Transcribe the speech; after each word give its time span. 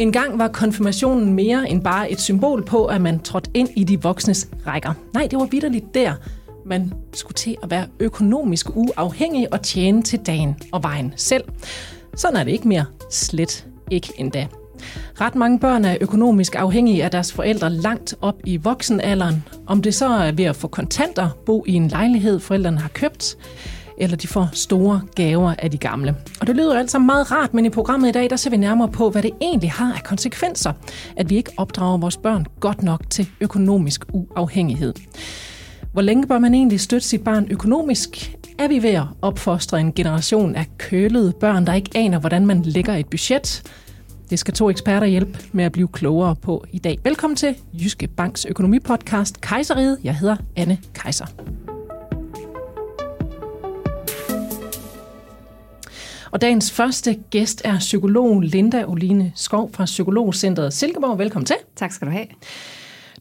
En 0.00 0.12
gang 0.12 0.38
var 0.38 0.48
konfirmationen 0.48 1.34
mere 1.34 1.70
end 1.70 1.82
bare 1.82 2.10
et 2.10 2.20
symbol 2.20 2.64
på, 2.64 2.84
at 2.84 3.00
man 3.00 3.18
trådte 3.18 3.50
ind 3.54 3.68
i 3.76 3.84
de 3.84 4.02
voksnes 4.02 4.48
rækker. 4.66 4.92
Nej, 5.14 5.26
det 5.30 5.38
var 5.38 5.44
vidderligt 5.44 5.94
der, 5.94 6.14
man 6.66 6.92
skulle 7.12 7.34
til 7.34 7.56
at 7.62 7.70
være 7.70 7.86
økonomisk 8.00 8.76
uafhængig 8.76 9.52
og 9.52 9.62
tjene 9.62 10.02
til 10.02 10.18
dagen 10.18 10.56
og 10.72 10.82
vejen 10.82 11.12
selv. 11.16 11.44
Sådan 12.14 12.36
er 12.36 12.44
det 12.44 12.52
ikke 12.52 12.68
mere. 12.68 12.84
Slet 13.10 13.66
ikke 13.90 14.12
endda. 14.16 14.46
Ret 15.20 15.34
mange 15.34 15.58
børn 15.58 15.84
er 15.84 15.96
økonomisk 16.00 16.54
afhængige 16.54 17.04
af 17.04 17.10
deres 17.10 17.32
forældre 17.32 17.70
langt 17.70 18.14
op 18.20 18.36
i 18.44 18.56
voksenalderen. 18.56 19.44
Om 19.66 19.82
det 19.82 19.94
så 19.94 20.08
er 20.08 20.32
ved 20.32 20.44
at 20.44 20.56
få 20.56 20.68
kontanter, 20.68 21.28
bo 21.46 21.64
i 21.66 21.72
en 21.72 21.88
lejlighed, 21.88 22.40
forældrene 22.40 22.78
har 22.78 22.88
købt, 22.88 23.36
eller 24.00 24.16
de 24.16 24.28
får 24.28 24.48
store 24.52 25.00
gaver 25.14 25.54
af 25.58 25.70
de 25.70 25.78
gamle. 25.78 26.16
Og 26.40 26.46
det 26.46 26.56
lyder 26.56 26.74
jo 26.74 26.78
alt 26.78 26.90
sammen 26.90 27.06
meget 27.06 27.30
rart, 27.32 27.54
men 27.54 27.66
i 27.66 27.70
programmet 27.70 28.08
i 28.08 28.12
dag, 28.12 28.30
der 28.30 28.36
ser 28.36 28.50
vi 28.50 28.56
nærmere 28.56 28.88
på, 28.88 29.10
hvad 29.10 29.22
det 29.22 29.30
egentlig 29.40 29.70
har 29.70 29.94
af 29.94 30.02
konsekvenser, 30.02 30.72
at 31.16 31.30
vi 31.30 31.36
ikke 31.36 31.52
opdrager 31.56 31.98
vores 31.98 32.16
børn 32.16 32.46
godt 32.60 32.82
nok 32.82 33.10
til 33.10 33.28
økonomisk 33.40 34.04
uafhængighed. 34.12 34.94
Hvor 35.92 36.02
længe 36.02 36.26
bør 36.26 36.38
man 36.38 36.54
egentlig 36.54 36.80
støtte 36.80 37.08
sit 37.08 37.24
barn 37.24 37.46
økonomisk? 37.50 38.36
Er 38.58 38.68
vi 38.68 38.82
ved 38.82 38.90
at 38.90 39.04
opfostre 39.22 39.80
en 39.80 39.92
generation 39.92 40.54
af 40.54 40.66
kølede 40.78 41.32
børn, 41.40 41.66
der 41.66 41.74
ikke 41.74 41.90
aner, 41.94 42.18
hvordan 42.18 42.46
man 42.46 42.62
lægger 42.62 42.94
et 42.94 43.06
budget? 43.06 43.62
Det 44.30 44.38
skal 44.38 44.54
to 44.54 44.70
eksperter 44.70 45.06
hjælpe 45.06 45.38
med 45.52 45.64
at 45.64 45.72
blive 45.72 45.88
klogere 45.88 46.36
på 46.36 46.64
i 46.72 46.78
dag. 46.78 46.98
Velkommen 47.04 47.36
til 47.36 47.54
Jyske 47.72 48.08
Banks 48.08 48.44
økonomipodcast 48.44 49.40
Kejseriet. 49.40 49.98
Jeg 50.04 50.14
hedder 50.14 50.36
Anne 50.56 50.78
Kejser. 50.94 51.26
Og 56.30 56.40
dagens 56.40 56.70
første 56.70 57.18
gæst 57.30 57.62
er 57.64 57.78
psykolog 57.78 58.40
Linda 58.40 58.84
Oline 58.86 59.32
Skov 59.34 59.70
fra 59.72 59.84
Psykologcentret 59.84 60.72
Silkeborg. 60.72 61.18
Velkommen 61.18 61.46
til. 61.46 61.56
Tak 61.76 61.92
skal 61.92 62.06
du 62.06 62.12
have. 62.12 62.26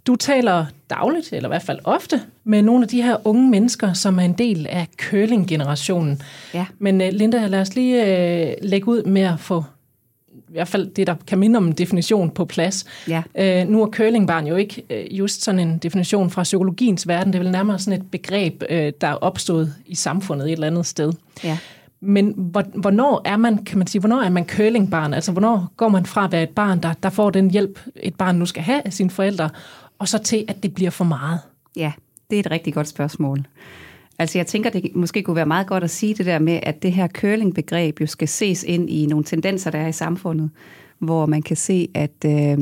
Du 0.08 0.16
taler 0.16 0.66
dagligt, 0.90 1.34
eller 1.34 1.50
i 1.50 1.52
hvert 1.52 1.64
fald 1.64 1.80
ofte, 1.84 2.22
med 2.44 2.62
nogle 2.62 2.84
af 2.84 2.88
de 2.88 3.02
her 3.02 3.28
unge 3.28 3.50
mennesker, 3.50 3.94
som 3.94 4.20
er 4.20 4.24
en 4.24 4.34
del 4.34 4.68
af 4.70 4.88
curling-generationen. 4.98 6.22
Ja. 6.54 6.66
Men 6.80 7.02
øh, 7.02 7.10
Linda, 7.12 7.48
lad 7.48 7.62
os 7.62 7.76
lige 7.76 8.06
øh, 8.06 8.54
lægge 8.62 8.88
ud 8.88 9.04
med 9.04 9.22
at 9.22 9.40
få 9.40 9.64
i 10.32 10.52
hvert 10.52 10.68
fald 10.68 10.88
det, 10.88 11.08
der 11.08 11.16
kan 11.28 11.40
minde 11.40 11.58
om 11.58 11.68
en 11.68 11.74
definition 11.74 12.30
på 12.30 12.46
plads. 12.46 12.86
Ja. 13.08 13.24
Øh, 13.38 13.68
nu 13.68 13.82
er 13.82 13.88
curlingbarn 13.88 14.48
jo 14.48 14.56
ikke 14.56 14.84
øh, 14.90 15.20
just 15.20 15.44
sådan 15.44 15.60
en 15.60 15.78
definition 15.78 16.30
fra 16.30 16.44
psykologiens 16.44 17.08
verden. 17.08 17.34
Det 17.34 17.40
er 17.40 17.44
vel 17.44 17.52
nærmere 17.52 17.80
sådan 17.80 18.02
et 18.02 18.12
begreb, 18.12 18.64
øh, 18.70 18.94
der 19.02 19.08
er 19.08 19.16
opstået 19.16 19.76
i 19.86 19.96
samfundet 19.96 20.48
et 20.48 20.52
eller 20.52 20.68
andet 20.68 20.86
sted. 20.86 21.14
Ja. 21.44 21.58
Men 22.02 22.34
hvornår 22.76 23.22
er 23.26 23.38
man, 23.38 23.58
kan 23.58 23.78
man 23.78 23.88
sige, 23.88 24.00
hvornår 24.00 24.22
er 24.22 24.30
man 24.30 24.46
curlingbarn? 24.46 25.14
Altså, 25.14 25.32
hvornår 25.32 25.74
går 25.78 25.90
man 25.90 26.06
fra 26.06 26.26
at 26.26 26.32
være 26.32 26.44
et 26.44 26.50
barn, 26.50 26.84
der, 26.84 26.94
der 26.94 27.10
får 27.10 27.30
den 27.30 27.52
hjælp, 27.52 27.80
et 27.96 28.16
barn 28.16 28.36
nu 28.36 28.46
skal 28.46 28.64
have 28.64 28.82
af 28.86 28.94
sine 28.94 29.10
forældre, 29.10 29.50
og 30.00 30.08
så 30.08 30.18
til, 30.18 30.46
at 30.48 30.64
det 30.64 30.74
bliver 30.74 30.92
for 30.92 31.06
meget? 31.06 31.40
Ja, 31.76 31.92
det 32.30 32.36
er 32.36 32.40
et 32.40 32.52
rigtig 32.52 32.74
godt 32.74 32.88
spørgsmål. 32.88 33.46
Altså 34.20 34.38
jeg 34.38 34.48
tænker, 34.48 34.70
det 34.70 34.96
måske 34.96 35.24
kunne 35.24 35.36
være 35.36 35.46
meget 35.46 35.68
godt 35.68 35.84
at 35.84 35.90
sige 35.90 36.14
det 36.14 36.26
der 36.26 36.40
med, 36.40 36.60
at 36.64 36.84
det 36.84 36.92
her 36.92 37.08
curling-begreb 37.08 38.02
jo 38.02 38.08
skal 38.08 38.28
ses 38.28 38.64
ind 38.64 38.90
i 38.90 39.06
nogle 39.06 39.26
tendenser, 39.26 39.72
der 39.72 39.80
er 39.80 39.88
i 39.88 39.92
samfundet, 39.92 40.50
hvor 41.00 41.26
man 41.26 41.42
kan 41.42 41.58
se, 41.58 41.88
at 41.94 42.26
øh, 42.26 42.58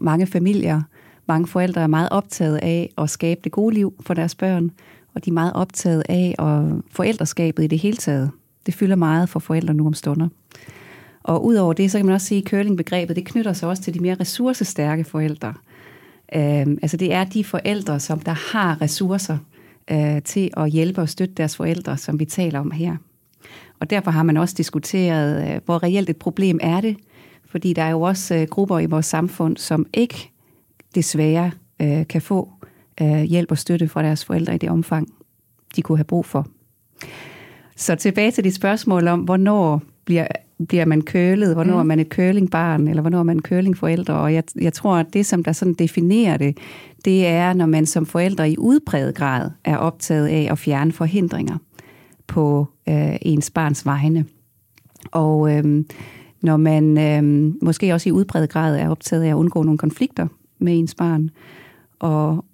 mange 0.00 0.26
familier, 0.26 0.82
mange 1.26 1.46
forældre 1.46 1.82
er 1.82 1.86
meget 1.86 2.08
optaget 2.10 2.56
af 2.56 2.92
at 2.98 3.10
skabe 3.10 3.40
det 3.44 3.52
gode 3.52 3.74
liv 3.74 3.94
for 4.00 4.14
deres 4.14 4.34
børn, 4.34 4.70
og 5.14 5.24
de 5.24 5.30
er 5.30 5.34
meget 5.34 5.52
optaget 5.52 6.02
af 6.08 6.34
og 6.38 6.82
forældreskabet 6.90 7.64
i 7.64 7.66
det 7.66 7.78
hele 7.78 7.96
taget. 7.96 8.30
Det 8.68 8.76
fylder 8.76 8.96
meget 8.96 9.28
for 9.28 9.40
forældre 9.40 9.74
nu 9.74 9.86
om 9.86 9.94
stunder. 9.94 10.28
Og 11.22 11.44
udover 11.44 11.72
det, 11.72 11.90
så 11.90 11.98
kan 11.98 12.06
man 12.06 12.14
også 12.14 12.26
sige, 12.26 12.42
at 12.42 12.48
curlingbegrebet 12.48 13.16
det 13.16 13.24
knytter 13.24 13.52
sig 13.52 13.68
også 13.68 13.82
til 13.82 13.94
de 13.94 14.00
mere 14.00 14.14
ressourcestærke 14.14 15.04
forældre. 15.04 15.54
Øhm, 16.34 16.78
altså 16.82 16.96
det 16.96 17.12
er 17.12 17.24
de 17.24 17.44
forældre, 17.44 18.00
som 18.00 18.20
der 18.20 18.52
har 18.52 18.82
ressourcer, 18.82 19.38
øh, 19.90 20.22
til 20.22 20.50
at 20.56 20.70
hjælpe 20.70 21.00
og 21.00 21.08
støtte 21.08 21.34
deres 21.34 21.56
forældre, 21.56 21.96
som 21.96 22.20
vi 22.20 22.24
taler 22.24 22.60
om 22.60 22.70
her. 22.70 22.96
Og 23.80 23.90
derfor 23.90 24.10
har 24.10 24.22
man 24.22 24.36
også 24.36 24.54
diskuteret, 24.58 25.54
øh, 25.54 25.60
hvor 25.64 25.82
reelt 25.82 26.10
et 26.10 26.16
problem 26.16 26.58
er 26.62 26.80
det, 26.80 26.96
fordi 27.46 27.72
der 27.72 27.82
er 27.82 27.90
jo 27.90 28.00
også 28.00 28.34
øh, 28.34 28.46
grupper 28.50 28.78
i 28.78 28.86
vores 28.86 29.06
samfund, 29.06 29.56
som 29.56 29.86
ikke 29.94 30.30
desværre 30.94 31.50
øh, 31.82 32.06
kan 32.06 32.22
få 32.22 32.50
øh, 33.00 33.22
hjælp 33.22 33.50
og 33.50 33.58
støtte 33.58 33.88
fra 33.88 34.02
deres 34.02 34.24
forældre 34.24 34.54
i 34.54 34.58
det 34.58 34.70
omfang, 34.70 35.08
de 35.76 35.82
kunne 35.82 35.98
have 35.98 36.04
brug 36.04 36.26
for. 36.26 36.46
Så 37.78 37.94
tilbage 37.94 38.30
til 38.30 38.44
dit 38.44 38.54
spørgsmål 38.54 39.08
om, 39.08 39.20
hvornår 39.20 39.82
bliver, 40.04 40.26
bliver 40.68 40.84
man 40.84 41.02
kølet, 41.02 41.54
hvornår 41.54 41.74
mm. 41.74 41.80
er 41.80 41.84
man 41.84 42.00
et 42.00 42.06
curlingbarn, 42.06 42.88
eller 42.88 43.00
hvornår 43.00 43.18
er 43.18 43.22
man 43.22 43.36
en 43.36 43.42
curlingforældre. 43.42 44.14
Og 44.14 44.34
jeg, 44.34 44.42
jeg 44.60 44.72
tror, 44.72 44.96
at 44.96 45.06
det, 45.12 45.26
som 45.26 45.44
der 45.44 45.52
sådan 45.52 45.74
definerer 45.74 46.36
det, 46.36 46.58
det 47.04 47.26
er, 47.26 47.52
når 47.52 47.66
man 47.66 47.86
som 47.86 48.06
forældre 48.06 48.50
i 48.50 48.58
udbredet 48.58 49.14
grad 49.14 49.50
er 49.64 49.76
optaget 49.76 50.26
af 50.26 50.48
at 50.50 50.58
fjerne 50.58 50.92
forhindringer 50.92 51.58
på 52.26 52.66
øh, 52.88 53.16
ens 53.22 53.50
barns 53.50 53.86
vegne. 53.86 54.24
Og 55.12 55.56
øh, 55.56 55.84
når 56.42 56.56
man 56.56 56.98
øh, 56.98 57.52
måske 57.62 57.94
også 57.94 58.08
i 58.08 58.12
udbredet 58.12 58.50
grad 58.50 58.76
er 58.76 58.88
optaget 58.88 59.22
af 59.22 59.28
at 59.28 59.34
undgå 59.34 59.62
nogle 59.62 59.78
konflikter 59.78 60.26
med 60.58 60.78
ens 60.78 60.94
barn. 60.94 61.30
Og 61.98 62.44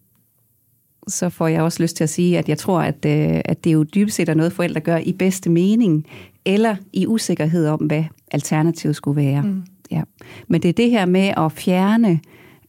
så 1.09 1.29
får 1.29 1.49
jeg 1.49 1.63
også 1.63 1.83
lyst 1.83 1.97
til 1.97 2.05
at 2.05 2.11
sige, 2.11 2.39
at 2.39 2.49
jeg 2.49 2.59
tror, 2.59 2.81
at, 2.81 3.05
øh, 3.07 3.41
at 3.45 3.65
det 3.65 3.73
jo 3.73 3.83
dybest 3.83 4.17
set 4.17 4.29
er 4.29 4.35
noget, 4.35 4.53
forældre 4.53 4.81
gør 4.81 4.97
i 4.97 5.13
bedste 5.13 5.51
mening, 5.51 6.07
eller 6.45 6.77
i 6.93 7.07
usikkerhed 7.07 7.67
om, 7.67 7.81
hvad 7.81 8.05
alternativet 8.31 8.97
skulle 8.97 9.17
være. 9.17 9.43
Mm. 9.43 9.63
Ja. 9.91 10.03
Men 10.49 10.63
det 10.63 10.69
er 10.69 10.73
det 10.73 10.91
her 10.91 11.07
med 11.07 11.33
at 11.37 11.53
fjerne 11.53 12.21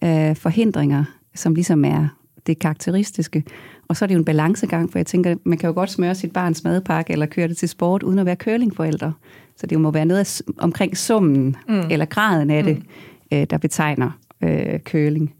øh, 0.03 0.35
forhindringer, 0.35 1.03
som 1.35 1.56
ligesom 1.56 1.85
er 1.85 2.07
det 2.47 2.59
karakteristiske. 2.59 3.44
Og 3.88 3.97
så 3.97 4.06
er 4.06 4.07
det 4.07 4.13
jo 4.13 4.19
en 4.19 4.25
balancegang, 4.25 4.91
for 4.91 5.00
jeg 5.00 5.06
tænker, 5.06 5.35
man 5.44 5.57
kan 5.57 5.67
jo 5.67 5.73
godt 5.73 5.91
smøre 5.91 6.16
sit 6.16 6.34
barns 6.34 6.63
madpakke 6.63 7.13
eller 7.13 7.25
køre 7.25 7.47
det 7.47 7.57
til 7.57 7.69
sport, 7.69 8.03
uden 8.03 8.19
at 8.19 8.25
være 8.25 8.35
curlingforældre. 8.35 9.13
Så 9.57 9.67
det 9.67 9.79
må 9.79 9.91
være 9.91 10.06
noget 10.06 10.41
omkring 10.57 10.97
summen 10.97 11.56
mm. 11.69 11.81
eller 11.91 12.06
graden 12.06 12.50
af 12.50 12.63
det, 12.63 12.78
mm. 12.78 13.38
øh, 13.38 13.47
der 13.50 13.57
betegner 13.57 14.12
øh, 14.41 14.79
curling. 14.79 15.34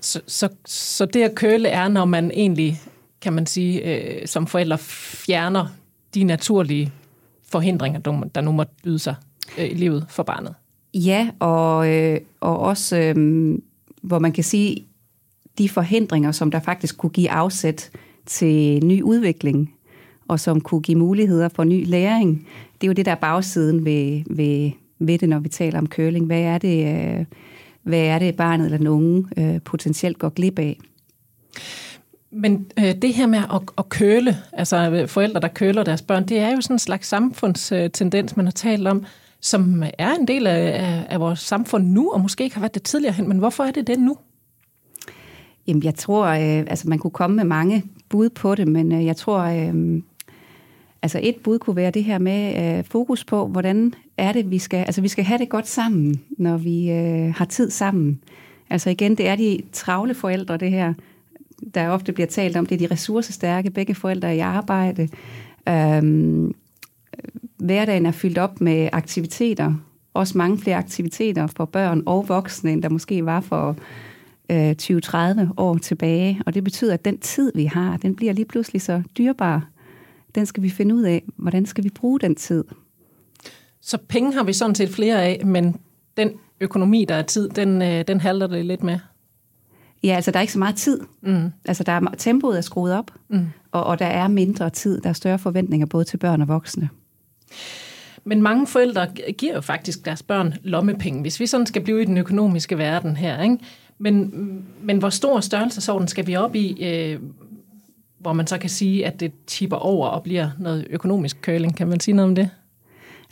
Så, 0.00 0.20
så, 0.26 0.48
så 0.66 1.06
det 1.06 1.22
at 1.22 1.34
køle 1.34 1.68
er, 1.68 1.88
når 1.88 2.04
man 2.04 2.30
egentlig, 2.30 2.80
kan 3.20 3.32
man 3.32 3.46
sige, 3.46 3.82
øh, 3.84 4.26
som 4.26 4.46
forældre 4.46 4.78
fjerner 4.78 5.66
de 6.14 6.24
naturlige 6.24 6.92
forhindringer, 7.48 7.98
der 8.34 8.40
nu 8.40 8.52
måtte 8.52 8.72
byde 8.84 8.98
sig 8.98 9.14
øh, 9.58 9.70
i 9.70 9.74
livet 9.74 10.06
for 10.08 10.22
barnet. 10.22 10.54
Ja, 10.94 11.30
og, 11.38 11.88
øh, 11.88 12.20
og 12.40 12.58
også, 12.58 12.96
øh, 12.96 13.58
hvor 14.02 14.18
man 14.18 14.32
kan 14.32 14.44
sige, 14.44 14.86
de 15.58 15.68
forhindringer, 15.68 16.32
som 16.32 16.50
der 16.50 16.60
faktisk 16.60 16.98
kunne 16.98 17.10
give 17.10 17.30
afsæt 17.30 17.90
til 18.26 18.84
ny 18.86 19.02
udvikling, 19.02 19.74
og 20.28 20.40
som 20.40 20.60
kunne 20.60 20.80
give 20.80 20.98
muligheder 20.98 21.48
for 21.48 21.64
ny 21.64 21.86
læring, 21.86 22.46
det 22.80 22.86
er 22.86 22.88
jo 22.88 22.92
det, 22.92 23.06
der 23.06 23.12
er 23.12 23.16
bagsiden 23.16 23.84
ved, 23.84 24.22
ved, 24.26 24.70
ved 24.98 25.18
det, 25.18 25.28
når 25.28 25.38
vi 25.38 25.48
taler 25.48 25.78
om 25.78 25.86
curling. 25.86 26.26
Hvad 26.26 26.40
er 26.40 26.58
det, 26.58 26.86
øh, 26.86 27.24
hvad 27.82 28.00
er 28.00 28.18
det 28.18 28.36
barnet 28.36 28.64
eller 28.64 28.78
den 28.78 28.86
unge 28.86 29.24
øh, 29.36 29.60
potentielt 29.60 30.18
går 30.18 30.28
glip 30.28 30.58
af? 30.58 30.78
Men 32.32 32.66
øh, 32.78 32.94
det 33.02 33.14
her 33.14 33.26
med 33.26 33.38
at, 33.38 33.60
at 33.78 33.88
køle, 33.88 34.36
altså 34.52 34.90
øh, 34.90 35.08
forældre, 35.08 35.40
der 35.40 35.48
køler 35.48 35.82
deres 35.82 36.02
børn, 36.02 36.28
det 36.28 36.38
er 36.38 36.50
jo 36.50 36.60
sådan 36.60 36.74
en 36.74 36.78
slags 36.78 37.08
samfundstendens, 37.08 38.36
man 38.36 38.46
har 38.46 38.52
talt 38.52 38.88
om, 38.88 39.04
som 39.40 39.82
er 39.98 40.14
en 40.14 40.28
del 40.28 40.46
af, 40.46 40.82
af, 40.84 41.06
af 41.08 41.20
vores 41.20 41.38
samfund 41.40 41.86
nu, 41.86 42.10
og 42.10 42.20
måske 42.20 42.44
ikke 42.44 42.56
har 42.56 42.60
været 42.60 42.74
det 42.74 42.82
tidligere 42.82 43.14
hen, 43.14 43.28
men 43.28 43.38
hvorfor 43.38 43.64
er 43.64 43.70
det 43.70 43.86
det 43.86 43.98
nu? 43.98 44.16
Jamen, 45.66 45.82
jeg 45.82 45.94
tror, 45.94 46.26
øh, 46.26 46.64
altså 46.66 46.88
man 46.88 46.98
kunne 46.98 47.10
komme 47.10 47.36
med 47.36 47.44
mange 47.44 47.84
bud 48.08 48.28
på 48.28 48.54
det, 48.54 48.68
men 48.68 48.92
øh, 48.92 49.04
jeg 49.04 49.16
tror, 49.16 49.38
øh, 49.38 50.02
altså 51.02 51.20
et 51.22 51.36
bud 51.44 51.58
kunne 51.58 51.76
være 51.76 51.90
det 51.90 52.04
her 52.04 52.18
med 52.18 52.76
øh, 52.78 52.84
fokus 52.84 53.24
på, 53.24 53.46
hvordan 53.46 53.94
er 54.16 54.32
det, 54.32 54.50
vi 54.50 54.58
skal, 54.58 54.76
altså 54.76 55.00
vi 55.00 55.08
skal 55.08 55.24
have 55.24 55.38
det 55.38 55.48
godt 55.48 55.68
sammen, 55.68 56.20
når 56.30 56.56
vi 56.56 56.90
øh, 56.90 57.34
har 57.34 57.44
tid 57.44 57.70
sammen. 57.70 58.20
Altså 58.70 58.90
igen, 58.90 59.14
det 59.14 59.28
er 59.28 59.36
de 59.36 59.62
travle 59.72 60.14
forældre, 60.14 60.56
det 60.56 60.70
her, 60.70 60.94
der 61.74 61.88
ofte 61.88 62.12
bliver 62.12 62.26
talt 62.26 62.56
om, 62.56 62.66
det 62.66 62.74
er 62.82 62.88
de 62.88 62.94
ressourcestærke, 62.94 63.70
begge 63.70 63.94
forældre 63.94 64.28
er 64.28 64.32
i 64.32 64.38
arbejde. 64.38 65.08
Øhm, 65.68 66.54
hverdagen 67.56 68.06
er 68.06 68.10
fyldt 68.10 68.38
op 68.38 68.60
med 68.60 68.88
aktiviteter, 68.92 69.74
også 70.14 70.38
mange 70.38 70.58
flere 70.58 70.76
aktiviteter 70.76 71.46
for 71.46 71.64
børn 71.64 72.02
og 72.06 72.28
voksne, 72.28 72.72
end 72.72 72.82
der 72.82 72.88
måske 72.88 73.24
var 73.24 73.40
for 73.40 73.76
øh, 74.50 74.74
20-30 74.82 75.48
år 75.56 75.78
tilbage. 75.78 76.40
Og 76.46 76.54
det 76.54 76.64
betyder, 76.64 76.94
at 76.94 77.04
den 77.04 77.18
tid, 77.18 77.52
vi 77.54 77.64
har, 77.64 77.96
den 77.96 78.16
bliver 78.16 78.32
lige 78.32 78.44
pludselig 78.44 78.82
så 78.82 79.02
dyrbar. 79.18 79.68
Den 80.34 80.46
skal 80.46 80.62
vi 80.62 80.70
finde 80.70 80.94
ud 80.94 81.02
af, 81.02 81.24
hvordan 81.36 81.66
skal 81.66 81.84
vi 81.84 81.90
bruge 81.90 82.20
den 82.20 82.34
tid. 82.34 82.64
Så 83.80 83.98
penge 84.08 84.34
har 84.34 84.44
vi 84.44 84.52
sådan 84.52 84.74
set 84.74 84.90
flere 84.90 85.22
af, 85.22 85.42
men 85.44 85.76
den 86.16 86.30
økonomi, 86.60 87.04
der 87.04 87.14
er 87.14 87.22
tid, 87.22 87.48
den, 87.48 87.82
øh, 87.82 88.04
den 88.08 88.20
halter 88.20 88.46
det 88.46 88.66
lidt 88.66 88.82
med. 88.82 88.98
Ja, 90.02 90.14
altså 90.14 90.30
der 90.30 90.38
er 90.38 90.40
ikke 90.40 90.52
så 90.52 90.58
meget 90.58 90.76
tid. 90.76 91.00
Mm. 91.20 91.52
Altså 91.64 91.84
der 91.84 91.92
er, 91.92 92.00
tempoet 92.18 92.56
er 92.56 92.60
skruet 92.60 92.94
op, 92.94 93.10
mm. 93.28 93.46
og, 93.72 93.84
og 93.84 93.98
der 93.98 94.06
er 94.06 94.28
mindre 94.28 94.70
tid. 94.70 95.00
Der 95.00 95.08
er 95.08 95.12
større 95.12 95.38
forventninger 95.38 95.86
både 95.86 96.04
til 96.04 96.16
børn 96.16 96.42
og 96.42 96.48
voksne. 96.48 96.88
Men 98.24 98.42
mange 98.42 98.66
forældre 98.66 99.06
giver 99.38 99.54
jo 99.54 99.60
faktisk 99.60 100.04
deres 100.04 100.22
børn 100.22 100.54
lommepenge, 100.62 101.20
hvis 101.20 101.40
vi 101.40 101.46
sådan 101.46 101.66
skal 101.66 101.82
blive 101.82 102.02
i 102.02 102.04
den 102.04 102.16
økonomiske 102.16 102.78
verden 102.78 103.16
her. 103.16 103.42
Ikke? 103.42 103.58
Men, 103.98 104.32
men 104.82 104.98
hvor 104.98 105.10
stor 105.10 105.40
størrelsesorden 105.40 106.08
skal 106.08 106.26
vi 106.26 106.36
op 106.36 106.54
i, 106.54 106.84
øh, 106.84 107.20
hvor 108.20 108.32
man 108.32 108.46
så 108.46 108.58
kan 108.58 108.70
sige, 108.70 109.06
at 109.06 109.20
det 109.20 109.32
tipper 109.46 109.76
over 109.76 110.08
og 110.08 110.22
bliver 110.22 110.50
noget 110.58 110.86
økonomisk 110.90 111.36
curling? 111.42 111.76
Kan 111.76 111.88
man 111.88 112.00
sige 112.00 112.14
noget 112.14 112.28
om 112.28 112.34
det? 112.34 112.50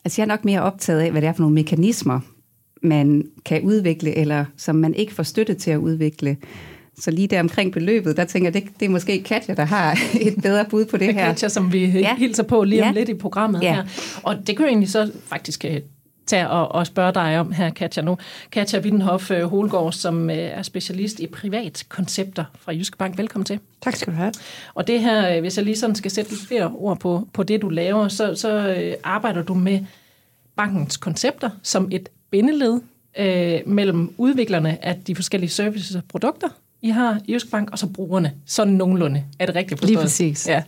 Altså 0.05 0.23
jeg 0.23 0.25
er 0.25 0.29
nok 0.29 0.45
mere 0.45 0.63
optaget 0.63 1.01
af, 1.01 1.11
hvad 1.11 1.23
det 1.23 1.29
er 1.29 1.33
for 1.33 1.43
nogle 1.43 1.55
mekanismer, 1.55 2.21
man 2.83 3.25
kan 3.45 3.63
udvikle, 3.63 4.17
eller 4.17 4.45
som 4.57 4.77
man 4.77 4.95
ikke 4.95 5.15
får 5.15 5.23
støtte 5.23 5.55
til 5.55 5.71
at 5.71 5.77
udvikle. 5.77 6.37
Så 6.99 7.11
lige 7.11 7.29
der 7.29 7.41
omkring 7.41 7.73
beløbet, 7.73 8.17
der 8.17 8.25
tænker 8.25 8.47
jeg, 8.47 8.55
det, 8.55 8.81
det 8.81 8.87
er 8.87 8.91
måske 8.91 9.23
Katja, 9.23 9.55
der 9.55 9.65
har 9.65 9.99
et 10.21 10.43
bedre 10.43 10.65
bud 10.71 10.85
på 10.85 10.97
det, 10.97 11.15
her. 11.15 11.27
Katja, 11.27 11.49
som 11.49 11.73
vi 11.73 11.87
ja. 11.87 12.17
hilser 12.17 12.43
på 12.43 12.65
lige 12.65 12.83
om 12.83 12.87
ja. 12.87 12.93
lidt 12.93 13.09
i 13.09 13.15
programmet 13.15 13.63
ja. 13.63 13.75
her. 13.75 13.85
Og 14.23 14.37
det 14.47 14.57
kan 14.57 14.59
jo 14.59 14.67
egentlig 14.67 14.91
så 14.91 15.13
faktisk 15.27 15.65
øh, 15.65 15.81
tage 16.29 16.51
og, 16.51 16.73
og 16.73 16.87
spørge 16.87 17.15
dig 17.15 17.41
om 17.41 17.53
her, 17.53 17.71
Katja, 17.71 18.03
nu. 18.03 18.19
Katja 18.53 18.81
Wittenhoff 18.81 19.31
øh, 19.31 19.45
Holgaard, 19.45 19.93
som 19.93 20.31
øh, 20.31 20.37
er 20.37 20.63
specialist 20.63 21.21
i 21.21 21.27
privatkoncepter 21.27 22.45
fra 22.59 22.73
Jyske 22.73 22.97
Bank. 22.97 23.19
Velkommen 23.19 23.45
til. 23.45 23.61
Tak 23.83 23.97
skal 23.97 24.13
du 24.13 24.17
have. 24.17 24.33
Og 24.75 24.87
det 24.87 25.01
her, 25.01 25.41
hvis 25.41 25.57
jeg 25.57 25.65
lige 25.65 25.77
sådan 25.77 25.97
skal 25.97 26.11
sætte 26.11 26.31
lidt 26.31 26.47
flere 26.47 26.67
ord 26.67 27.01
på, 27.01 27.29
på 27.33 27.43
det, 27.43 27.63
du 27.63 27.69
laver, 27.69 28.09
så, 28.09 28.35
så 28.35 28.77
arbejder 29.05 29.43
du 29.43 29.55
med 29.55 29.81
bankens 30.57 30.97
koncepter 30.97 31.51
som 31.63 31.89
et 31.93 32.09
bindeled 32.31 32.81
øh, 33.19 33.61
mellem 33.67 34.15
udviklerne 34.19 34.85
af 34.85 35.01
de 35.07 35.15
forskellige 35.15 35.51
services 35.51 35.97
og 35.97 36.03
produkter, 36.09 36.49
I 36.83 36.89
har 36.89 37.21
Jysk 37.29 37.51
Bank, 37.51 37.71
og 37.71 37.79
så 37.79 37.87
brugerne. 37.87 38.33
Sådan 38.47 38.75
nogenlunde. 38.75 39.25
Er 39.39 39.47
det 39.47 39.55
rigtigt 39.55 39.81
forstået? 39.81 39.91
Lige 39.91 40.03
præcis. 40.03 40.49
Ja. 40.49 40.63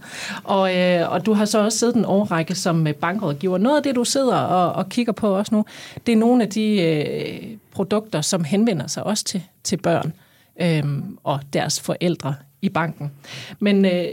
Og, 0.45 0.77
øh, 0.77 1.13
og 1.13 1.27
du 1.27 1.33
har 1.33 1.45
så 1.45 1.59
også 1.59 1.79
siddet 1.79 1.97
en 1.97 2.05
årrække 2.05 2.55
som 2.55 2.87
øh, 2.87 2.95
bankrådgiver. 2.95 3.59
Noget 3.59 3.77
af 3.77 3.83
det, 3.83 3.95
du 3.95 4.05
sidder 4.05 4.37
og, 4.37 4.73
og 4.73 4.89
kigger 4.89 5.13
på 5.13 5.29
også 5.39 5.55
nu, 5.55 5.65
det 6.07 6.13
er 6.13 6.17
nogle 6.17 6.43
af 6.43 6.49
de 6.49 6.83
øh, 6.83 7.57
produkter, 7.73 8.21
som 8.21 8.45
henvender 8.45 8.87
sig 8.87 9.05
også 9.05 9.25
til, 9.25 9.43
til 9.65 9.77
børn 9.77 10.13
øh, 10.61 10.85
og 11.25 11.41
deres 11.53 11.81
forældre 11.81 12.35
i 12.63 12.69
banken. 12.69 13.11
Men, 13.61 13.85
øh, 13.85 14.07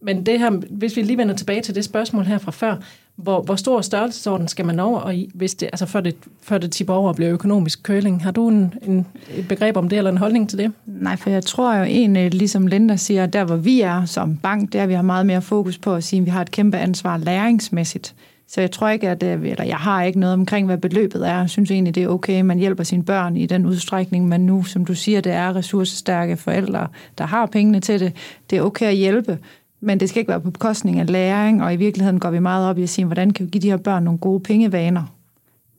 men 0.00 0.26
det 0.26 0.38
her, 0.38 0.50
hvis 0.50 0.96
vi 0.96 1.02
lige 1.02 1.18
vender 1.18 1.34
tilbage 1.34 1.62
til 1.62 1.74
det 1.74 1.84
spørgsmål 1.84 2.24
her 2.24 2.38
fra 2.38 2.50
før, 2.50 2.76
hvor, 3.16 3.42
hvor 3.42 3.56
stor 3.56 3.80
størrelsesorden 3.80 4.48
skal 4.48 4.66
man 4.66 4.80
over, 4.80 5.00
og 5.00 5.14
hvis 5.34 5.54
det, 5.54 5.66
altså 5.66 5.86
før, 5.86 6.00
det, 6.00 6.16
før 6.42 6.58
det 6.58 6.72
tipper 6.72 6.94
over 6.94 7.08
og 7.08 7.16
bliver 7.16 7.32
økonomisk 7.32 7.82
køling? 7.82 8.22
Har 8.24 8.30
du 8.30 8.48
en, 8.48 8.74
en, 8.82 9.06
et 9.36 9.48
begreb 9.48 9.76
om 9.76 9.88
det, 9.88 9.98
eller 9.98 10.10
en 10.10 10.18
holdning 10.18 10.48
til 10.48 10.58
det? 10.58 10.72
Nej, 10.86 11.16
for 11.16 11.30
jeg 11.30 11.44
tror 11.44 11.74
jo 11.74 11.82
egentlig, 11.82 12.34
ligesom 12.34 12.66
Linda 12.66 12.96
siger, 12.96 13.26
der 13.26 13.44
hvor 13.44 13.56
vi 13.56 13.80
er 13.80 14.04
som 14.04 14.36
bank, 14.36 14.72
der 14.72 14.86
vi 14.86 14.94
har 14.94 15.02
meget 15.02 15.26
mere 15.26 15.42
fokus 15.42 15.78
på 15.78 15.94
at 15.94 16.04
sige, 16.04 16.20
at 16.20 16.26
vi 16.26 16.30
har 16.30 16.40
et 16.40 16.50
kæmpe 16.50 16.76
ansvar 16.76 17.16
læringsmæssigt. 17.16 18.14
Så 18.48 18.60
jeg 18.60 18.70
tror 18.70 18.88
ikke, 18.88 19.08
at 19.08 19.22
øh, 19.22 19.42
eller 19.42 19.64
jeg 19.64 19.76
har 19.76 20.02
ikke 20.02 20.20
noget 20.20 20.32
omkring, 20.32 20.66
hvad 20.66 20.78
beløbet 20.78 21.28
er. 21.28 21.38
Jeg 21.38 21.50
synes 21.50 21.70
egentlig, 21.70 21.94
det 21.94 22.02
er 22.02 22.08
okay, 22.08 22.40
man 22.40 22.58
hjælper 22.58 22.84
sine 22.84 23.04
børn 23.04 23.36
i 23.36 23.46
den 23.46 23.66
udstrækning, 23.66 24.28
men 24.28 24.46
nu, 24.46 24.64
som 24.64 24.84
du 24.84 24.94
siger, 24.94 25.20
det 25.20 25.32
er 25.32 25.56
ressourcestærke 25.56 26.36
forældre, 26.36 26.88
der 27.18 27.26
har 27.26 27.46
pengene 27.46 27.80
til 27.80 28.00
det. 28.00 28.12
Det 28.50 28.58
er 28.58 28.62
okay 28.62 28.86
at 28.86 28.96
hjælpe, 28.96 29.38
men 29.84 30.00
det 30.00 30.08
skal 30.08 30.20
ikke 30.20 30.28
være 30.28 30.40
på 30.40 30.50
bekostning 30.50 31.00
af 31.00 31.12
læring, 31.12 31.62
og 31.62 31.74
i 31.74 31.76
virkeligheden 31.76 32.20
går 32.20 32.30
vi 32.30 32.38
meget 32.38 32.68
op 32.68 32.78
i 32.78 32.82
at 32.82 32.88
sige, 32.88 33.04
hvordan 33.04 33.30
kan 33.30 33.46
vi 33.46 33.50
give 33.50 33.62
de 33.62 33.70
her 33.70 33.76
børn 33.76 34.02
nogle 34.04 34.18
gode 34.18 34.40
pengevaner? 34.40 35.02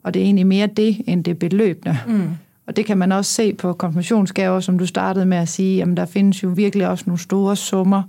Og 0.04 0.14
det 0.14 0.20
er 0.20 0.24
egentlig 0.24 0.48
mere 0.48 0.68
det, 0.68 1.02
end 1.08 1.24
det 1.24 1.40
beløbende. 1.40 1.98
Mm. 2.08 2.30
Og 2.68 2.76
det 2.76 2.86
kan 2.86 2.98
man 2.98 3.12
også 3.12 3.34
se 3.34 3.54
på 3.54 3.74
konfirmationsgaver, 3.74 4.60
som 4.60 4.78
du 4.78 4.86
startede 4.86 5.26
med 5.26 5.38
at 5.38 5.48
sige, 5.48 5.78
jamen 5.78 5.98
der 5.98 6.06
findes 6.06 6.44
jo 6.44 6.50
virkelig 6.50 6.88
også 6.88 7.04
nogle 7.08 7.20
store 7.20 7.56
summer 7.56 8.04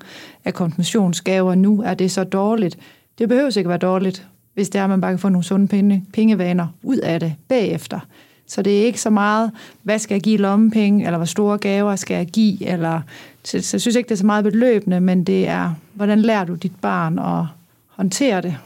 af 0.44 0.54
konfirmationsgaver. 0.54 1.54
Nu 1.54 1.82
er 1.82 1.94
det 1.94 2.10
så 2.10 2.24
dårligt. 2.24 2.78
Det 3.18 3.28
behøver 3.28 3.58
ikke 3.58 3.68
være 3.68 3.78
dårligt, 3.78 4.26
hvis 4.54 4.68
det 4.68 4.78
er, 4.78 4.84
at 4.84 4.90
man 4.90 5.00
bare 5.00 5.12
kan 5.12 5.18
få 5.18 5.28
nogle 5.28 5.44
sunde 5.44 5.68
penge, 5.68 6.04
pengevaner 6.12 6.66
ud 6.82 6.96
af 6.96 7.20
det 7.20 7.34
bagefter. 7.48 8.00
Så 8.46 8.62
det 8.62 8.80
er 8.80 8.84
ikke 8.84 9.00
så 9.00 9.10
meget, 9.10 9.50
hvad 9.82 9.98
skal 9.98 10.14
jeg 10.14 10.22
give 10.22 10.36
lommepenge, 10.36 11.06
eller 11.06 11.16
hvor 11.16 11.26
store 11.26 11.58
gaver 11.58 11.96
skal 11.96 12.14
jeg 12.14 12.26
give, 12.26 12.66
eller 12.66 13.00
så, 13.42 13.62
så 13.62 13.76
jeg 13.76 13.80
synes 13.80 13.96
ikke, 13.96 14.08
det 14.08 14.14
er 14.14 14.18
så 14.18 14.26
meget 14.26 14.44
beløbende, 14.44 15.00
men 15.00 15.24
det 15.24 15.48
er, 15.48 15.74
hvordan 15.94 16.20
lærer 16.22 16.44
du 16.44 16.54
dit 16.54 16.80
barn 16.80 17.18
at 17.18 17.44
håndtere 17.88 18.42
det? 18.42 18.56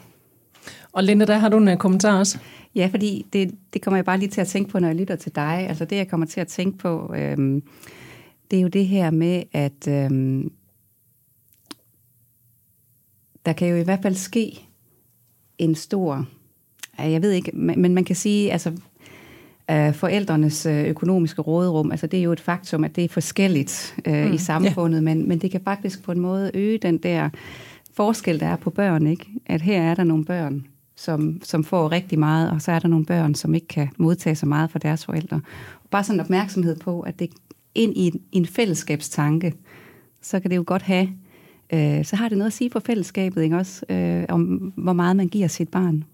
Og 0.92 1.04
Linda, 1.04 1.24
der 1.24 1.38
har 1.38 1.48
du 1.48 1.56
en 1.56 1.68
øh, 1.68 1.76
kommentar 1.76 2.18
også. 2.18 2.38
Ja, 2.74 2.88
fordi 2.90 3.26
det, 3.32 3.54
det 3.72 3.82
kommer 3.82 3.96
jeg 3.96 4.04
bare 4.04 4.18
lige 4.18 4.28
til 4.28 4.40
at 4.40 4.46
tænke 4.46 4.70
på, 4.70 4.78
når 4.78 4.88
jeg 4.88 4.96
lytter 4.96 5.16
til 5.16 5.34
dig. 5.34 5.66
Altså 5.68 5.84
det, 5.84 5.96
jeg 5.96 6.08
kommer 6.08 6.26
til 6.26 6.40
at 6.40 6.48
tænke 6.48 6.78
på, 6.78 7.14
øhm, 7.16 7.62
det 8.50 8.56
er 8.56 8.62
jo 8.62 8.68
det 8.68 8.86
her 8.86 9.10
med, 9.10 9.42
at 9.52 9.88
øhm, 9.88 10.52
der 13.46 13.52
kan 13.52 13.68
jo 13.68 13.76
i 13.76 13.82
hvert 13.82 14.02
fald 14.02 14.14
ske 14.14 14.66
en 15.58 15.74
stor, 15.74 16.26
jeg 16.98 17.22
ved 17.22 17.30
ikke, 17.30 17.50
men 17.54 17.94
man 17.94 18.04
kan 18.04 18.16
sige, 18.16 18.52
altså 18.52 18.72
af 19.70 19.94
forældrenes 19.94 20.66
øh, 20.66 20.84
økonomiske 20.84 21.42
råderum. 21.42 21.90
Altså 21.90 22.06
det 22.06 22.18
er 22.18 22.22
jo 22.22 22.32
et 22.32 22.40
faktum, 22.40 22.84
at 22.84 22.96
det 22.96 23.04
er 23.04 23.08
forskelligt 23.08 23.96
øh, 24.06 24.26
mm, 24.26 24.32
i 24.32 24.38
samfundet, 24.38 24.96
yeah. 24.96 25.04
men, 25.04 25.28
men 25.28 25.38
det 25.38 25.50
kan 25.50 25.60
faktisk 25.64 26.02
på 26.02 26.12
en 26.12 26.20
måde 26.20 26.50
øge 26.54 26.78
den 26.78 26.98
der 26.98 27.28
forskel, 27.94 28.40
der 28.40 28.46
er 28.46 28.56
på 28.56 28.70
børn. 28.70 29.06
Ikke? 29.06 29.26
At 29.46 29.60
her 29.60 29.82
er 29.82 29.94
der 29.94 30.04
nogle 30.04 30.24
børn, 30.24 30.66
som, 30.96 31.40
som 31.42 31.64
får 31.64 31.92
rigtig 31.92 32.18
meget, 32.18 32.50
og 32.50 32.62
så 32.62 32.72
er 32.72 32.78
der 32.78 32.88
nogle 32.88 33.06
børn, 33.06 33.34
som 33.34 33.54
ikke 33.54 33.66
kan 33.66 33.88
modtage 33.96 34.36
så 34.36 34.46
meget 34.46 34.70
fra 34.70 34.78
deres 34.78 35.04
forældre. 35.04 35.40
Bare 35.90 36.04
sådan 36.04 36.16
en 36.16 36.20
opmærksomhed 36.20 36.76
på, 36.76 37.00
at 37.00 37.18
det 37.18 37.30
ind 37.74 37.96
i 37.96 38.06
en, 38.06 38.20
en 38.32 38.46
fællesskabstanke, 38.46 39.54
så 40.22 40.40
kan 40.40 40.50
det 40.50 40.56
jo 40.56 40.64
godt 40.66 40.82
have, 40.82 41.08
øh, 41.72 42.04
så 42.04 42.16
har 42.16 42.28
det 42.28 42.38
noget 42.38 42.50
at 42.50 42.52
sige 42.52 42.70
for 42.70 42.80
fællesskabet, 42.80 43.42
ikke 43.42 43.56
også, 43.56 43.84
øh, 43.88 44.24
om 44.28 44.72
hvor 44.76 44.92
meget 44.92 45.16
man 45.16 45.28
giver 45.28 45.48
sit 45.48 45.68
barn. 45.68 46.04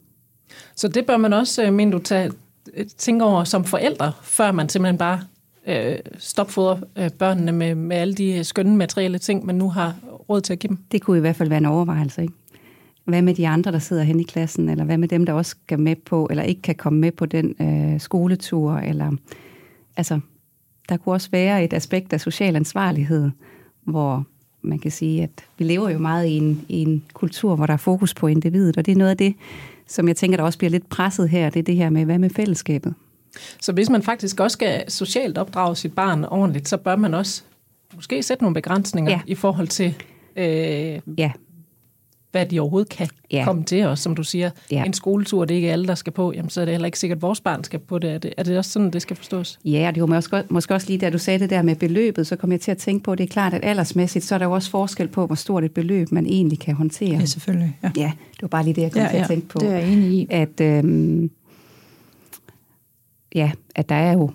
Så 0.77 0.89
det 0.89 1.07
bør 1.07 1.17
man 1.17 1.33
også, 1.33 1.67
øh, 1.67 1.73
mener 1.73 1.93
du, 1.93 1.99
tage, 1.99 2.33
Øh, 2.75 2.87
tænke 2.87 3.25
over 3.25 3.45
som 3.45 3.65
forældre, 3.65 4.13
før 4.23 4.53
man 4.53 4.69
simpelthen 4.69 4.99
bare 4.99 5.21
øh, 5.67 5.99
stopfodrer 6.19 6.79
øh, 6.97 7.11
børnene 7.11 7.53
med, 7.53 7.75
med 7.75 7.97
alle 7.97 8.15
de 8.15 8.39
øh, 8.39 8.45
skønne 8.45 8.77
materielle 8.77 9.19
ting, 9.19 9.47
man 9.47 9.55
nu 9.55 9.71
har 9.71 9.95
råd 10.29 10.41
til 10.41 10.53
at 10.53 10.59
give 10.59 10.69
dem. 10.69 10.79
Det 10.93 11.03
kunne 11.03 11.17
i 11.17 11.21
hvert 11.21 11.37
fald 11.37 11.49
være 11.49 11.59
en 11.59 11.67
overvejelse, 11.67 12.23
ikke? 12.23 12.35
Hvad 13.05 13.23
med 13.23 13.35
de 13.35 13.49
andre, 13.49 13.73
der 13.73 13.79
sidder 13.79 14.03
hen 14.03 14.21
i 14.21 14.23
klassen, 14.23 14.69
eller 14.69 14.85
hvad 14.85 14.99
med 14.99 15.09
dem, 15.09 15.27
der 15.27 15.33
også 15.33 15.51
skal 15.51 15.79
med 15.79 15.97
på, 15.97 16.27
eller 16.31 16.43
ikke 16.43 16.63
kan 16.63 16.75
komme 16.75 16.99
med 16.99 17.13
på 17.13 17.27
den 17.27 17.55
øh, 17.61 18.01
skoletur, 18.01 18.73
eller 18.73 19.13
altså, 19.97 20.21
der 20.89 20.97
kunne 20.97 21.15
også 21.15 21.29
være 21.33 21.65
et 21.65 21.73
aspekt 21.73 22.13
af 22.13 22.21
social 22.21 22.57
ansvarlighed, 22.57 23.31
hvor 23.85 24.25
man 24.63 24.79
kan 24.79 24.91
sige, 24.91 25.23
at 25.23 25.45
vi 25.59 25.65
lever 25.65 25.91
jo 25.91 25.99
meget 25.99 26.27
i 26.27 26.37
en, 26.37 26.65
i 26.69 26.83
en 26.83 27.05
kultur, 27.13 27.57
hvor 27.57 27.67
der 27.67 27.73
er 27.73 27.77
fokus 27.77 28.15
på 28.15 28.27
individet, 28.27 28.77
og 28.77 28.87
det 28.87 28.93
er 28.93 28.97
noget 28.97 29.11
af 29.11 29.17
det, 29.17 29.35
som 29.87 30.09
jeg 30.09 30.17
tænker, 30.17 30.37
der 30.37 30.45
også 30.45 30.59
bliver 30.59 30.71
lidt 30.71 30.89
presset 30.89 31.29
her, 31.29 31.51
det 31.51 31.59
er 31.59 31.65
det 31.65 31.77
her 31.77 31.91
med, 31.91 32.05
hvad 32.05 32.19
med 32.19 32.31
fællesskabet? 32.31 32.95
Så 33.61 33.73
hvis 33.73 33.91
man 33.91 34.03
faktisk 34.03 34.41
også 34.41 34.55
skal 34.55 34.91
socialt 34.91 35.39
opdrage 35.39 35.77
sit 35.77 35.95
barn 35.95 36.25
ordentligt, 36.25 36.69
så 36.69 36.77
bør 36.77 36.97
man 36.97 37.15
også 37.15 37.43
måske 37.95 38.23
sætte 38.23 38.45
nogle 38.45 38.55
begrænsninger 38.55 39.13
ja. 39.13 39.21
i 39.27 39.35
forhold 39.35 39.69
til, 39.69 39.95
øh, 40.37 41.01
ja 41.19 41.33
hvad 42.37 42.47
de 42.47 42.61
overhovedet 42.61 42.89
kan 42.89 43.09
ja. 43.31 43.45
komme 43.45 43.65
til 43.65 43.85
os. 43.85 44.01
Som 44.01 44.15
du 44.15 44.23
siger, 44.23 44.51
ja. 44.71 44.85
en 44.85 44.93
skoletur, 44.93 45.45
det 45.45 45.55
er 45.55 45.57
ikke 45.57 45.73
alle, 45.73 45.87
der 45.87 45.95
skal 45.95 46.13
på, 46.13 46.33
jamen, 46.33 46.51
så 46.51 46.61
er 46.61 46.65
det 46.65 46.75
heller 46.75 46.87
ikke 46.87 46.99
sikkert, 46.99 47.17
at 47.17 47.23
vores 47.23 47.41
barn 47.41 47.65
skal 47.65 47.79
på 47.79 47.99
det. 47.99 48.11
Er 48.11 48.19
det, 48.19 48.35
er 48.37 48.43
det 48.43 48.59
også 48.59 48.71
sådan, 48.71 48.91
det 48.91 49.03
skal 49.03 49.17
forstås? 49.17 49.59
Ja, 49.65 49.91
det 49.95 50.01
var 50.01 50.07
måske, 50.07 50.43
måske 50.49 50.75
også 50.75 50.87
lige, 50.87 50.99
da 50.99 51.11
du 51.11 51.19
sagde 51.19 51.39
det 51.39 51.51
der 51.51 51.63
med 51.63 51.77
beløbet, 51.77 52.27
så 52.27 52.37
kom 52.37 52.53
jeg 52.53 52.61
til 52.61 52.71
at 52.71 52.79
tænke 52.79 53.05
på, 53.05 53.13
at 53.13 53.19
det 53.19 53.25
er 53.25 53.29
klart, 53.29 53.55
at 53.55 53.65
aldersmæssigt, 53.65 54.25
så 54.25 54.35
er 54.35 54.39
der 54.39 54.47
jo 54.47 54.53
også 54.53 54.71
forskel 54.71 55.09
på, 55.09 55.27
hvor 55.27 55.35
stort 55.35 55.65
et 55.65 55.73
beløb 55.73 56.13
man 56.13 56.27
egentlig 56.27 56.59
kan 56.59 56.75
håndtere. 56.75 57.19
Ja, 57.19 57.25
selvfølgelig. 57.25 57.79
Ja, 57.83 57.91
ja 57.97 58.13
det 58.33 58.43
var 58.43 58.49
bare 58.49 58.65
lige 58.65 58.75
det, 58.75 58.83
jeg 58.83 58.93
kom 58.93 59.03
ja, 59.03 59.09
til 59.09 59.17
at 59.17 59.27
tænke 59.27 59.49
på. 59.49 59.59
det 59.59 59.69
er 59.69 59.77
jeg 59.77 59.93
enig 59.93 60.13
i. 60.13 60.27
At, 60.31 60.61
øhm, 60.61 61.31
ja, 63.35 63.51
at 63.75 63.89
der 63.89 63.95
er 63.95 64.13
jo 64.13 64.31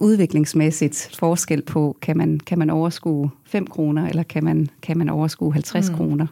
udviklingsmæssigt 0.00 1.10
forskel 1.18 1.62
på, 1.62 1.96
kan 2.02 2.16
man, 2.16 2.40
kan 2.40 2.58
man 2.58 2.70
overskue 2.70 3.30
5 3.44 3.66
kroner, 3.66 4.08
eller 4.08 4.22
kan 4.22 4.44
man, 4.44 4.68
kan 4.82 4.98
man 4.98 5.08
overskue 5.08 5.52
50 5.52 5.90
mm. 5.90 5.96
kroner. 5.96 6.26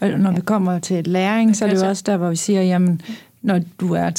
Og 0.00 0.08
når 0.08 0.30
ja. 0.30 0.34
vi 0.34 0.40
kommer 0.40 0.78
til 0.78 1.06
læring, 1.06 1.56
så 1.56 1.64
er 1.64 1.68
det 1.68 1.82
jo 1.82 1.88
også 1.88 2.02
der, 2.06 2.16
hvor 2.16 2.28
vi 2.28 2.36
siger, 2.36 2.62
jamen, 2.62 3.00
når 3.42 3.60
du 3.80 3.92
er 3.94 4.10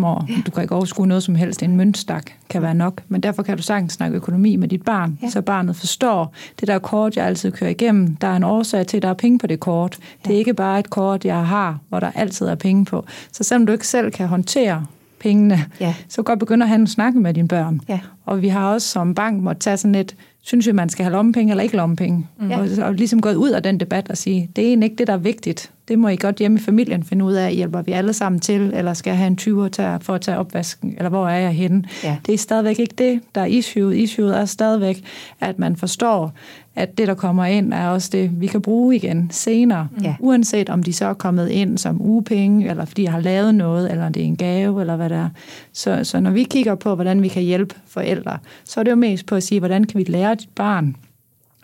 3-5 0.00 0.06
år, 0.06 0.26
ja. 0.28 0.34
du 0.46 0.50
kan 0.50 0.62
ikke 0.62 0.74
overskue 0.74 1.06
noget 1.06 1.22
som 1.22 1.34
helst, 1.34 1.62
en 1.62 1.76
møntstak 1.76 2.30
kan 2.48 2.62
være 2.62 2.74
nok, 2.74 3.02
men 3.08 3.20
derfor 3.20 3.42
kan 3.42 3.56
du 3.56 3.62
sagtens 3.62 3.92
snakke 3.92 4.16
økonomi 4.16 4.56
med 4.56 4.68
dit 4.68 4.82
barn, 4.82 5.18
ja. 5.22 5.30
så 5.30 5.42
barnet 5.42 5.76
forstår, 5.76 6.34
det 6.60 6.68
der 6.68 6.78
kort, 6.78 7.16
jeg 7.16 7.26
altid 7.26 7.52
kører 7.52 7.70
igennem, 7.70 8.16
der 8.16 8.26
er 8.26 8.36
en 8.36 8.44
årsag 8.44 8.86
til, 8.86 8.96
at 8.96 9.02
der 9.02 9.08
er 9.08 9.14
penge 9.14 9.38
på 9.38 9.46
det 9.46 9.60
kort. 9.60 9.98
Ja. 10.00 10.28
Det 10.28 10.34
er 10.34 10.38
ikke 10.38 10.54
bare 10.54 10.78
et 10.78 10.90
kort, 10.90 11.24
jeg 11.24 11.46
har, 11.46 11.78
hvor 11.88 12.00
der 12.00 12.10
altid 12.14 12.46
er 12.46 12.54
penge 12.54 12.84
på. 12.84 13.04
Så 13.32 13.44
selvom 13.44 13.66
du 13.66 13.72
ikke 13.72 13.86
selv 13.86 14.10
kan 14.10 14.28
håndtere 14.28 14.86
pengene, 15.20 15.64
ja. 15.80 15.94
så 16.08 16.22
godt 16.22 16.38
begynde 16.38 16.64
at 16.64 16.68
have 16.68 16.80
en 16.80 16.86
snak 16.86 17.14
med 17.14 17.34
dine 17.34 17.48
børn. 17.48 17.80
Ja. 17.88 18.00
Og 18.26 18.42
vi 18.42 18.48
har 18.48 18.72
også 18.72 18.88
som 18.88 19.14
bank 19.14 19.42
måtte 19.42 19.60
tage 19.60 19.76
sådan 19.76 19.94
et 19.94 20.16
synes 20.46 20.66
vi, 20.66 20.72
man 20.72 20.88
skal 20.88 21.04
have 21.04 21.12
lommepenge 21.12 21.50
eller 21.50 21.62
ikke 21.62 21.76
lommepenge. 21.76 22.26
Mm. 22.40 22.50
Og, 22.50 22.68
og 22.82 22.94
ligesom 22.94 23.20
gået 23.20 23.34
ud 23.34 23.50
af 23.50 23.62
den 23.62 23.80
debat 23.80 24.10
og 24.10 24.16
sige, 24.16 24.50
det 24.56 24.64
er 24.64 24.68
egentlig 24.68 24.86
ikke 24.86 24.98
det, 24.98 25.06
der 25.06 25.12
er 25.12 25.18
vigtigt. 25.18 25.70
Det 25.88 25.98
må 25.98 26.08
I 26.08 26.16
godt 26.16 26.36
hjemme 26.36 26.58
i 26.58 26.62
familien 26.62 27.04
finde 27.04 27.24
ud 27.24 27.32
af, 27.32 27.54
hjælper 27.54 27.82
vi 27.82 27.92
alle 27.92 28.12
sammen 28.12 28.40
til, 28.40 28.70
eller 28.74 28.94
skal 28.94 29.10
jeg 29.10 29.18
have 29.18 29.26
en 29.26 29.38
20'er 29.40 29.68
til, 29.68 29.84
for 30.00 30.14
at 30.14 30.20
tage 30.20 30.38
opvasken, 30.38 30.94
eller 30.96 31.08
hvor 31.08 31.28
er 31.28 31.38
jeg 31.38 31.50
henne? 31.50 31.84
Ja. 32.04 32.16
Det 32.26 32.34
er 32.34 32.38
stadigvæk 32.38 32.78
ikke 32.78 32.94
det, 32.98 33.20
der 33.34 33.40
er 33.40 33.46
issueet. 33.46 33.96
Issueet 33.96 34.36
er 34.36 34.44
stadigvæk, 34.44 35.04
at 35.40 35.58
man 35.58 35.76
forstår, 35.76 36.32
at 36.76 36.98
det, 36.98 37.08
der 37.08 37.14
kommer 37.14 37.44
ind, 37.44 37.72
er 37.72 37.88
også 37.88 38.08
det, 38.12 38.40
vi 38.40 38.46
kan 38.46 38.62
bruge 38.62 38.96
igen 38.96 39.28
senere. 39.32 39.88
Ja. 40.02 40.14
Uanset 40.20 40.70
om 40.70 40.82
de 40.82 40.92
så 40.92 41.06
er 41.06 41.14
kommet 41.14 41.48
ind 41.48 41.78
som 41.78 42.02
ugepenge, 42.02 42.70
eller 42.70 42.84
fordi 42.84 43.02
jeg 43.02 43.12
har 43.12 43.20
lavet 43.20 43.54
noget, 43.54 43.90
eller 43.90 44.08
det 44.08 44.22
er 44.22 44.26
en 44.26 44.36
gave, 44.36 44.80
eller 44.80 44.96
hvad 44.96 45.08
det 45.08 45.16
er. 45.16 45.28
Så, 45.72 46.04
så 46.04 46.20
når 46.20 46.30
vi 46.30 46.42
kigger 46.42 46.74
på, 46.74 46.94
hvordan 46.94 47.22
vi 47.22 47.28
kan 47.28 47.42
hjælpe 47.42 47.74
forældre, 47.86 48.38
så 48.64 48.80
er 48.80 48.84
det 48.84 48.90
jo 48.90 48.96
mest 48.96 49.26
på 49.26 49.34
at 49.34 49.42
sige, 49.42 49.58
hvordan 49.58 49.84
kan 49.84 49.98
vi 49.98 50.04
lære 50.04 50.34
dit 50.36 50.48
barn, 50.54 50.96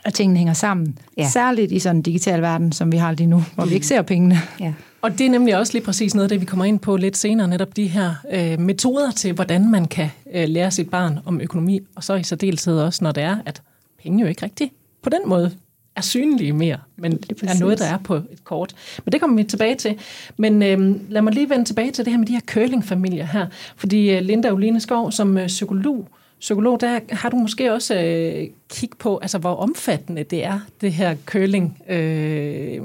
at 0.05 0.15
tingene 0.15 0.39
hænger 0.39 0.55
sammen. 0.55 0.99
Ja. 1.19 1.29
Særligt 1.29 1.73
i 1.73 1.79
sådan 1.79 1.97
en 1.97 2.03
digital 2.03 2.43
verden, 2.43 2.73
som 2.73 2.93
vi 2.93 2.97
har 2.97 3.13
lige 3.13 3.27
nu, 3.27 3.45
hvor 3.55 3.65
vi 3.65 3.75
ikke 3.75 3.87
ser 3.87 4.03
pengene. 4.03 4.39
Ja. 4.61 4.73
Og 5.03 5.19
det 5.19 5.27
er 5.27 5.31
nemlig 5.31 5.57
også 5.57 5.73
lige 5.73 5.85
præcis 5.85 6.15
noget 6.15 6.25
af 6.25 6.29
det, 6.29 6.41
vi 6.41 6.47
kommer 6.47 6.65
ind 6.65 6.79
på 6.79 6.97
lidt 6.97 7.17
senere, 7.17 7.49
netop 7.49 7.77
de 7.77 7.87
her 7.87 8.15
øh, 8.33 8.61
metoder 8.61 9.11
til, 9.11 9.33
hvordan 9.33 9.71
man 9.71 9.85
kan 9.85 10.09
øh, 10.35 10.49
lære 10.49 10.71
sit 10.71 10.91
barn 10.91 11.19
om 11.25 11.41
økonomi, 11.41 11.81
og 11.97 12.05
så 12.05 12.15
i 12.15 12.23
særdeleshed 12.23 12.79
også, 12.79 13.05
når 13.05 13.13
det 13.13 13.23
er, 13.23 13.37
at 13.47 13.63
penge 14.03 14.21
jo 14.21 14.27
ikke 14.27 14.43
rigtigt 14.43 14.73
på 15.03 15.11
den 15.11 15.21
måde 15.27 15.51
er 15.97 16.01
synlige 16.01 16.53
mere, 16.53 16.79
men 16.97 17.13
er 17.13 17.61
noget, 17.61 17.79
der 17.79 17.85
er 17.85 17.99
på 17.99 18.15
et 18.15 18.45
kort. 18.45 18.75
Men 19.05 19.13
det 19.13 19.21
kommer 19.21 19.37
vi 19.37 19.45
tilbage 19.45 19.75
til. 19.75 19.99
Men 20.37 20.63
øh, 20.63 21.11
lad 21.11 21.23
mig 21.23 21.33
lige 21.33 21.51
vende 21.51 21.65
tilbage 21.65 21.91
til 21.91 22.05
det 22.05 22.13
her 22.13 22.19
med 22.19 22.27
de 22.27 22.33
her 22.33 22.41
curlingfamilier 22.41 23.27
her. 23.27 23.47
Fordi 23.77 24.11
øh, 24.11 24.23
Linda 24.23 24.53
Oline 24.53 24.81
Skov, 24.81 25.13
som 25.13 25.39
øh, 25.39 25.47
psykolog, 25.47 26.09
psykolog, 26.43 26.81
der 26.81 27.01
har 27.11 27.29
du 27.29 27.37
måske 27.37 27.73
også 27.73 27.95
øh, 27.95 28.49
kig 28.71 28.91
på, 28.99 29.19
altså 29.19 29.39
hvor 29.39 29.55
omfattende 29.55 30.23
det 30.23 30.45
er, 30.45 30.61
det 30.81 30.93
her 30.93 31.17
curling, 31.27 31.79
øh, 31.89 32.81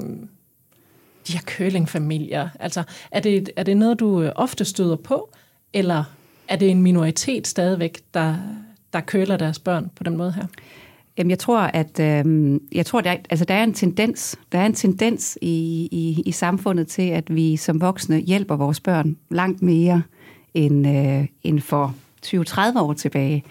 de 1.28 1.32
her 1.32 1.40
curlingfamilier. 1.40 2.48
Altså, 2.60 2.82
er 3.10 3.20
det, 3.20 3.50
er 3.56 3.62
det 3.62 3.76
noget, 3.76 4.00
du 4.00 4.22
øh, 4.22 4.32
ofte 4.36 4.64
støder 4.64 4.96
på, 4.96 5.30
eller 5.72 6.04
er 6.48 6.56
det 6.56 6.70
en 6.70 6.82
minoritet 6.82 7.46
stadigvæk, 7.46 8.00
der, 8.14 8.36
der 8.92 9.00
køler 9.00 9.36
deres 9.36 9.58
børn 9.58 9.90
på 9.96 10.04
den 10.04 10.16
måde 10.16 10.32
her? 10.32 10.46
Jamen, 11.16 11.30
jeg 11.30 11.38
tror, 11.38 11.58
at 11.60 12.00
øh, 12.00 12.60
jeg 12.72 12.86
tror, 12.86 13.00
der, 13.00 13.16
altså, 13.30 13.44
der 13.44 13.54
er 13.54 13.64
en 13.64 13.74
tendens, 13.74 14.38
der 14.52 14.58
er 14.58 14.66
en 14.66 14.74
tendens 14.74 15.38
i, 15.42 15.88
i, 15.92 16.22
i 16.26 16.32
samfundet 16.32 16.88
til, 16.88 17.08
at 17.08 17.34
vi 17.34 17.56
som 17.56 17.80
voksne 17.80 18.18
hjælper 18.18 18.56
vores 18.56 18.80
børn 18.80 19.16
langt 19.30 19.62
mere 19.62 20.02
end, 20.54 20.88
øh, 20.88 21.26
end 21.42 21.60
for 21.60 21.94
20-30 22.26 22.80
år 22.80 22.92
tilbage. 22.92 23.44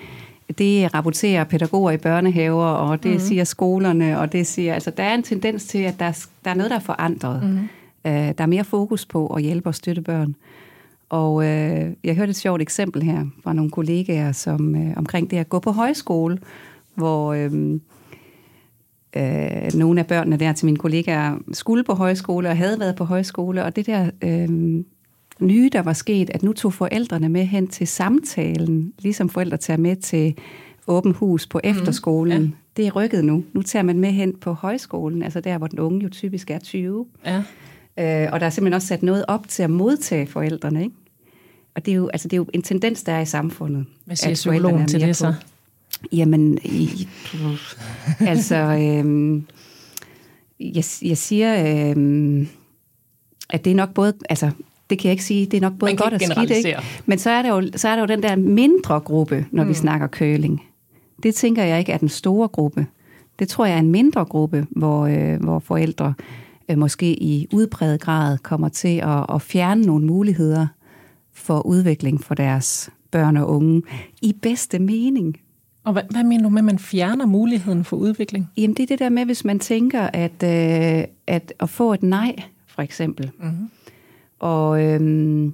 Det 0.58 0.94
rapporterer 0.94 1.44
pædagoger 1.44 1.92
i 1.92 1.98
børnehaver, 1.98 2.66
og 2.66 3.04
det 3.04 3.14
mm. 3.14 3.20
siger 3.20 3.44
skolerne, 3.44 4.20
og 4.20 4.32
det 4.32 4.48
siger, 4.48 4.74
altså 4.74 4.92
der 4.92 5.04
er 5.04 5.16
en 5.16 5.24
tendens 5.24 5.66
til, 5.66 5.78
at 5.78 6.00
der, 6.00 6.26
der 6.46 6.52
er 6.52 6.56
noget, 6.56 6.70
der 6.70 6.76
er 6.76 6.82
forandret. 6.82 7.44
Mm. 7.44 7.60
Øh, 8.06 8.14
der 8.14 8.34
er 8.38 8.46
mere 8.46 8.64
fokus 8.64 9.06
på 9.06 9.28
at 9.28 9.42
hjælpe 9.42 9.70
og 9.70 9.76
støtte 9.76 10.02
børn. 10.02 10.36
Og 11.10 11.46
øh, 11.46 11.94
jeg 12.04 12.16
hørte 12.16 12.30
et 12.30 12.36
sjovt 12.36 12.62
eksempel 12.62 13.04
her 13.04 13.26
fra 13.44 13.54
nogle 13.54 13.72
kollegaer 13.72 14.32
som 14.32 14.76
øh, 14.76 14.94
omkring 14.98 15.32
det 15.32 15.38
at 15.38 15.50
gå 15.50 15.60
på 15.60 15.72
højskole, 15.72 16.40
hvor 16.96 17.34
øh, 17.34 17.80
øh, 19.16 19.74
nogle 19.74 20.00
af 20.00 20.08
børnene 20.08 20.38
der 20.38 20.54
til 20.54 20.66
mine 20.66 20.78
kollegaer 20.78 21.38
skulle 21.54 21.84
på 21.84 21.94
højskole 21.94 22.50
og 22.50 22.58
havde 22.58 22.80
været 22.80 22.96
på 22.96 23.04
højskole, 23.04 23.64
og 23.64 23.76
det 23.76 23.86
der 23.86 24.10
øh, 24.22 24.84
nye, 25.40 25.70
der 25.74 25.82
var 25.82 25.94
sket, 25.94 26.30
at 26.30 26.44
nu 26.44 26.54
tog 26.54 26.74
forældrene 26.74 27.30
med 27.30 27.46
hen 27.46 27.68
til 27.68 27.88
samtalen, 27.88 28.94
ligesom 29.00 29.30
forældre 29.30 29.58
tager 29.58 29.78
med 29.78 29.96
til 29.96 30.36
åben 30.88 31.12
hus 31.12 31.48
på 31.48 31.62
mhm. 31.64 31.72
efterskolen. 31.72 32.42
Mm, 32.42 32.48
ja. 32.48 32.52
Det 32.78 32.88
er 32.88 32.92
rykket 32.92 33.26
nu. 33.26 33.44
Nu 33.54 33.62
tager 33.62 33.84
man 33.84 34.00
med 34.00 34.12
hen 34.12 34.36
på 34.36 34.54
højskolen, 34.54 35.24
altså 35.24 35.40
der, 35.40 35.58
hvor 35.58 35.68
den 35.68 35.80
unge 35.80 36.04
jo 36.04 36.10
typisk 36.10 36.52
er 36.52 36.60
20. 36.60 37.06
Ja. 37.26 37.38
Øh, 38.00 38.30
og 38.34 38.40
der 38.40 38.46
er 38.46 38.50
simpelthen 38.50 38.74
også 38.74 38.88
sat 38.88 39.04
noget 39.04 39.26
op 39.28 39.48
til 39.48 39.64
at 39.64 39.70
modtage 39.70 40.28
forældrene, 40.28 40.84
ikke? 40.84 40.96
Og 41.76 41.86
det 41.86 41.92
er 41.92 41.96
jo, 41.96 42.08
altså, 42.08 42.28
det 42.28 42.34
er 42.34 42.38
jo 42.38 42.46
en 42.54 42.62
tendens, 42.62 43.04
der 43.04 43.14
er 43.14 43.22
i 43.22 43.26
samfundet. 43.26 43.86
Hvad 44.06 44.16
siger 44.16 44.34
psykologen 44.34 44.88
til 44.88 45.02
det 45.02 45.16
så? 45.16 45.32
På. 45.32 45.48
Jamen, 46.12 46.60
i, 46.64 47.08
altså, 48.20 48.56
øhm, 48.56 49.46
jeg, 50.60 50.84
jeg 51.02 51.18
siger, 51.18 51.90
øhm, 51.90 52.48
at 53.50 53.66
det 53.66 53.72
er 53.72 53.76
nok 53.76 53.94
både, 53.94 54.14
altså, 54.30 54.52
det 54.90 55.00
kan 55.00 55.08
jeg 55.08 55.12
ikke 55.12 55.24
sige, 55.24 55.46
det 55.46 55.58
er 55.58 55.62
nok 55.62 55.74
både 55.80 55.96
godt 55.96 56.14
og 56.14 56.22
skidt, 56.22 56.52
ikke? 56.52 56.78
Men 57.06 57.18
så 57.20 57.30
er, 57.30 57.42
der 57.42 57.50
jo, 57.50 57.70
så 57.76 57.88
er 57.88 57.96
der 57.96 58.02
jo 58.02 58.08
den 58.08 58.24
der 58.24 58.36
mindre 58.36 59.00
gruppe, 59.00 59.46
når 59.52 59.64
mm. 59.64 59.70
vi 59.70 59.74
snakker 59.74 60.08
køling. 60.08 60.64
Det 61.24 61.36
tænker 61.36 61.64
jeg 61.64 61.80
ikke 61.80 61.92
er 61.92 61.98
den 61.98 62.10
store 62.10 62.48
gruppe. 62.48 62.88
Det 63.40 63.48
tror 63.48 63.66
jeg 63.66 63.76
er 63.76 63.80
en 63.80 63.92
mindre 63.92 64.26
gruppe, 64.26 64.68
hvor, 64.70 65.06
øh, 65.06 65.44
hvor 65.44 65.60
forældre 65.60 66.14
øh, 66.70 66.78
måske 66.78 67.24
i 67.24 67.48
udbredet 67.54 68.02
grad 68.02 68.38
kommer 68.38 68.70
til 68.70 68.98
at, 68.98 69.26
at 69.36 69.42
fjerne 69.42 69.82
nogle 69.82 70.06
muligheder 70.06 70.68
for 71.34 71.66
udvikling 71.66 72.24
for 72.24 72.36
deres 72.36 72.90
børn 73.12 73.38
og 73.38 73.50
unge 73.50 73.82
i 74.22 74.34
bedste 74.42 74.80
mening. 74.80 75.38
Og 75.84 75.94
hvad, 75.94 76.04
hvad 76.10 76.24
mener 76.24 76.44
du 76.44 76.50
med, 76.50 76.60
at 76.60 76.66
man 76.66 76.80
fjerner 76.80 77.26
muligheden 77.26 77.84
for 77.84 77.98
udvikling? 77.98 78.50
Jamen 78.58 78.76
det 78.76 78.84
er 78.84 78.88
det 78.88 79.00
der 79.00 79.10
med, 79.10 79.26
hvis 79.26 79.46
man 79.46 79.60
tænker, 79.60 80.02
at, 80.14 80.44
øh, 80.44 81.04
at 81.28 81.54
at 81.60 81.70
få 81.70 81.94
et 81.94 82.04
nej, 82.04 82.36
for 82.68 82.82
eksempel. 82.82 83.32
Mm-hmm. 83.40 83.70
Og 84.40 84.84
øhm, 84.84 85.54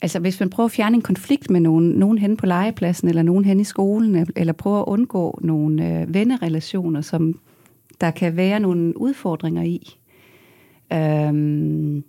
altså 0.00 0.18
hvis 0.18 0.40
man 0.40 0.50
prøver 0.50 0.64
at 0.64 0.72
fjerne 0.72 0.96
en 0.96 1.02
konflikt 1.02 1.50
med 1.50 1.60
nogen, 1.60 1.88
nogen 1.90 2.18
hen 2.18 2.36
på 2.36 2.46
legepladsen, 2.46 3.08
eller 3.08 3.22
nogen 3.22 3.44
hen 3.44 3.60
i 3.60 3.64
skolen, 3.64 4.28
eller 4.36 4.52
prøver 4.52 4.80
at 4.80 4.86
undgå 4.86 5.38
nogle 5.42 6.00
øh, 6.00 6.14
vennerelationer, 6.14 7.00
som 7.00 7.40
der 8.00 8.10
kan 8.10 8.36
være 8.36 8.60
nogle 8.60 9.00
udfordringer 9.00 9.62
i. 9.62 9.96
Øhm, 10.92 12.04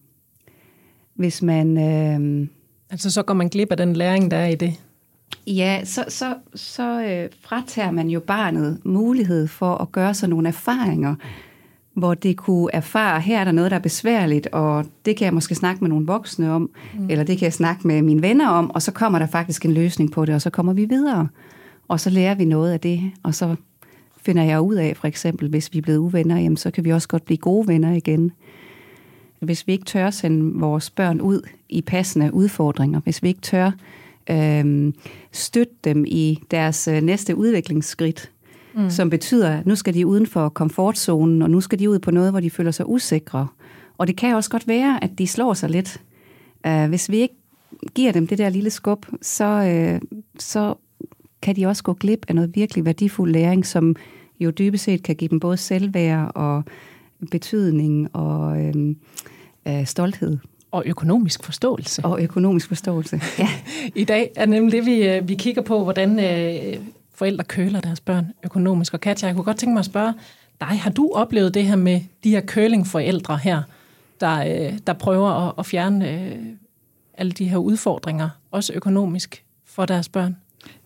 hvis 1.14 1.42
man... 1.42 1.78
Øh, 1.78 2.48
altså 2.90 3.12
så 3.12 3.24
går 3.24 3.34
man 3.34 3.50
glip 3.50 3.72
af 3.72 3.78
den 3.78 3.94
læring, 3.94 4.32
der 4.32 4.38
er 4.38 4.48
i 4.48 4.56
det? 4.56 4.74
Ja, 5.48 5.82
så, 5.84 6.06
så, 6.08 6.36
så 6.56 7.04
øh, 7.04 7.30
fratager 7.42 7.92
man 7.92 8.10
jo 8.10 8.20
barnet 8.20 8.80
mulighed 8.84 9.48
for 9.48 9.76
at 9.76 9.92
gøre 9.92 10.14
sig 10.14 10.30
nogle 10.30 10.48
erfaringer, 10.48 11.16
hvor 11.98 12.14
det 12.14 12.38
kunne 12.38 12.70
erfare, 12.74 13.22
her 13.22 13.40
er 13.40 13.44
der 13.44 13.52
noget, 13.52 13.72
der 13.72 13.78
er 13.78 13.82
besværligt, 13.82 14.48
og 14.48 14.86
det 15.06 15.18
kan 15.18 15.26
jeg 15.26 15.34
måske 15.34 15.56
snakke 15.56 15.82
med 15.82 15.90
nogle 15.90 16.06
voksne 16.06 16.52
om, 16.52 16.70
mm. 16.98 17.10
eller 17.10 17.24
det 17.24 17.38
kan 17.38 17.46
jeg 17.46 17.54
snakke 17.54 17.88
med 17.88 18.02
mine 18.02 18.22
venner 18.22 18.48
om, 18.48 18.72
og 18.72 18.82
så 18.82 18.92
kommer 18.92 19.20
der 19.20 19.28
faktisk 19.28 19.66
en 19.66 19.74
løsning 19.74 20.12
på 20.12 20.26
det, 20.26 20.36
og 20.36 20.42
så 20.42 20.50
kommer 20.50 20.74
vi 20.74 20.86
videre. 20.86 21.28
Og 21.88 22.00
så 22.00 22.10
lærer 22.10 22.36
vi 22.36 22.46
noget 22.46 22.72
af 22.72 22.80
det, 22.80 23.12
og 23.24 23.36
så 23.36 23.56
finder 24.22 24.44
jeg 24.44 24.62
ud 24.62 24.76
af, 24.76 24.98
for 24.98 25.08
eksempel, 25.08 25.50
hvis 25.50 25.74
vi 25.74 25.78
er 25.78 25.82
blevet 25.82 25.98
uvenner, 25.98 26.38
jamen, 26.38 26.58
så 26.58 26.72
kan 26.72 26.86
vi 26.86 26.94
også 26.94 27.08
godt 27.08 27.26
blive 27.26 27.38
gode 27.38 27.68
venner 27.68 27.94
igen. 27.94 28.32
Hvis 29.40 29.68
vi 29.68 29.72
ikke 29.72 29.86
tør 29.86 30.10
sende 30.10 30.60
vores 30.60 30.90
børn 30.90 31.22
ud 31.22 31.42
i 31.70 31.82
passende 31.82 32.34
udfordringer, 32.34 33.00
hvis 33.00 33.24
vi 33.24 33.28
ikke 33.28 33.42
tør 33.42 33.72
øh, 34.30 34.94
støtte 35.32 35.74
dem 35.84 36.06
i 36.08 36.40
deres 36.52 36.88
øh, 36.88 37.02
næste 37.02 37.36
udviklingsskridt, 37.36 38.32
mm. 38.78 38.90
som 38.90 39.10
betyder, 39.10 39.50
at 39.50 39.66
nu 39.66 39.76
skal 39.76 39.94
de 39.94 40.08
uden 40.08 40.28
for 40.28 40.50
komfortzonen, 40.50 41.42
og 41.42 41.50
nu 41.50 41.62
skal 41.62 41.80
de 41.80 41.90
ud 41.90 42.00
på 42.00 42.12
noget, 42.12 42.32
hvor 42.32 42.40
de 42.40 42.50
føler 42.50 42.72
sig 42.72 42.90
usikre. 42.90 43.48
Og 43.98 44.08
det 44.08 44.18
kan 44.18 44.36
også 44.36 44.50
godt 44.50 44.68
være, 44.68 45.04
at 45.04 45.10
de 45.18 45.28
slår 45.28 45.54
sig 45.54 45.70
lidt. 45.70 46.02
Uh, 46.68 46.86
hvis 46.86 47.10
vi 47.10 47.18
ikke 47.18 47.36
giver 47.96 48.12
dem 48.12 48.28
det 48.28 48.38
der 48.38 48.50
lille 48.50 48.70
skub, 48.70 49.06
så, 49.22 50.00
uh, 50.02 50.20
så 50.40 50.74
kan 51.42 51.56
de 51.56 51.66
også 51.66 51.84
gå 51.84 51.94
glip 51.94 52.26
af 52.28 52.36
noget 52.36 52.56
virkelig 52.56 52.86
værdifuld 52.86 53.32
læring, 53.32 53.66
som 53.66 53.96
jo 54.40 54.50
dybest 54.50 54.84
set 54.84 55.04
kan 55.04 55.16
give 55.16 55.30
dem 55.30 55.40
både 55.40 55.58
selvværd 55.58 56.32
og 56.36 56.64
betydning 57.32 58.16
og 58.16 58.62
øh, 58.64 58.96
øh, 59.68 59.86
stolthed. 59.86 60.38
Og 60.72 60.84
økonomisk 60.86 61.44
forståelse. 61.44 62.06
Og 62.06 62.22
økonomisk 62.22 62.68
forståelse, 62.68 63.22
ja. 63.40 63.50
I 64.02 64.04
dag 64.04 64.32
er 64.36 64.46
nemlig 64.46 64.72
det, 64.72 64.86
vi, 64.86 65.08
øh, 65.08 65.28
vi 65.28 65.36
kigger 65.36 65.62
på, 65.62 65.84
hvordan 65.84 66.20
øh, 66.20 66.80
forældre 67.18 67.44
køler 67.44 67.82
deres 67.82 68.00
børn 68.00 68.32
økonomisk. 68.44 68.94
Og 68.94 69.00
Katja, 69.00 69.28
jeg 69.28 69.36
kunne 69.36 69.46
godt 69.46 69.58
tænke 69.58 69.74
mig 69.74 69.80
at 69.80 69.86
spørge 69.86 70.14
dig, 70.62 70.68
har 70.68 70.92
du 70.92 71.12
oplevet 71.14 71.54
det 71.54 71.66
her 71.66 71.76
med 71.76 72.02
de 72.24 72.30
her 72.30 72.42
curlingforældre 72.42 73.38
her, 73.38 73.62
der, 74.22 74.40
øh, 74.40 74.78
der 74.88 74.94
prøver 74.94 75.30
at, 75.30 75.54
at 75.58 75.66
fjerne 75.66 76.12
øh, 76.12 76.38
alle 77.14 77.32
de 77.32 77.46
her 77.48 77.58
udfordringer, 77.58 78.30
også 78.52 78.74
økonomisk, 78.74 79.44
for 79.66 79.86
deres 79.86 80.10
børn? 80.10 80.38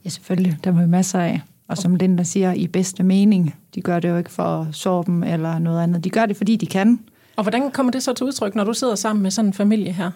Ja, 0.05 0.09
selvfølgelig. 0.09 0.57
Der 0.63 0.71
var 0.71 0.85
masser 0.85 1.19
af. 1.19 1.41
Og 1.67 1.77
som 1.77 1.95
Linda 1.95 2.23
siger, 2.23 2.53
i 2.53 2.67
bedste 2.67 3.03
mening. 3.03 3.55
De 3.75 3.81
gør 3.81 3.99
det 3.99 4.09
jo 4.09 4.17
ikke 4.17 4.31
for 4.31 4.43
at 4.43 4.75
sove 4.75 5.03
dem 5.05 5.23
eller 5.23 5.59
noget 5.59 5.83
andet. 5.83 6.03
De 6.03 6.09
gør 6.09 6.25
det, 6.25 6.37
fordi 6.37 6.55
de 6.55 6.65
kan. 6.65 6.99
Og 7.35 7.43
hvordan 7.43 7.71
kommer 7.71 7.91
det 7.91 8.03
så 8.03 8.13
til 8.13 8.25
udtryk, 8.25 8.55
når 8.55 8.63
du 8.63 8.73
sidder 8.73 8.95
sammen 8.95 9.23
med 9.23 9.31
sådan 9.31 9.49
en 9.49 9.53
familie 9.53 9.91
her? 9.91 10.11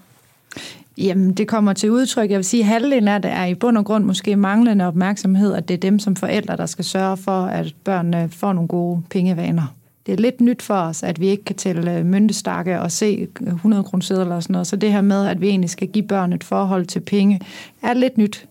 Jamen, 0.97 1.33
det 1.33 1.47
kommer 1.47 1.73
til 1.73 1.91
udtryk. 1.91 2.29
Jeg 2.29 2.37
vil 2.37 2.45
sige, 2.45 2.63
at 2.63 2.67
halvdelen 2.67 3.07
af 3.07 3.21
det 3.21 3.31
er 3.31 3.45
i 3.45 3.55
bund 3.55 3.77
og 3.77 3.85
grund 3.85 4.05
måske 4.05 4.35
manglende 4.35 4.87
opmærksomhed, 4.87 5.53
at 5.53 5.67
det 5.67 5.73
er 5.73 5.77
dem 5.77 5.99
som 5.99 6.15
forældre, 6.15 6.57
der 6.57 6.65
skal 6.65 6.85
sørge 6.85 7.17
for, 7.17 7.45
at 7.45 7.75
børnene 7.83 8.29
får 8.29 8.53
nogle 8.53 8.67
gode 8.67 9.01
pengevaner. 9.09 9.75
Det 10.05 10.11
er 10.13 10.17
lidt 10.17 10.41
nyt 10.41 10.61
for 10.61 10.73
os, 10.73 11.03
at 11.03 11.19
vi 11.19 11.27
ikke 11.27 11.43
kan 11.43 11.55
tælle 11.55 12.03
myntestakke 12.03 12.81
og 12.81 12.91
se 12.91 13.27
100 13.47 13.83
kroner 13.83 14.35
og 14.35 14.43
sådan 14.43 14.53
noget. 14.53 14.67
Så 14.67 14.75
det 14.75 14.91
her 14.91 15.01
med, 15.01 15.27
at 15.27 15.41
vi 15.41 15.47
egentlig 15.47 15.69
skal 15.69 15.87
give 15.87 16.07
børn 16.07 16.33
et 16.33 16.43
forhold 16.43 16.85
til 16.85 16.99
penge, 16.99 17.41
er 17.83 17.93
lidt 17.93 18.17
nyt. 18.17 18.47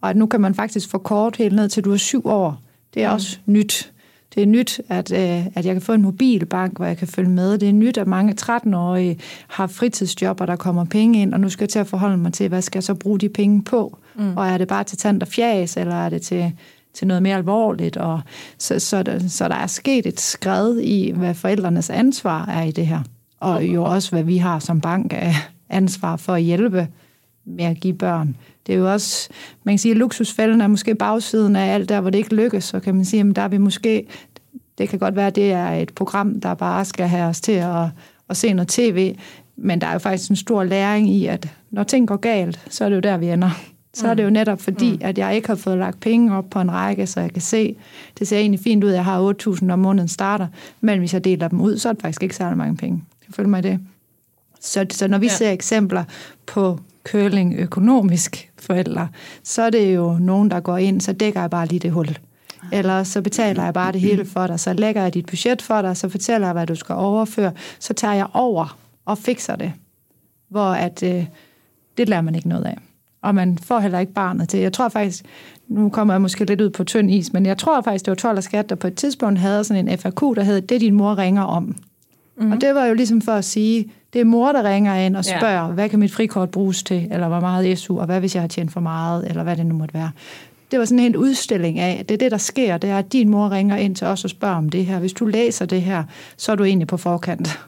Og 0.00 0.10
at 0.10 0.16
nu 0.16 0.26
kan 0.26 0.40
man 0.40 0.54
faktisk 0.54 0.90
få 0.90 0.98
kort 0.98 1.36
helt 1.36 1.54
ned 1.54 1.68
til, 1.68 1.84
du 1.84 1.92
er 1.92 1.96
syv 1.96 2.26
år 2.26 2.60
Det 2.94 3.02
er 3.02 3.08
mm. 3.08 3.14
også 3.14 3.38
nyt. 3.46 3.92
Det 4.34 4.42
er 4.42 4.46
nyt, 4.46 4.80
at, 4.88 5.12
øh, 5.12 5.46
at 5.46 5.66
jeg 5.66 5.74
kan 5.74 5.82
få 5.82 5.92
en 5.92 6.02
mobilbank, 6.02 6.76
hvor 6.76 6.86
jeg 6.86 6.96
kan 6.96 7.08
følge 7.08 7.30
med. 7.30 7.58
Det 7.58 7.68
er 7.68 7.72
nyt, 7.72 7.98
at 7.98 8.06
mange 8.06 8.34
13-årige 8.40 9.18
har 9.48 9.66
fritidsjob, 9.66 10.40
og 10.40 10.46
der 10.46 10.56
kommer 10.56 10.84
penge 10.84 11.22
ind, 11.22 11.34
og 11.34 11.40
nu 11.40 11.48
skal 11.48 11.64
jeg 11.64 11.68
til 11.68 11.78
at 11.78 11.86
forholde 11.86 12.16
mig 12.16 12.32
til, 12.32 12.48
hvad 12.48 12.62
skal 12.62 12.78
jeg 12.78 12.84
så 12.84 12.94
bruge 12.94 13.18
de 13.18 13.28
penge 13.28 13.62
på? 13.62 13.98
Mm. 14.14 14.36
Og 14.36 14.46
er 14.46 14.58
det 14.58 14.68
bare 14.68 14.84
til 14.84 14.98
tand 14.98 15.22
og 15.22 15.28
fjæs, 15.28 15.76
eller 15.76 15.94
er 15.94 16.08
det 16.08 16.22
til, 16.22 16.52
til 16.94 17.06
noget 17.06 17.22
mere 17.22 17.36
alvorligt? 17.36 17.96
Og 17.96 18.20
så, 18.58 18.78
så, 18.78 19.02
der, 19.02 19.28
så 19.28 19.48
der 19.48 19.54
er 19.54 19.66
sket 19.66 20.06
et 20.06 20.20
skred 20.20 20.78
i, 20.78 21.10
hvad 21.10 21.34
forældrenes 21.34 21.90
ansvar 21.90 22.46
er 22.46 22.62
i 22.62 22.70
det 22.70 22.86
her. 22.86 23.00
Og 23.40 23.64
jo 23.64 23.84
også, 23.84 24.10
hvad 24.10 24.22
vi 24.22 24.36
har 24.36 24.58
som 24.58 24.80
bank 24.80 25.12
af 25.12 25.34
ansvar 25.70 26.16
for 26.16 26.32
at 26.32 26.42
hjælpe 26.42 26.88
med 27.46 27.64
at 27.64 27.80
give 27.80 27.94
børn. 27.94 28.36
Det 28.66 28.74
er 28.74 28.78
jo 28.78 28.92
også, 28.92 29.28
man 29.64 29.72
kan 29.72 29.78
sige, 29.78 29.92
at 29.92 29.98
luksusfælden 29.98 30.60
er 30.60 30.66
måske 30.66 30.94
bagsiden 30.94 31.56
af 31.56 31.74
alt 31.74 31.88
der, 31.88 32.00
hvor 32.00 32.10
det 32.10 32.18
ikke 32.18 32.34
lykkes, 32.34 32.64
så 32.64 32.80
kan 32.80 32.94
man 32.94 33.04
sige, 33.04 33.20
at 33.20 33.36
der 33.36 33.42
er 33.42 33.48
vi 33.48 33.58
måske, 33.58 34.06
det 34.78 34.88
kan 34.88 34.98
godt 34.98 35.16
være, 35.16 35.26
at 35.26 35.36
det 35.36 35.52
er 35.52 35.68
et 35.68 35.94
program, 35.94 36.40
der 36.40 36.54
bare 36.54 36.84
skal 36.84 37.08
have 37.08 37.28
os 37.28 37.40
til 37.40 37.52
at, 37.52 37.88
at 38.28 38.36
se 38.36 38.52
noget 38.52 38.68
tv, 38.68 39.16
men 39.56 39.80
der 39.80 39.86
er 39.86 39.92
jo 39.92 39.98
faktisk 39.98 40.30
en 40.30 40.36
stor 40.36 40.64
læring 40.64 41.10
i, 41.10 41.26
at 41.26 41.48
når 41.70 41.82
ting 41.82 42.08
går 42.08 42.16
galt, 42.16 42.60
så 42.70 42.84
er 42.84 42.88
det 42.88 42.96
jo 42.96 43.00
der, 43.00 43.16
vi 43.16 43.28
ender. 43.28 43.50
Så 43.94 44.08
er 44.08 44.14
det 44.14 44.24
jo 44.24 44.30
netop 44.30 44.60
fordi, 44.60 44.92
mm. 44.92 44.98
at 45.00 45.18
jeg 45.18 45.36
ikke 45.36 45.48
har 45.48 45.54
fået 45.54 45.78
lagt 45.78 46.00
penge 46.00 46.36
op 46.36 46.50
på 46.50 46.60
en 46.60 46.72
række, 46.72 47.06
så 47.06 47.20
jeg 47.20 47.32
kan 47.32 47.42
se, 47.42 47.76
det 48.18 48.28
ser 48.28 48.38
egentlig 48.38 48.60
fint 48.60 48.84
ud, 48.84 48.88
at 48.88 48.94
jeg 48.94 49.04
har 49.04 49.32
8.000 49.46 49.72
om 49.72 49.78
måneden 49.78 50.08
starter, 50.08 50.46
men 50.80 50.98
hvis 50.98 51.14
jeg 51.14 51.24
deler 51.24 51.48
dem 51.48 51.60
ud, 51.60 51.78
så 51.78 51.88
er 51.88 51.92
det 51.92 52.02
faktisk 52.02 52.22
ikke 52.22 52.36
særlig 52.36 52.58
mange 52.58 52.76
penge. 52.76 53.04
Kan 53.24 53.34
følge 53.34 53.50
mig 53.50 53.62
det? 53.62 53.80
Så, 54.60 54.86
så 54.90 55.08
når 55.08 55.18
vi 55.18 55.26
ja. 55.26 55.32
ser 55.32 55.50
eksempler 55.50 56.04
på 56.46 56.80
curling 57.06 57.54
økonomisk 57.58 58.50
forældre, 58.58 59.08
så 59.42 59.62
er 59.62 59.70
det 59.70 59.94
jo 59.94 60.18
nogen, 60.20 60.50
der 60.50 60.60
går 60.60 60.76
ind, 60.76 61.00
så 61.00 61.12
dækker 61.12 61.40
jeg 61.40 61.50
bare 61.50 61.66
lige 61.66 61.78
det 61.78 61.92
hul. 61.92 62.18
Eller 62.72 63.02
så 63.02 63.22
betaler 63.22 63.64
jeg 63.64 63.74
bare 63.74 63.92
det 63.92 64.00
hele 64.00 64.24
for 64.24 64.46
dig, 64.46 64.60
så 64.60 64.72
lægger 64.72 65.02
jeg 65.02 65.14
dit 65.14 65.26
budget 65.26 65.62
for 65.62 65.82
dig, 65.82 65.96
så 65.96 66.08
fortæller 66.08 66.46
jeg, 66.46 66.52
hvad 66.52 66.66
du 66.66 66.74
skal 66.74 66.94
overføre, 66.94 67.52
så 67.78 67.94
tager 67.94 68.14
jeg 68.14 68.26
over 68.32 68.78
og 69.04 69.18
fikser 69.18 69.56
det. 69.56 69.72
Hvor 70.48 70.68
at, 70.68 71.02
øh, 71.02 71.26
det 71.98 72.08
lærer 72.08 72.20
man 72.20 72.34
ikke 72.34 72.48
noget 72.48 72.64
af. 72.64 72.78
Og 73.22 73.34
man 73.34 73.58
får 73.58 73.78
heller 73.80 73.98
ikke 73.98 74.12
barnet 74.12 74.48
til. 74.48 74.60
Jeg 74.60 74.72
tror 74.72 74.88
faktisk, 74.88 75.24
nu 75.68 75.88
kommer 75.88 76.14
jeg 76.14 76.20
måske 76.20 76.44
lidt 76.44 76.60
ud 76.60 76.70
på 76.70 76.84
tynd 76.84 77.10
is, 77.10 77.32
men 77.32 77.46
jeg 77.46 77.58
tror 77.58 77.80
faktisk, 77.80 78.04
det 78.04 78.10
var 78.10 78.14
12 78.14 78.36
og 78.36 78.42
skat, 78.42 78.68
der 78.68 78.74
på 78.74 78.86
et 78.86 78.94
tidspunkt 78.94 79.38
havde 79.38 79.64
sådan 79.64 79.88
en 79.88 79.98
FAQ, 79.98 80.20
der 80.20 80.42
hed, 80.42 80.60
det 80.60 80.80
din 80.80 80.94
mor 80.94 81.18
ringer 81.18 81.42
om. 81.42 81.76
Mm-hmm. 82.36 82.52
Og 82.52 82.60
det 82.60 82.74
var 82.74 82.86
jo 82.86 82.94
ligesom 82.94 83.20
for 83.20 83.32
at 83.32 83.44
sige, 83.44 83.90
det 84.12 84.20
er 84.20 84.24
mor, 84.24 84.52
der 84.52 84.62
ringer 84.62 84.94
ind 84.94 85.16
og 85.16 85.24
spørger, 85.24 85.66
ja. 85.66 85.72
hvad 85.72 85.88
kan 85.88 85.98
mit 85.98 86.12
frikort 86.12 86.50
bruges 86.50 86.82
til, 86.82 87.08
eller 87.10 87.28
hvor 87.28 87.40
meget 87.40 87.78
SU, 87.78 87.98
og 87.98 88.06
hvad 88.06 88.20
hvis 88.20 88.34
jeg 88.34 88.42
har 88.42 88.48
tjent 88.48 88.72
for 88.72 88.80
meget, 88.80 89.28
eller 89.28 89.42
hvad 89.42 89.56
det 89.56 89.66
nu 89.66 89.74
måtte 89.74 89.94
være. 89.94 90.10
Det 90.70 90.78
var 90.78 90.84
sådan 90.84 91.04
en 91.04 91.16
udstilling 91.16 91.78
af, 91.78 92.04
det 92.06 92.14
er 92.14 92.18
det, 92.18 92.30
der 92.30 92.38
sker, 92.38 92.78
det 92.78 92.90
er, 92.90 92.98
at 92.98 93.12
din 93.12 93.28
mor 93.28 93.50
ringer 93.50 93.76
ind 93.76 93.96
til 93.96 94.06
os 94.06 94.24
og 94.24 94.30
spørger 94.30 94.56
om 94.56 94.68
det 94.68 94.86
her. 94.86 94.98
Hvis 94.98 95.12
du 95.12 95.26
læser 95.26 95.66
det 95.66 95.82
her, 95.82 96.04
så 96.36 96.52
er 96.52 96.56
du 96.56 96.64
egentlig 96.64 96.88
på 96.88 96.96
forkant. 96.96 97.60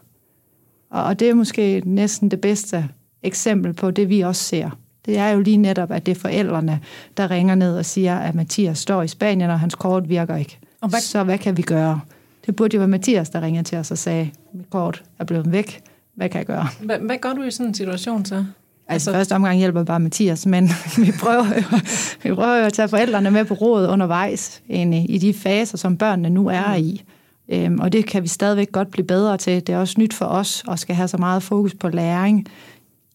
Og 0.91 1.21
det 1.21 1.31
er 1.31 1.35
måske 1.35 1.83
næsten 1.85 2.31
det 2.31 2.41
bedste 2.41 2.89
eksempel 3.23 3.73
på 3.73 3.91
det, 3.91 4.09
vi 4.09 4.21
også 4.21 4.45
ser. 4.45 4.71
Det 5.07 5.19
er 5.19 5.29
jo 5.29 5.41
lige 5.41 5.57
netop, 5.57 5.91
at 5.91 6.07
det 6.07 6.17
er 6.17 6.21
forældrene, 6.21 6.81
der 7.17 7.31
ringer 7.31 7.55
ned 7.55 7.79
og 7.79 7.85
siger, 7.85 8.19
at 8.19 8.35
Mathias 8.35 8.79
står 8.79 9.03
i 9.03 9.09
Spanien, 9.09 9.51
og 9.51 9.61
hans 9.61 9.75
kort 9.75 10.09
virker 10.09 10.37
ikke. 10.37 10.59
Og 10.81 10.89
hvad... 10.89 11.01
Så 11.01 11.25
hvad 11.25 11.39
kan 11.39 11.57
vi 11.57 11.63
gøre? 11.63 12.01
Det 12.49 12.57
burde 12.57 12.75
jo 12.75 12.79
være 12.79 12.89
Mathias, 12.89 13.31
der 13.31 13.41
ringede 13.41 13.65
til 13.65 13.79
os 13.79 13.91
og 13.91 13.99
sagde, 13.99 14.31
mit 14.53 14.71
kort 14.71 15.03
er 15.19 15.25
blevet 15.25 15.53
væk. 15.53 15.83
Hvad 16.15 16.29
kan 16.29 16.39
jeg 16.39 16.47
gøre? 16.47 16.69
Hvad, 16.81 16.99
hvad 16.99 17.19
gør 17.19 17.33
du 17.33 17.43
i 17.43 17.51
sådan 17.51 17.67
en 17.67 17.75
situation 17.75 18.25
så? 18.25 18.35
Altså, 18.35 18.45
altså 18.89 19.13
første 19.13 19.35
omgang 19.35 19.59
hjælper 19.59 19.85
bare 19.85 20.01
Mathias, 20.01 20.47
men 20.47 20.71
vi 21.05 21.13
prøver, 21.21 21.45
jo, 21.45 21.79
vi 22.23 22.35
prøver 22.35 22.57
jo 22.57 22.65
at 22.65 22.73
tage 22.73 22.89
forældrene 22.89 23.31
med 23.31 23.45
på 23.45 23.55
råd 23.55 23.89
undervejs 23.89 24.63
egentlig, 24.71 25.11
i 25.11 25.19
de 25.19 25.35
faser, 25.35 25.79
som 25.79 25.97
børnene 25.97 26.31
nu 26.31 26.49
er 26.49 26.75
i. 26.75 27.05
Øhm, 27.49 27.81
og 27.81 27.93
det 27.93 28.07
kan 28.07 28.23
vi 28.23 28.29
stadigvæk 28.29 28.73
godt 28.73 28.91
blive 28.91 29.07
bedre 29.07 29.37
til. 29.37 29.67
Det 29.67 29.75
er 29.75 29.79
også 29.79 29.95
nyt 29.99 30.15
for 30.15 30.25
os 30.25 30.65
at 30.71 30.79
skal 30.79 30.95
have 30.95 31.09
så 31.09 31.17
meget 31.17 31.43
fokus 31.43 31.75
på 31.75 31.89
læring 31.89 32.47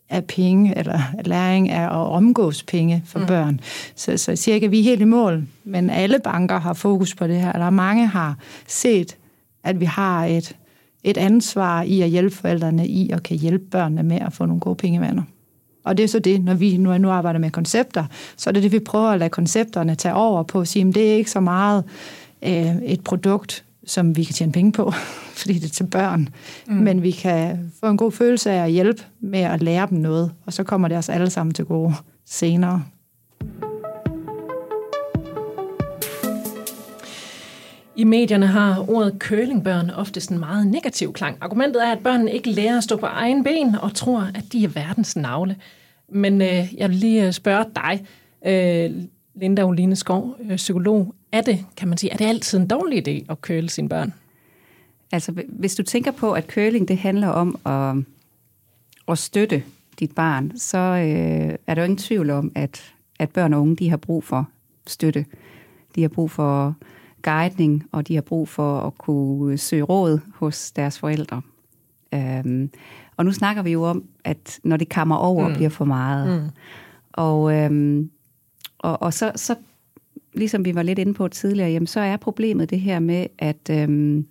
af 0.10 0.26
penge, 0.26 0.78
eller 0.78 1.00
læring 1.26 1.70
af 1.70 1.84
at 1.84 1.92
omgås 1.92 2.64
penge 2.64 3.04
for 3.06 3.20
mm. 3.20 3.26
børn. 3.26 3.60
Så, 3.96 4.18
så 4.18 4.60
at 4.64 4.72
vi 4.72 4.80
er 4.80 4.84
helt 4.84 5.02
i 5.02 5.06
mål, 5.06 5.44
men 5.64 5.90
alle 5.90 6.20
banker 6.24 6.60
har 6.60 6.74
fokus 6.74 7.16
på 7.16 7.28
det 7.28 7.42
her, 7.42 7.52
eller 7.52 7.70
mange 7.70 8.08
har 8.08 8.38
set, 8.68 9.18
at 9.64 9.80
vi 9.80 9.86
har 9.86 10.26
et 10.26 10.56
et 11.04 11.18
ansvar 11.18 11.82
i 11.82 12.02
at 12.02 12.10
hjælpe 12.10 12.36
forældrene 12.36 12.88
i 12.88 13.10
at 13.10 13.24
kan 13.24 13.38
hjælpe 13.38 13.66
børnene 13.66 14.04
med 14.04 14.20
at 14.22 14.34
få 14.34 14.46
nogle 14.46 14.60
gode 14.60 14.76
pengevaner. 14.76 15.24
Og 15.84 15.98
det 15.98 16.04
er 16.04 16.08
så 16.08 16.20
det, 16.20 16.44
når 16.44 16.54
vi 16.54 16.78
nu, 16.78 16.98
nu 16.98 17.10
arbejder 17.10 17.40
med 17.40 17.52
koncepter, 17.52 18.06
så 18.38 18.50
er 18.50 18.52
det 18.52 18.64
det, 18.64 18.72
vi 18.72 18.80
prøver 18.80 19.10
at 19.10 19.20
lade 19.20 19.30
koncepterne 19.30 19.96
tage 19.96 20.16
over 20.16 20.44
på 20.44 20.62
at 20.62 20.68
sige, 20.68 20.88
at 20.88 20.96
det 20.96 21.12
er 21.12 21.16
ikke 21.16 21.32
så 21.32 21.40
meget 21.40 21.84
øh, 22.44 22.76
et 22.76 23.02
produkt, 23.02 23.66
som 23.86 24.16
vi 24.16 24.24
kan 24.24 24.34
tjene 24.34 24.52
penge 24.52 24.72
på, 24.72 24.92
fordi 25.40 25.54
det 25.54 25.66
er 25.66 25.74
til 25.74 25.88
børn. 25.88 26.30
Mm. 26.68 26.74
Men 26.74 27.04
vi 27.04 27.12
kan 27.12 27.72
få 27.80 27.86
en 27.86 27.98
god 27.98 28.12
følelse 28.12 28.52
af 28.52 28.64
at 28.64 28.72
hjælpe 28.72 29.04
med 29.20 29.40
at 29.40 29.62
lære 29.62 29.88
dem 29.90 29.98
noget, 29.98 30.32
og 30.46 30.54
så 30.54 30.64
kommer 30.64 30.88
det 30.88 30.98
os 30.98 31.10
alle 31.10 31.30
sammen 31.30 31.54
til 31.54 31.66
gode 31.66 31.94
senere. 32.26 32.84
I 37.96 38.04
medierne 38.04 38.48
har 38.48 38.90
ordet 38.90 39.16
curlingbørn 39.20 39.90
oftest 39.90 40.30
en 40.30 40.40
meget 40.40 40.68
negativ 40.68 41.14
klang. 41.14 41.38
Argumentet 41.42 41.84
er, 41.84 41.92
at 41.92 42.04
børnene 42.04 42.32
ikke 42.32 42.50
lærer 42.50 42.78
at 42.78 42.84
stå 42.84 42.98
på 42.98 43.06
egen 43.06 43.44
ben 43.44 43.76
og 43.76 43.96
tror, 43.96 44.22
at 44.36 44.44
de 44.52 44.64
er 44.64 44.68
verdens 44.68 45.16
navle. 45.16 45.56
Men 46.10 46.42
øh, 46.42 46.74
jeg 46.78 46.90
vil 46.90 46.98
lige 46.98 47.28
øh, 47.28 47.34
spørge 47.34 47.66
dig, 47.76 48.06
øh, 48.46 49.04
Linda 49.36 49.64
Oline 49.64 49.96
Skov, 49.96 50.36
øh, 50.50 50.56
psykolog. 50.56 51.16
Er 51.32 51.42
det, 51.42 51.66
kan 51.78 51.88
man 51.88 51.98
sige, 51.98 52.14
er 52.14 52.18
det 52.18 52.26
altid 52.26 52.60
en 52.60 52.68
dårlig 52.68 53.08
idé 53.08 53.26
at 53.30 53.42
køle 53.42 53.70
sine 53.70 53.90
børn? 53.90 54.14
Altså, 55.12 55.32
hvis 55.48 55.76
du 55.76 55.84
tænker 55.84 56.12
på, 56.12 56.32
at 56.32 56.52
curling 56.54 56.88
det 56.88 56.98
handler 56.98 57.28
om 57.28 57.60
at, 57.66 58.04
at 59.08 59.18
støtte 59.18 59.64
dit 60.00 60.16
barn, 60.16 60.58
så 60.58 60.78
øh, 60.78 61.58
er 61.68 61.74
der 61.74 61.82
jo 61.82 61.84
ingen 61.84 61.98
tvivl 61.98 62.30
om, 62.30 62.52
at, 62.56 62.94
at 63.20 63.30
børn 63.30 63.54
og 63.54 63.62
unge 63.62 63.76
de 63.76 63.90
har 63.90 63.98
brug 63.98 64.24
for 64.24 64.50
støtte. 64.88 65.26
De 65.96 66.02
har 66.02 66.10
brug 66.10 66.32
for 66.32 66.76
guidning, 67.24 67.84
og 67.92 68.08
de 68.08 68.16
har 68.16 68.22
brug 68.22 68.50
for 68.50 68.80
at 68.80 68.98
kunne 68.98 69.58
søge 69.58 69.84
råd 69.84 70.20
hos 70.36 70.72
deres 70.72 71.00
forældre. 71.00 71.42
Øhm, 72.14 72.70
og 73.18 73.26
nu 73.26 73.32
snakker 73.32 73.62
vi 73.64 73.72
jo 73.72 73.84
om, 73.84 74.04
at 74.24 74.60
når 74.64 74.78
det 74.78 74.90
kammer 74.90 75.16
over 75.16 75.48
mm. 75.48 75.54
bliver 75.54 75.70
for 75.70 75.86
meget. 75.86 76.44
Mm. 76.44 76.50
Og, 77.14 77.56
øhm, 77.56 78.10
og, 78.80 79.02
og 79.02 79.14
så, 79.14 79.32
så, 79.36 79.56
ligesom 80.34 80.66
vi 80.66 80.76
var 80.76 80.84
lidt 80.84 81.00
inde 81.00 81.14
på 81.14 81.28
tidligere, 81.28 81.72
jamen, 81.72 81.88
så 81.88 82.00
er 82.00 82.18
problemet 82.18 82.70
det 82.70 82.80
her 82.80 83.00
med, 83.00 83.28
at 83.40 83.70
øhm, 83.72 84.28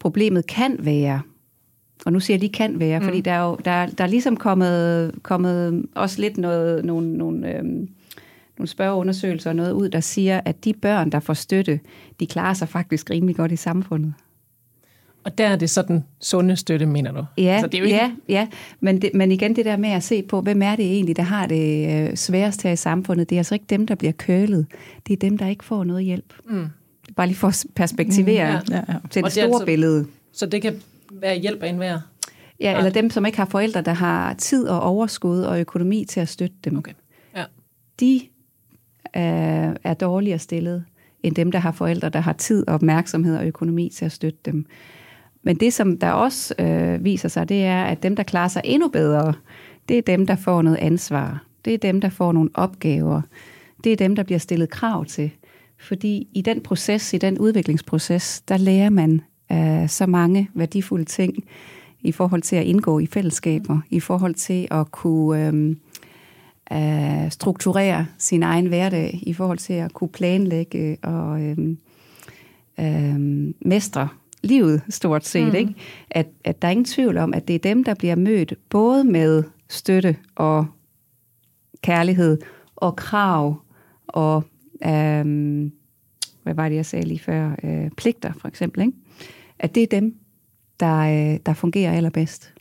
problemet 0.00 0.46
kan 0.46 0.76
være, 0.78 1.20
og 2.06 2.12
nu 2.12 2.20
siger 2.20 2.34
jeg 2.34 2.40
lige 2.40 2.52
kan 2.52 2.80
være, 2.80 2.98
mm. 2.98 3.04
fordi 3.04 3.20
der 3.20 3.32
er 3.32 3.42
jo 3.42 3.58
der, 3.64 3.86
der 3.86 4.04
er 4.04 4.08
ligesom 4.08 4.36
kommet, 4.36 5.14
kommet 5.22 5.86
også 5.94 6.20
lidt 6.20 6.38
noget, 6.38 6.84
nogle, 6.84 7.18
nogle 7.18 7.58
øhm, 7.58 7.88
nogle 8.60 8.68
spørgeundersøgelser 8.68 9.50
og 9.50 9.56
noget 9.56 9.72
ud, 9.72 9.88
der 9.88 10.00
siger, 10.00 10.40
at 10.44 10.64
de 10.64 10.72
børn, 10.72 11.10
der 11.10 11.20
får 11.20 11.34
støtte, 11.34 11.80
de 12.20 12.26
klarer 12.26 12.54
sig 12.54 12.68
faktisk 12.68 13.10
rimelig 13.10 13.36
godt 13.36 13.52
i 13.52 13.56
samfundet. 13.56 14.14
Og 15.24 15.38
der 15.38 15.48
er 15.48 15.56
det 15.56 15.70
sådan 15.70 16.04
sunde 16.20 16.56
støtte, 16.56 16.86
mener 16.86 17.12
du? 17.12 17.24
Ja, 17.38 17.42
altså, 17.42 17.66
det 17.66 17.74
er 17.74 17.78
jo 17.78 17.84
ikke... 17.84 17.96
ja, 17.96 18.10
ja. 18.28 18.48
Men, 18.80 19.02
det, 19.02 19.10
men 19.14 19.32
igen 19.32 19.56
det 19.56 19.64
der 19.64 19.76
med 19.76 19.90
at 19.90 20.02
se 20.02 20.22
på, 20.22 20.40
hvem 20.40 20.62
er 20.62 20.76
det 20.76 20.84
egentlig, 20.84 21.16
der 21.16 21.22
har 21.22 21.46
det 21.46 21.88
øh, 21.90 22.16
sværest 22.16 22.62
her 22.62 22.72
i 22.72 22.76
samfundet? 22.76 23.30
Det 23.30 23.36
er 23.36 23.40
altså 23.40 23.54
ikke 23.54 23.66
dem, 23.70 23.86
der 23.86 23.94
bliver 23.94 24.12
kølet. 24.12 24.66
Det 25.06 25.12
er 25.12 25.16
dem, 25.16 25.38
der 25.38 25.46
ikke 25.46 25.64
får 25.64 25.84
noget 25.84 26.04
hjælp. 26.04 26.34
Mm. 26.48 26.66
Bare 27.16 27.26
lige 27.26 27.36
for 27.36 27.48
at 27.48 27.64
perspektivere 27.74 28.60
mm, 28.60 28.72
ja, 28.72 28.76
ja, 28.76 28.92
ja. 28.92 28.98
til 29.10 29.22
det 29.24 29.32
store 29.32 29.46
det 29.46 29.52
altså, 29.52 29.66
billede. 29.66 30.06
Så 30.32 30.46
det 30.46 30.62
kan 30.62 30.82
være 31.10 31.38
hjælp 31.38 31.62
af 31.62 31.68
enhver? 31.68 32.00
Ja, 32.60 32.78
eller 32.78 32.90
dem, 32.90 33.10
som 33.10 33.26
ikke 33.26 33.38
har 33.38 33.46
forældre, 33.46 33.80
der 33.80 33.92
har 33.92 34.34
tid 34.34 34.68
og 34.68 34.80
overskud 34.80 35.40
og 35.40 35.60
økonomi 35.60 36.04
til 36.04 36.20
at 36.20 36.28
støtte 36.28 36.56
dem. 36.64 36.78
Okay. 36.78 36.92
Ja. 37.36 37.44
De 38.00 38.20
er, 39.12 39.74
er 39.84 39.94
dårligere 39.94 40.38
stillet 40.38 40.84
end 41.22 41.34
dem, 41.34 41.52
der 41.52 41.58
har 41.58 41.72
forældre, 41.72 42.08
der 42.08 42.20
har 42.20 42.32
tid, 42.32 42.68
og 42.68 42.74
opmærksomhed 42.74 43.36
og 43.36 43.46
økonomi 43.46 43.88
til 43.94 44.04
at 44.04 44.12
støtte 44.12 44.38
dem. 44.44 44.66
Men 45.42 45.56
det, 45.56 45.72
som 45.72 45.98
der 45.98 46.10
også 46.10 46.54
øh, 46.58 47.04
viser 47.04 47.28
sig, 47.28 47.48
det 47.48 47.64
er, 47.64 47.84
at 47.84 48.02
dem, 48.02 48.16
der 48.16 48.22
klarer 48.22 48.48
sig 48.48 48.62
endnu 48.64 48.88
bedre, 48.88 49.34
det 49.88 49.98
er 49.98 50.02
dem, 50.02 50.26
der 50.26 50.36
får 50.36 50.62
noget 50.62 50.76
ansvar. 50.76 51.44
Det 51.64 51.74
er 51.74 51.78
dem, 51.78 52.00
der 52.00 52.08
får 52.08 52.32
nogle 52.32 52.50
opgaver. 52.54 53.22
Det 53.84 53.92
er 53.92 53.96
dem, 53.96 54.16
der 54.16 54.22
bliver 54.22 54.38
stillet 54.38 54.70
krav 54.70 55.04
til. 55.04 55.30
Fordi 55.78 56.28
i 56.34 56.42
den 56.42 56.60
proces, 56.60 57.12
i 57.12 57.18
den 57.18 57.38
udviklingsproces, 57.38 58.40
der 58.40 58.56
lærer 58.56 58.90
man 58.90 59.20
øh, 59.52 59.88
så 59.88 60.06
mange 60.06 60.50
værdifulde 60.54 61.04
ting 61.04 61.44
i 62.00 62.12
forhold 62.12 62.42
til 62.42 62.56
at 62.56 62.64
indgå 62.64 62.98
i 62.98 63.06
fællesskaber, 63.06 63.80
i 63.90 64.00
forhold 64.00 64.34
til 64.34 64.68
at 64.70 64.90
kunne 64.90 65.46
øh, 65.46 65.76
at 66.70 67.32
strukturere 67.32 68.06
sin 68.18 68.42
egen 68.42 68.66
hverdag 68.66 69.18
i 69.22 69.32
forhold 69.32 69.58
til 69.58 69.72
at 69.72 69.92
kunne 69.92 70.08
planlægge 70.08 70.98
og 71.02 71.42
øhm, 71.42 71.78
øhm, 72.80 73.54
mestre 73.60 74.08
livet 74.42 74.82
stort 74.88 75.26
set. 75.26 75.48
Mm. 75.48 75.54
Ikke? 75.54 75.74
At, 76.10 76.26
at 76.44 76.62
der 76.62 76.68
er 76.68 76.72
ingen 76.72 76.84
tvivl 76.84 77.16
om, 77.16 77.34
at 77.34 77.48
det 77.48 77.54
er 77.54 77.58
dem, 77.58 77.84
der 77.84 77.94
bliver 77.94 78.14
mødt 78.14 78.54
både 78.68 79.04
med 79.04 79.44
støtte 79.68 80.16
og 80.34 80.66
kærlighed 81.82 82.38
og 82.76 82.96
krav 82.96 83.62
og 84.06 84.44
øhm, 84.86 85.72
hvad 86.42 86.54
var 86.54 86.68
det, 86.68 86.76
jeg 86.76 86.86
sagde 86.86 87.06
lige 87.06 87.18
før, 87.18 87.56
øh, 87.62 87.90
pligter 87.90 88.32
for 88.40 88.48
eksempel, 88.48 88.82
ikke? 88.82 88.92
at 89.58 89.74
det 89.74 89.82
er 89.82 89.86
dem, 89.86 90.14
der, 90.80 90.98
øh, 90.98 91.38
der 91.46 91.54
fungerer 91.54 91.92
allerbedst. 91.92 92.52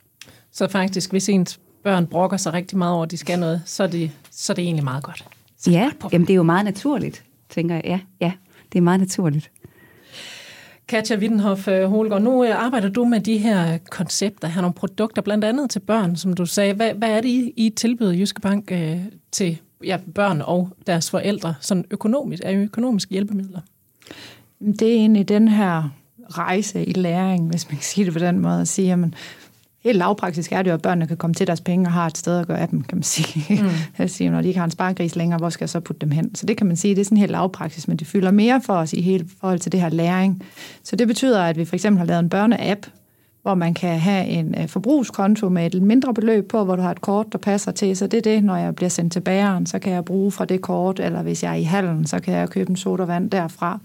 Så 0.52 0.68
faktisk, 0.68 1.12
hvis 1.12 1.30
ens 1.30 1.60
børn 1.84 2.08
brokker 2.08 2.38
sig 2.38 2.54
rigtig 2.54 2.78
meget 2.78 2.94
over, 2.94 3.04
at 3.04 3.12
de 3.12 3.18
skal 3.18 3.40
noget, 3.40 3.62
så 3.66 3.84
er 3.84 3.88
det, 3.88 4.12
så 4.32 4.54
er 4.54 4.56
det 4.56 4.64
egentlig 4.64 4.84
meget 4.84 5.04
godt. 5.04 5.26
Så 5.58 5.72
ja, 5.72 5.92
jamen 6.12 6.28
det 6.28 6.34
er 6.34 6.38
jo 6.38 6.44
meget 6.44 6.66
naturligt, 6.66 7.24
tænker 7.50 7.76
jeg. 7.76 7.84
Ja, 7.86 8.00
ja, 8.22 8.32
det 8.72 8.78
er 8.78 8.82
meget 8.82 9.00
naturligt. 9.00 9.52
Katja 10.88 11.18
Wittenhoff 11.18 11.68
øh, 11.68 11.90
Holgaard, 11.90 12.22
nu 12.22 12.44
øh, 12.44 12.66
arbejder 12.66 12.90
du 12.90 13.06
med 13.06 13.20
de 13.20 13.38
her 13.38 13.78
koncepter, 13.90 14.48
her 14.48 14.62
nogle 14.62 14.74
produkter, 14.74 15.22
blandt 15.22 15.46
andet 15.46 15.70
til 15.70 15.80
børn, 15.80 16.16
som 16.16 16.34
du 16.34 16.46
sagde. 16.46 16.74
Hvad, 16.74 16.94
hvad 16.94 17.10
er 17.10 17.22
det, 17.22 17.30
I, 17.30 17.54
I 17.56 17.70
tilbyder 17.70 18.14
Jyske 18.14 18.42
Bank 18.42 18.72
øh, 18.72 18.98
til 19.32 19.58
ja, 19.84 19.98
børn 20.16 20.42
og 20.42 20.70
deres 20.88 21.10
forældre, 21.10 21.54
sådan 21.62 21.86
økonomisk, 21.92 22.44
er 22.46 22.62
økonomiske 22.62 23.12
hjælpemidler? 23.12 23.60
Det 24.60 24.82
er 24.82 24.94
egentlig 24.94 25.30
den 25.30 25.48
her 25.48 25.90
rejse 26.30 26.86
i 26.86 26.94
læring, 26.94 27.50
hvis 27.50 27.70
man 27.70 27.76
kan 27.76 27.84
sige 27.84 28.06
det 28.06 28.14
på 28.14 28.20
den 28.20 28.40
måde, 28.40 28.62
at 28.62 28.68
sige, 28.68 28.88
jamen, 28.88 29.16
helt 29.84 29.98
lavpraktisk 29.98 30.52
er 30.52 30.62
det 30.62 30.70
jo, 30.70 30.74
at 30.74 30.82
børnene 30.82 31.08
kan 31.08 31.18
komme 31.18 31.34
til 31.34 31.48
deres 31.48 31.62
penge 31.62 31.88
og 31.88 31.92
har 31.92 32.08
et 32.08 32.18
sted 32.18 32.40
at 32.40 32.48
gøre 32.48 32.60
af 32.60 32.68
dem, 32.68 32.82
kan 32.82 32.98
man 32.98 33.04
sige. 33.04 33.64
Mm. 33.64 33.70
jeg 34.00 34.10
siger, 34.10 34.32
når 34.32 34.42
de 34.42 34.48
ikke 34.48 34.58
har 34.58 34.66
en 34.66 34.72
sparegris 34.72 35.16
længere, 35.16 35.40
hvor 35.40 35.50
skal 35.50 35.64
jeg 35.64 35.70
så 35.70 35.80
putte 35.80 36.02
dem 36.02 36.12
hen? 36.12 36.36
Så 36.36 36.46
det 36.46 36.58
kan 36.58 36.68
man 36.68 36.76
sige, 36.76 36.96
det 36.96 37.02
er 37.02 37.06
sådan 37.06 37.18
helt 37.18 37.32
lavpraktisk, 37.32 37.88
men 37.88 37.98
det 37.98 38.08
fylder 38.08 38.32
mere 38.32 38.62
for 38.66 38.74
os 38.74 38.94
i 38.94 39.02
hele 39.02 39.26
forhold 39.40 39.60
til 39.60 39.72
det 39.72 39.82
her 39.82 39.90
læring. 39.90 40.44
Så 40.84 40.96
det 40.96 41.08
betyder, 41.08 41.44
at 41.44 41.58
vi 41.58 41.66
for 41.66 41.76
eksempel 41.76 41.98
har 41.98 42.06
lavet 42.06 42.20
en 42.20 42.30
børneapp, 42.30 42.86
hvor 43.42 43.56
man 43.56 43.74
kan 43.74 44.00
have 44.00 44.26
en 44.26 44.56
øh, 44.58 44.68
forbrugskonto 44.68 45.50
med 45.50 45.76
et 45.76 45.82
mindre 45.82 46.14
beløb 46.14 46.48
på, 46.48 46.64
hvor 46.64 46.76
du 46.76 46.82
har 46.82 46.92
et 46.92 47.02
kort, 47.02 47.26
der 47.32 47.38
passer 47.38 47.72
til. 47.72 47.98
Så 47.98 48.08
det 48.08 48.18
er 48.18 48.22
det, 48.22 48.44
når 48.44 48.56
jeg 48.56 48.76
bliver 48.76 48.90
sendt 48.90 49.14
til 49.14 49.20
bageren, 49.20 49.66
så 49.66 49.80
kan 49.80 49.94
jeg 49.94 50.06
bruge 50.06 50.32
fra 50.32 50.46
det 50.46 50.62
kort, 50.62 51.00
eller 51.00 51.22
hvis 51.22 51.44
jeg 51.44 51.52
er 51.52 51.56
i 51.56 51.64
hallen, 51.64 52.08
så 52.08 52.20
kan 52.20 52.34
jeg 52.34 52.50
købe 52.50 52.70
en 52.70 52.76
sodavand 52.76 53.32
derfra. 53.32 53.80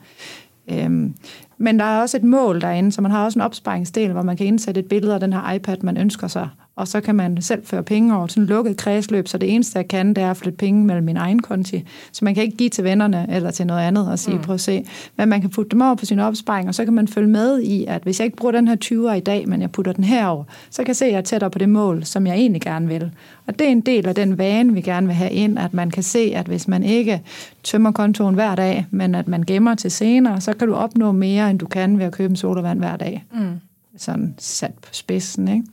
Øhm, 0.71 1.15
men 1.59 1.79
der 1.79 1.85
er 1.85 2.01
også 2.01 2.17
et 2.17 2.25
mål 2.25 2.61
derinde, 2.61 2.93
så 2.93 3.03
man 3.03 3.11
har 3.11 3.25
også 3.25 3.39
en 3.39 3.45
opsparingsdel, 3.45 4.13
hvor 4.13 4.23
man 4.23 4.37
kan 4.37 4.47
indsætte 4.47 4.81
et 4.81 4.89
billede 4.89 5.15
af 5.15 5.21
den 5.21 5.33
her 5.33 5.53
iPad, 5.53 5.77
man 5.83 5.97
ønsker 5.97 6.27
sig. 6.27 6.49
Og 6.77 6.89
så 6.89 7.01
kan 7.01 7.15
man 7.15 7.43
selv 7.43 7.67
føre 7.67 7.83
penge 7.83 8.17
over 8.17 8.27
til 8.27 8.41
en 8.41 8.47
lukket 8.47 8.77
kredsløb, 8.77 9.29
så 9.29 9.39
det 9.39 9.55
eneste, 9.55 9.79
jeg 9.79 9.89
kan, 9.89 10.09
det 10.09 10.19
er 10.19 10.31
at 10.31 10.37
flytte 10.37 10.57
penge 10.57 10.85
mellem 10.85 11.05
min 11.05 11.17
egen 11.17 11.43
konti. 11.43 11.85
Så 12.13 12.25
man 12.25 12.35
kan 12.35 12.43
ikke 12.43 12.57
give 12.57 12.71
til 12.71 12.85
vennerne 12.85 13.27
eller 13.31 13.51
til 13.51 13.67
noget 13.67 13.81
andet 13.81 14.11
og 14.11 14.19
sige, 14.19 14.37
mm. 14.37 14.43
prøv 14.43 14.55
at 14.55 14.61
se. 14.61 14.85
Men 15.17 15.29
man 15.29 15.41
kan 15.41 15.51
putte 15.51 15.71
dem 15.71 15.81
over 15.81 15.95
på 15.95 16.05
sin 16.05 16.19
opsparing, 16.19 16.69
og 16.69 16.75
så 16.75 16.85
kan 16.85 16.95
man 16.95 17.09
følge 17.09 17.29
med 17.29 17.61
i, 17.61 17.85
at 17.85 18.03
hvis 18.03 18.21
jeg 18.21 18.25
ikke 18.25 18.37
bruger 18.37 18.53
den 18.53 18.69
her 18.69 18.77
20'er 18.85 19.17
i 19.17 19.21
dag, 19.21 19.49
men 19.49 19.61
jeg 19.61 19.71
putter 19.71 19.93
den 19.93 20.05
herover, 20.05 20.45
så 20.71 20.83
kan 20.83 20.89
jeg 20.89 20.97
se, 20.97 21.05
at 21.05 21.13
jeg 21.13 21.19
er 21.19 21.23
tættere 21.23 21.51
på 21.51 21.59
det 21.59 21.69
mål, 21.69 22.05
som 22.05 22.27
jeg 22.27 22.35
egentlig 22.35 22.63
gerne 22.63 22.89
vil. 22.89 23.11
Og 23.47 23.59
det 23.59 23.67
er 23.67 23.71
en 23.71 23.81
del 23.81 24.09
af 24.09 24.15
den 24.15 24.39
vane, 24.39 24.75
vi 24.75 24.81
gerne 24.81 25.07
vil 25.07 25.17
have 25.17 25.31
ind, 25.31 25.59
at 25.59 25.75
man 25.75 25.91
kan 25.91 26.03
se, 26.03 26.33
at 26.35 26.47
hvis 26.47 26.69
man 26.69 26.83
ikke 26.83 27.23
tømmer 27.63 27.93
kontoen 27.93 28.35
hver 28.35 28.55
dag, 28.55 28.87
men 28.91 29.15
at 29.15 29.29
man 29.29 29.43
gemmer 29.43 29.75
til 29.75 29.91
senere, 29.91 30.41
så 30.41 30.53
kan 30.53 30.69
du 30.69 30.75
opnå 30.75 31.13
mere, 31.13 31.51
end 31.51 31.59
du 31.59 31.67
kan 31.67 31.99
ved 31.99 32.05
at 32.05 32.13
købe 32.13 32.31
en 32.31 32.37
sodavand 32.37 32.79
hver 32.79 32.97
dag. 32.97 33.25
Mm. 33.33 33.61
Sådan 33.97 34.35
sat 34.39 34.75
på 34.83 34.89
spidsen, 34.93 35.49
ikke? 35.49 35.65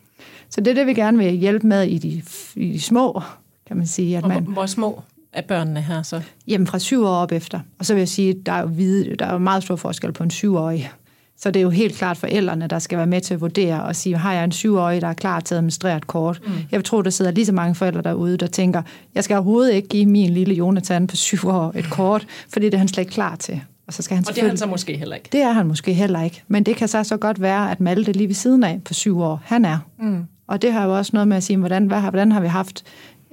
Så 0.51 0.61
det 0.61 0.67
er 0.67 0.73
det, 0.73 0.87
vi 0.87 0.93
gerne 0.93 1.17
vil 1.17 1.31
hjælpe 1.31 1.67
med 1.67 1.83
i 1.83 1.97
de, 1.97 2.21
i 2.55 2.73
de 2.73 2.81
små, 2.81 3.21
kan 3.67 3.77
man 3.77 3.87
sige. 3.87 4.17
At 4.17 4.27
man, 4.27 4.43
hvor 4.43 4.65
små 4.65 5.01
er 5.33 5.41
børnene 5.41 5.81
her 5.81 6.03
så? 6.03 6.21
Jamen 6.47 6.67
fra 6.67 6.79
syv 6.79 7.03
år 7.03 7.15
op 7.15 7.31
efter. 7.31 7.59
Og 7.79 7.85
så 7.85 7.93
vil 7.93 8.01
jeg 8.01 8.09
sige, 8.09 8.33
der 8.45 8.51
er 8.51 8.61
jo, 8.61 8.69
vide, 8.71 9.15
der 9.15 9.25
er 9.25 9.31
jo 9.31 9.37
meget 9.37 9.63
stor 9.63 9.75
forskel 9.75 10.11
på 10.11 10.23
en 10.23 10.31
syvårig. 10.31 10.91
Så 11.37 11.51
det 11.51 11.59
er 11.59 11.63
jo 11.63 11.69
helt 11.69 11.95
klart 11.95 12.17
forældrene, 12.17 12.67
der 12.67 12.79
skal 12.79 12.97
være 12.97 13.07
med 13.07 13.21
til 13.21 13.33
at 13.33 13.41
vurdere 13.41 13.83
og 13.83 13.95
sige, 13.95 14.17
har 14.17 14.33
jeg 14.33 14.43
en 14.43 14.51
syvårig, 14.51 15.01
der 15.01 15.07
er 15.07 15.13
klar 15.13 15.39
til 15.39 15.55
at 15.55 15.57
administrere 15.57 15.97
et 15.97 16.07
kort? 16.07 16.41
Mm. 16.45 16.51
Jeg 16.71 16.85
tror, 16.85 17.01
der 17.01 17.09
sidder 17.09 17.31
lige 17.31 17.45
så 17.45 17.51
mange 17.51 17.75
forældre 17.75 18.01
derude, 18.01 18.37
der 18.37 18.47
tænker, 18.47 18.81
jeg 19.15 19.23
skal 19.23 19.35
overhovedet 19.35 19.73
ikke 19.73 19.87
give 19.87 20.05
min 20.05 20.29
lille 20.29 20.53
Jonathan 20.53 21.07
på 21.07 21.15
syv 21.15 21.47
år 21.47 21.71
et 21.75 21.89
kort, 21.89 22.27
fordi 22.49 22.65
det 22.65 22.73
er 22.73 22.77
han 22.77 22.87
slet 22.87 23.01
ikke 23.01 23.13
klar 23.13 23.35
til. 23.35 23.61
Og, 23.87 23.93
så 23.93 24.01
skal 24.01 24.15
han 24.15 24.25
og 24.27 24.35
det 24.35 24.43
er 24.43 24.47
han 24.47 24.57
så 24.57 24.65
måske 24.65 24.97
heller 24.97 25.15
ikke? 25.15 25.29
Det 25.31 25.41
er 25.41 25.51
han 25.51 25.67
måske 25.67 25.93
heller 25.93 26.21
ikke. 26.21 26.43
Men 26.47 26.63
det 26.63 26.75
kan 26.75 26.87
så, 26.87 27.03
så 27.03 27.17
godt 27.17 27.41
være, 27.41 27.71
at 27.71 27.79
Malte 27.79 28.11
lige 28.11 28.27
ved 28.27 28.35
siden 28.35 28.63
af 28.63 28.81
på 28.85 28.93
syv 28.93 29.21
år, 29.21 29.41
han 29.43 29.65
er. 29.65 29.77
Mm. 29.99 30.25
Og 30.47 30.61
det 30.61 30.73
har 30.73 30.85
jo 30.85 30.97
også 30.97 31.11
noget 31.13 31.27
med 31.27 31.37
at 31.37 31.43
sige, 31.43 31.57
hvordan, 31.57 31.85
hvad, 31.85 32.01
hvordan 32.01 32.31
har 32.31 32.41
vi 32.41 32.47
haft 32.47 32.83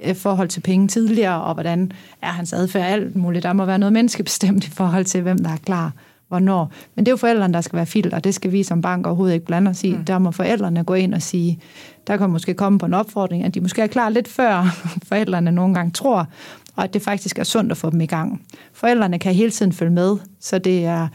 øh, 0.03 0.15
forhold 0.15 0.49
til 0.49 0.61
penge 0.61 0.87
tidligere, 0.87 1.41
og 1.41 1.53
hvordan 1.53 1.91
er 2.21 2.27
hans 2.27 2.53
adfærd 2.53 2.91
alt 2.91 3.15
muligt. 3.15 3.43
Der 3.43 3.53
må 3.53 3.65
være 3.65 3.79
noget 3.79 3.93
menneskebestemt 3.93 4.67
i 4.67 4.69
forhold 4.69 5.05
til, 5.05 5.21
hvem 5.21 5.37
der 5.37 5.49
er 5.49 5.57
klar 5.57 5.91
hvornår. 6.29 6.71
Men 6.95 7.05
det 7.05 7.11
er 7.11 7.13
jo 7.13 7.17
forældrene, 7.17 7.53
der 7.53 7.61
skal 7.61 7.77
være 7.77 7.85
filter, 7.85 8.17
og 8.17 8.23
det 8.23 8.35
skal 8.35 8.51
vi 8.51 8.63
som 8.63 8.81
bank 8.81 9.07
overhovedet 9.07 9.33
ikke 9.33 9.45
blande 9.45 9.71
os 9.71 9.83
i. 9.83 9.93
Mm. 9.93 10.05
Der 10.05 10.19
må 10.19 10.31
forældrene 10.31 10.83
gå 10.83 10.93
ind 10.93 11.13
og 11.13 11.21
sige, 11.21 11.59
der 12.07 12.17
kan 12.17 12.29
måske 12.29 12.53
komme 12.53 12.79
på 12.79 12.85
en 12.85 12.93
opfordring, 12.93 13.43
at 13.43 13.53
de 13.53 13.61
måske 13.61 13.81
er 13.81 13.87
klar 13.87 14.09
lidt 14.09 14.27
før 14.27 14.77
forældrene 15.09 15.51
nogle 15.51 15.73
gange 15.73 15.91
tror, 15.91 16.27
og 16.75 16.83
at 16.83 16.93
det 16.93 17.01
faktisk 17.01 17.39
er 17.39 17.43
sundt 17.43 17.71
at 17.71 17.77
få 17.77 17.89
dem 17.89 18.01
i 18.01 18.05
gang. 18.05 18.41
Forældrene 18.73 19.19
kan 19.19 19.33
hele 19.33 19.51
tiden 19.51 19.73
følge 19.73 19.91
med, 19.91 20.17
så 20.39 20.59
det 20.59 20.85
er 20.85 21.07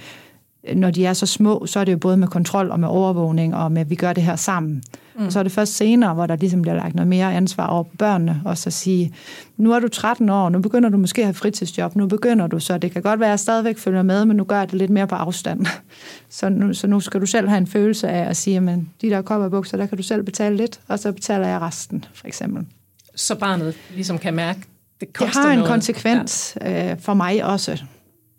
når 0.74 0.90
de 0.90 1.07
er 1.07 1.12
så 1.12 1.27
små, 1.27 1.66
så 1.66 1.81
er 1.81 1.85
det 1.85 1.92
jo 1.92 1.98
både 1.98 2.16
med 2.16 2.29
kontrol 2.29 2.70
og 2.70 2.81
med 2.81 2.88
overvågning, 2.88 3.55
og 3.55 3.72
med, 3.72 3.81
at 3.81 3.90
vi 3.90 3.94
gør 3.94 4.12
det 4.12 4.22
her 4.22 4.37
sammen. 4.37 4.83
Mm. 5.18 5.27
Og 5.27 5.33
så 5.33 5.38
er 5.38 5.42
det 5.42 5.53
først 5.53 5.77
senere, 5.77 6.14
hvor 6.14 6.27
der 6.27 6.37
ligesom 6.37 6.62
bliver 6.62 6.74
lagt 6.74 6.94
noget 6.94 7.09
mere 7.09 7.35
ansvar 7.35 7.66
over 7.66 7.83
på 7.83 7.96
børnene, 7.98 8.42
og 8.44 8.59
så 8.59 8.70
sige, 8.70 9.14
nu 9.57 9.72
er 9.72 9.81
du 9.81 9.88
13 9.88 10.29
år, 10.29 10.48
nu 10.48 10.59
begynder 10.59 10.88
du 10.88 10.96
måske 10.96 11.22
at 11.22 11.27
have 11.27 11.35
fritidsjob, 11.35 11.96
nu 11.96 12.07
begynder 12.07 12.46
du, 12.46 12.59
så 12.59 12.79
det 12.79 12.92
kan 12.92 13.03
godt 13.03 13.20
være, 13.20 13.29
at 13.29 13.31
jeg 13.31 13.40
stadigvæk 13.40 13.79
følger 13.79 14.03
med, 14.03 14.24
men 14.24 14.37
nu 14.37 14.44
gør 14.44 14.59
jeg 14.59 14.70
det 14.70 14.79
lidt 14.79 14.90
mere 14.90 15.07
på 15.07 15.14
afstand. 15.14 15.66
Så 16.31 16.48
nu, 16.48 16.74
så 16.74 16.87
nu 16.87 17.00
skal 17.00 17.20
du 17.20 17.27
selv 17.27 17.48
have 17.48 17.59
en 17.59 17.66
følelse 17.66 18.09
af 18.09 18.29
at 18.29 18.37
sige, 18.37 18.61
men 18.61 18.90
de 19.00 19.11
der 19.11 19.48
bukser, 19.48 19.77
der 19.77 19.87
kan 19.87 19.96
du 19.96 20.03
selv 20.03 20.22
betale 20.22 20.57
lidt, 20.57 20.81
og 20.88 20.98
så 20.98 21.12
betaler 21.12 21.46
jeg 21.46 21.61
resten, 21.61 22.05
for 22.14 22.27
eksempel. 22.27 22.66
Så 23.14 23.35
barnet 23.35 23.74
ligesom 23.94 24.18
kan 24.18 24.35
mærke, 24.35 24.61
det 25.00 25.12
koster 25.12 25.27
Det 25.27 25.35
har 25.35 25.53
en 25.53 25.59
noget. 25.59 25.70
konsekvens 25.70 26.57
ja. 26.61 26.92
øh, 26.92 27.00
for 27.00 27.14
mig 27.14 27.44
også. 27.44 27.85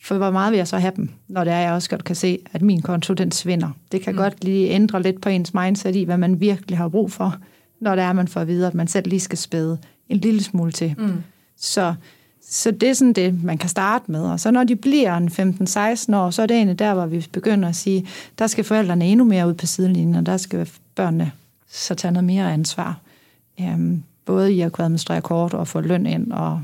For 0.06 0.18
hvor 0.18 0.32
meget 0.32 0.52
vil 0.52 0.58
jeg 0.58 0.68
så 0.68 0.78
have 0.78 0.94
dem, 0.96 1.10
når 1.28 1.44
det 1.44 1.54
er, 1.54 1.60
jeg 1.60 1.72
også 1.72 1.90
godt 1.90 2.04
kan 2.04 2.16
se, 2.16 2.40
at 2.54 2.62
min 2.62 2.82
konto, 2.82 3.14
den 3.14 3.32
svinder. 3.32 3.70
Det 3.92 4.02
kan 4.02 4.14
mm. 4.14 4.18
godt 4.18 4.44
lige 4.44 4.70
ændre 4.70 5.02
lidt 5.02 5.22
på 5.22 5.30
ens 5.30 5.54
mindset 5.54 5.96
i, 5.96 6.04
hvad 6.04 6.18
man 6.18 6.40
virkelig 6.40 6.78
har 6.78 6.88
brug 6.88 7.12
for, 7.12 7.36
når 7.80 7.96
det 7.96 8.04
er, 8.04 8.14
man 8.14 8.28
får 8.28 8.42
at 8.42 8.48
vide, 8.48 8.68
at 8.68 8.74
man 8.74 8.88
selv 8.88 9.08
lige 9.08 9.20
skal 9.20 9.38
spæde 9.38 9.78
en 10.10 10.18
lille 10.18 10.44
smule 10.44 10.72
til. 10.72 10.96
Mm. 10.98 11.24
Så, 11.58 11.94
så 12.50 12.72
det 12.72 12.90
er 12.90 12.94
sådan 12.94 13.14
det, 13.14 13.44
man 13.44 13.58
kan 13.58 13.70
starte 13.70 14.12
med. 14.12 14.22
Og 14.22 14.40
så 14.40 14.52
når 14.52 14.64
de 14.64 14.76
bliver 14.76 15.18
en 15.18 15.28
15-16 15.28 16.16
år, 16.16 16.30
så 16.30 16.42
er 16.42 16.46
det 16.46 16.58
egentlig 16.58 16.80
der, 16.80 16.94
hvor 16.94 17.06
vi 17.06 17.28
begynder 17.32 17.70
at 17.70 17.76
sige, 17.76 18.08
der 18.40 18.48
skal 18.48 18.64
forældrene 18.64 19.06
endnu 19.06 19.26
mere 19.26 19.48
ud 19.48 19.54
på 19.54 19.66
sidelinjen, 19.66 20.16
og 20.16 20.26
der 20.26 20.38
skal 20.38 20.70
børnene 20.96 21.32
så 21.68 21.96
tage 21.96 22.12
noget 22.12 22.24
mere 22.24 22.54
ansvar. 22.54 23.00
Um, 23.60 24.04
både 24.26 24.54
i 24.54 24.62
at 24.62 24.72
kunne 24.72 24.86
administrere 24.86 25.22
kort 25.22 25.54
og 25.54 25.68
få 25.68 25.80
løn 25.80 26.06
ind 26.06 26.32
og 26.32 26.64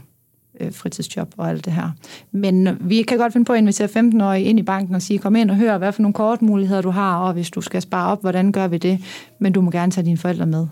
øh, 0.61 0.73
fritidsjob 0.73 1.33
og 1.37 1.49
alt 1.49 1.65
det 1.65 1.73
her. 1.73 1.89
Men 2.31 2.67
øh, 2.67 2.89
vi 2.89 3.01
kan 3.01 3.17
godt 3.17 3.33
finde 3.33 3.45
på 3.45 3.53
at 3.53 3.59
invitere 3.59 3.87
15-årige 3.87 4.45
ind 4.45 4.59
i 4.59 4.63
banken 4.63 4.95
og 4.95 5.01
sige, 5.01 5.19
kom 5.19 5.35
ind 5.35 5.51
og 5.51 5.57
hør, 5.57 5.77
hvad 5.77 5.91
for 5.91 6.01
nogle 6.01 6.13
kortmuligheder 6.13 6.81
du 6.81 6.89
har, 6.89 7.17
og 7.17 7.33
hvis 7.33 7.49
du 7.49 7.61
skal 7.61 7.81
spare 7.81 8.11
op, 8.11 8.21
hvordan 8.21 8.51
gør 8.51 8.67
vi 8.67 8.77
det? 8.77 8.99
Men 9.39 9.53
du 9.53 9.61
må 9.61 9.71
gerne 9.71 9.91
tage 9.91 10.05
dine 10.05 10.17
forældre 10.17 10.45
med. 10.45 10.67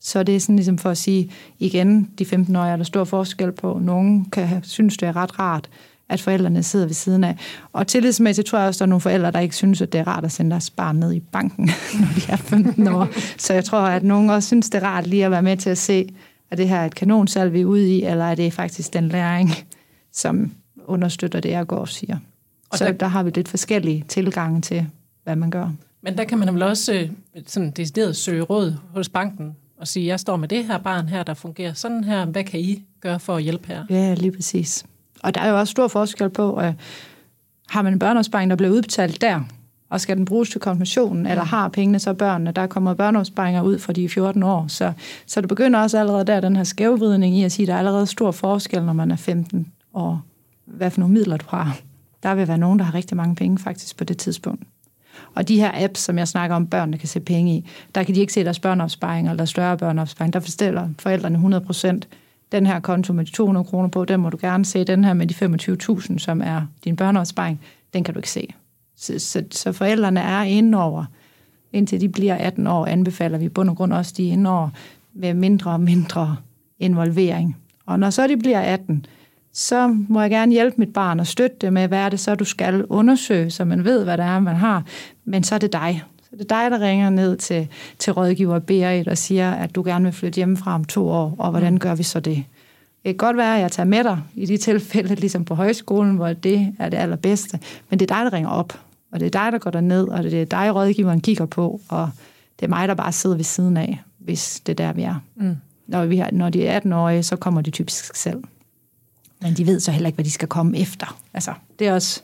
Så 0.00 0.22
det 0.22 0.36
er 0.36 0.40
sådan 0.40 0.56
ligesom 0.56 0.78
for 0.78 0.90
at 0.90 0.98
sige, 0.98 1.30
igen, 1.58 2.10
de 2.18 2.24
15-årige 2.24 2.72
er 2.72 2.76
der 2.76 2.84
stor 2.84 3.04
forskel 3.04 3.52
på. 3.52 3.78
Nogle 3.82 4.24
kan 4.32 4.48
synes, 4.62 4.96
det 4.96 5.08
er 5.08 5.16
ret 5.16 5.38
rart, 5.38 5.68
at 6.10 6.20
forældrene 6.20 6.62
sidder 6.62 6.86
ved 6.86 6.94
siden 6.94 7.24
af. 7.24 7.36
Og 7.72 7.86
tillidsmæssigt 7.86 8.48
tror 8.48 8.58
jeg 8.58 8.68
også, 8.68 8.76
at 8.76 8.78
der 8.78 8.84
er 8.84 8.88
nogle 8.88 9.00
forældre, 9.00 9.30
der 9.30 9.40
ikke 9.40 9.56
synes, 9.56 9.80
at 9.80 9.92
det 9.92 9.98
er 9.98 10.06
rart 10.06 10.24
at 10.24 10.32
sende 10.32 10.50
deres 10.50 10.70
barn 10.70 10.96
ned 10.96 11.12
i 11.12 11.20
banken, 11.20 11.64
når 12.00 12.08
de 12.16 12.22
er 12.28 12.36
15 12.36 12.88
år. 12.88 13.08
Så 13.38 13.54
jeg 13.54 13.64
tror, 13.64 13.78
at 13.78 14.02
nogen 14.02 14.30
også 14.30 14.46
synes, 14.46 14.70
det 14.70 14.82
er 14.82 14.86
rart 14.86 15.06
lige 15.06 15.24
at 15.24 15.30
være 15.30 15.42
med 15.42 15.56
til 15.56 15.70
at 15.70 15.78
se, 15.78 16.08
er 16.50 16.56
det 16.56 16.68
her 16.68 16.84
et 16.84 16.94
kanonsalv, 16.94 17.52
vi 17.52 17.60
er 17.60 17.64
ude 17.64 17.96
i, 17.96 18.02
eller 18.04 18.24
er 18.24 18.34
det 18.34 18.52
faktisk 18.52 18.92
den 18.92 19.08
læring, 19.08 19.50
som 20.12 20.52
understøtter 20.84 21.40
det, 21.40 21.50
jeg 21.50 21.66
går 21.66 21.76
og 21.76 21.88
siger? 21.88 22.18
Og 22.70 22.78
så 22.78 22.84
der, 22.84 22.92
der 22.92 23.06
har 23.06 23.22
vi 23.22 23.30
lidt 23.30 23.48
forskellige 23.48 24.04
tilgange 24.08 24.60
til, 24.60 24.86
hvad 25.24 25.36
man 25.36 25.50
gør. 25.50 25.70
Men 26.02 26.18
der 26.18 26.24
kan 26.24 26.38
man 26.38 26.54
vel 26.54 26.62
også 26.62 26.92
øh, 26.92 27.08
sådan 27.46 27.70
decideret 27.70 28.16
søge 28.16 28.42
råd 28.42 28.76
hos 28.94 29.08
banken 29.08 29.56
og 29.78 29.88
sige, 29.88 30.06
jeg 30.06 30.20
står 30.20 30.36
med 30.36 30.48
det 30.48 30.64
her 30.64 30.78
barn 30.78 31.08
her, 31.08 31.22
der 31.22 31.34
fungerer 31.34 31.72
sådan 31.72 32.04
her. 32.04 32.24
Hvad 32.24 32.44
kan 32.44 32.60
I 32.60 32.84
gøre 33.00 33.20
for 33.20 33.36
at 33.36 33.42
hjælpe 33.42 33.68
her? 33.68 33.84
Ja, 33.90 34.14
lige 34.14 34.32
præcis. 34.32 34.84
Og 35.22 35.34
der 35.34 35.40
er 35.40 35.48
jo 35.48 35.58
også 35.58 35.70
stor 35.70 35.88
forskel 35.88 36.30
på, 36.30 36.56
at 36.56 36.74
har 37.68 37.82
man 37.82 37.92
en 37.92 37.98
børneopsparing, 37.98 38.50
der 38.50 38.56
bliver 38.56 38.72
udbetalt 38.72 39.20
der, 39.20 39.40
og 39.90 40.00
skal 40.00 40.16
den 40.16 40.24
bruges 40.24 40.50
til 40.50 40.60
konfirmationen, 40.60 41.26
eller 41.26 41.44
har 41.44 41.68
pengene 41.68 41.98
så 41.98 42.12
børnene? 42.12 42.52
Der 42.52 42.66
kommer 42.66 42.94
børneopsparinger 42.94 43.62
ud 43.62 43.78
fra 43.78 43.92
de 43.92 44.08
14 44.08 44.42
år, 44.42 44.64
så, 44.68 44.92
så 45.26 45.40
det 45.40 45.48
begynder 45.48 45.80
også 45.80 45.98
allerede 45.98 46.24
der, 46.24 46.40
den 46.40 46.56
her 46.56 46.64
skævvridning 46.64 47.36
i 47.36 47.44
at 47.44 47.52
sige, 47.52 47.64
at 47.64 47.68
der 47.68 47.74
er 47.74 47.78
allerede 47.78 48.06
stor 48.06 48.30
forskel, 48.30 48.84
når 48.84 48.92
man 48.92 49.10
er 49.10 49.16
15 49.16 49.66
år, 49.94 50.22
hvad 50.64 50.90
for 50.90 51.00
nogle 51.00 51.14
midler 51.14 51.36
du 51.36 51.46
har. 51.48 51.78
Der 52.22 52.34
vil 52.34 52.48
være 52.48 52.58
nogen, 52.58 52.78
der 52.78 52.84
har 52.84 52.94
rigtig 52.94 53.16
mange 53.16 53.34
penge 53.34 53.58
faktisk 53.58 53.96
på 53.96 54.04
det 54.04 54.18
tidspunkt. 54.18 54.62
Og 55.34 55.48
de 55.48 55.60
her 55.60 55.70
apps, 55.84 56.00
som 56.00 56.18
jeg 56.18 56.28
snakker 56.28 56.56
om, 56.56 56.66
børnene 56.66 56.98
kan 56.98 57.08
se 57.08 57.20
penge 57.20 57.56
i, 57.56 57.68
der 57.94 58.02
kan 58.02 58.14
de 58.14 58.20
ikke 58.20 58.32
se 58.32 58.44
deres 58.44 58.58
børneopsparing 58.58 59.30
eller 59.30 59.44
større 59.44 59.78
børneopsparing. 59.78 60.32
Der 60.32 60.40
forstiller 60.40 60.88
forældrene 60.98 61.34
100 61.34 61.64
procent 61.64 62.08
den 62.52 62.66
her 62.66 62.80
konto 62.80 63.12
med 63.12 63.24
de 63.24 63.30
200 63.30 63.64
kroner 63.64 63.88
på, 63.88 64.04
den 64.04 64.20
må 64.20 64.30
du 64.30 64.38
gerne 64.40 64.64
se. 64.64 64.84
Den 64.84 65.04
her 65.04 65.14
med 65.14 65.26
de 65.26 65.34
25.000, 65.94 66.18
som 66.18 66.40
er 66.44 66.62
din 66.84 66.96
børneopsparing, 66.96 67.60
den 67.94 68.04
kan 68.04 68.14
du 68.14 68.18
ikke 68.18 68.30
se. 68.30 68.54
Så, 69.00 69.18
så, 69.18 69.42
så 69.50 69.72
forældrene 69.72 70.20
er 70.20 70.42
inde 70.42 70.78
over. 70.78 71.04
Indtil 71.72 72.00
de 72.00 72.08
bliver 72.08 72.34
18 72.34 72.66
år, 72.66 72.86
anbefaler 72.86 73.38
vi 73.38 73.48
bund 73.48 73.70
og 73.70 73.76
grund 73.76 73.92
også 73.92 74.14
de 74.16 74.32
er 74.32 74.48
over 74.48 74.68
med 75.14 75.34
mindre 75.34 75.70
og 75.70 75.80
mindre 75.80 76.36
involvering. 76.78 77.56
Og 77.86 77.98
når 77.98 78.10
så 78.10 78.26
de 78.26 78.36
bliver 78.36 78.60
18, 78.60 79.06
så 79.52 79.96
må 80.08 80.20
jeg 80.20 80.30
gerne 80.30 80.52
hjælpe 80.52 80.76
mit 80.78 80.92
barn 80.92 81.20
og 81.20 81.26
støtte 81.26 81.56
det 81.60 81.72
med, 81.72 81.88
hvad 81.88 81.98
er 81.98 82.08
det 82.08 82.20
så, 82.20 82.34
du 82.34 82.44
skal 82.44 82.84
undersøge, 82.84 83.50
så 83.50 83.64
man 83.64 83.84
ved, 83.84 84.04
hvad 84.04 84.18
det 84.18 84.26
er, 84.26 84.40
man 84.40 84.56
har. 84.56 84.84
Men 85.24 85.44
så 85.44 85.54
er 85.54 85.58
det 85.58 85.72
dig. 85.72 86.02
Så 86.22 86.28
det 86.32 86.52
er 86.52 86.60
dig, 86.62 86.70
der 86.70 86.86
ringer 86.86 87.10
ned 87.10 87.36
til, 87.36 87.68
til 87.98 88.12
rådgiver 88.12 88.58
Berit 88.58 89.08
og 89.08 89.18
siger, 89.18 89.50
at 89.50 89.74
du 89.74 89.82
gerne 89.82 90.04
vil 90.04 90.12
flytte 90.12 90.36
hjemmefra 90.36 90.74
om 90.74 90.84
to 90.84 91.08
år, 91.08 91.34
og 91.38 91.50
hvordan 91.50 91.72
mm. 91.72 91.78
gør 91.78 91.94
vi 91.94 92.02
så 92.02 92.20
det? 92.20 92.44
Det 93.04 93.04
kan 93.04 93.16
godt 93.16 93.36
være, 93.36 93.54
at 93.56 93.62
jeg 93.62 93.72
tager 93.72 93.86
med 93.86 94.04
dig 94.04 94.18
i 94.34 94.46
de 94.46 94.56
tilfælde, 94.56 95.14
ligesom 95.24 95.44
på 95.44 95.54
højskolen, 95.54 96.16
hvor 96.16 96.32
det 96.32 96.74
er 96.78 96.88
det 96.88 96.96
allerbedste, 96.96 97.58
men 97.90 97.98
det 97.98 98.10
er 98.10 98.16
dig, 98.16 98.24
der 98.24 98.32
ringer 98.32 98.50
op, 98.50 98.80
og 99.12 99.20
det 99.20 99.26
er 99.26 99.30
dig, 99.30 99.52
der 99.52 99.58
går 99.58 99.80
ned, 99.80 100.08
og 100.08 100.22
det 100.22 100.34
er 100.34 100.44
dig, 100.44 100.74
rådgiveren 100.74 101.20
kigger 101.20 101.46
på, 101.46 101.80
og 101.88 102.10
det 102.60 102.66
er 102.66 102.70
mig, 102.70 102.88
der 102.88 102.94
bare 102.94 103.12
sidder 103.12 103.36
ved 103.36 103.44
siden 103.44 103.76
af, 103.76 104.00
hvis 104.18 104.60
det 104.66 104.80
er 104.80 104.86
der, 104.86 104.92
vi 104.92 105.02
er. 105.02 105.14
Mm. 105.36 105.56
Når, 105.86 106.06
vi 106.06 106.16
har, 106.16 106.30
når 106.32 106.50
de 106.50 106.66
er 106.66 106.80
18-årige, 106.80 107.22
så 107.22 107.36
kommer 107.36 107.60
de 107.60 107.70
typisk 107.70 108.16
selv. 108.16 108.44
Men 109.42 109.54
de 109.54 109.66
ved 109.66 109.80
så 109.80 109.90
heller 109.92 110.06
ikke, 110.06 110.16
hvad 110.16 110.24
de 110.24 110.30
skal 110.30 110.48
komme 110.48 110.78
efter. 110.78 111.18
Altså, 111.34 111.54
det 111.78 111.88
er 111.88 111.94
også, 111.94 112.20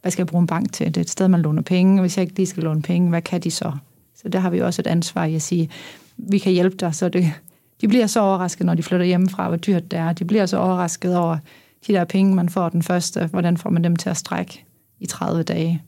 hvad 0.00 0.12
skal 0.12 0.22
jeg 0.22 0.26
bruge 0.26 0.40
en 0.40 0.46
bank 0.46 0.72
til? 0.72 0.86
Det 0.86 0.96
er 0.96 1.00
et 1.00 1.10
sted, 1.10 1.28
man 1.28 1.42
låner 1.42 1.62
penge, 1.62 1.94
og 1.94 2.00
hvis 2.00 2.16
jeg 2.16 2.22
ikke 2.22 2.36
lige 2.36 2.46
skal 2.46 2.62
låne 2.62 2.82
penge, 2.82 3.08
hvad 3.08 3.22
kan 3.22 3.40
de 3.40 3.50
så? 3.50 3.72
Så 4.22 4.28
der 4.28 4.38
har 4.38 4.50
vi 4.50 4.60
også 4.60 4.82
et 4.82 4.86
ansvar 4.86 5.24
i 5.24 5.34
at 5.34 5.42
sige, 5.42 5.70
vi 6.16 6.38
kan 6.38 6.52
hjælpe 6.52 6.76
dig, 6.76 6.94
så 6.94 7.08
det, 7.08 7.32
de 7.80 7.88
bliver 7.88 8.06
så 8.06 8.20
overrasket, 8.20 8.66
når 8.66 8.74
de 8.74 8.82
flytter 8.82 9.06
hjemmefra, 9.06 9.48
hvor 9.48 9.56
dyrt 9.56 9.90
det 9.90 9.98
er. 9.98 10.12
De 10.12 10.24
bliver 10.24 10.46
så 10.46 10.58
overrasket 10.58 11.16
over 11.16 11.38
de 11.86 11.92
der 11.92 12.04
penge, 12.04 12.34
man 12.34 12.48
får 12.48 12.68
den 12.68 12.82
første, 12.82 13.26
hvordan 13.26 13.56
får 13.56 13.70
man 13.70 13.84
dem 13.84 13.96
til 13.96 14.10
at 14.10 14.16
strække 14.16 14.64
i 15.00 15.06
30 15.06 15.42
dage. 15.42 15.82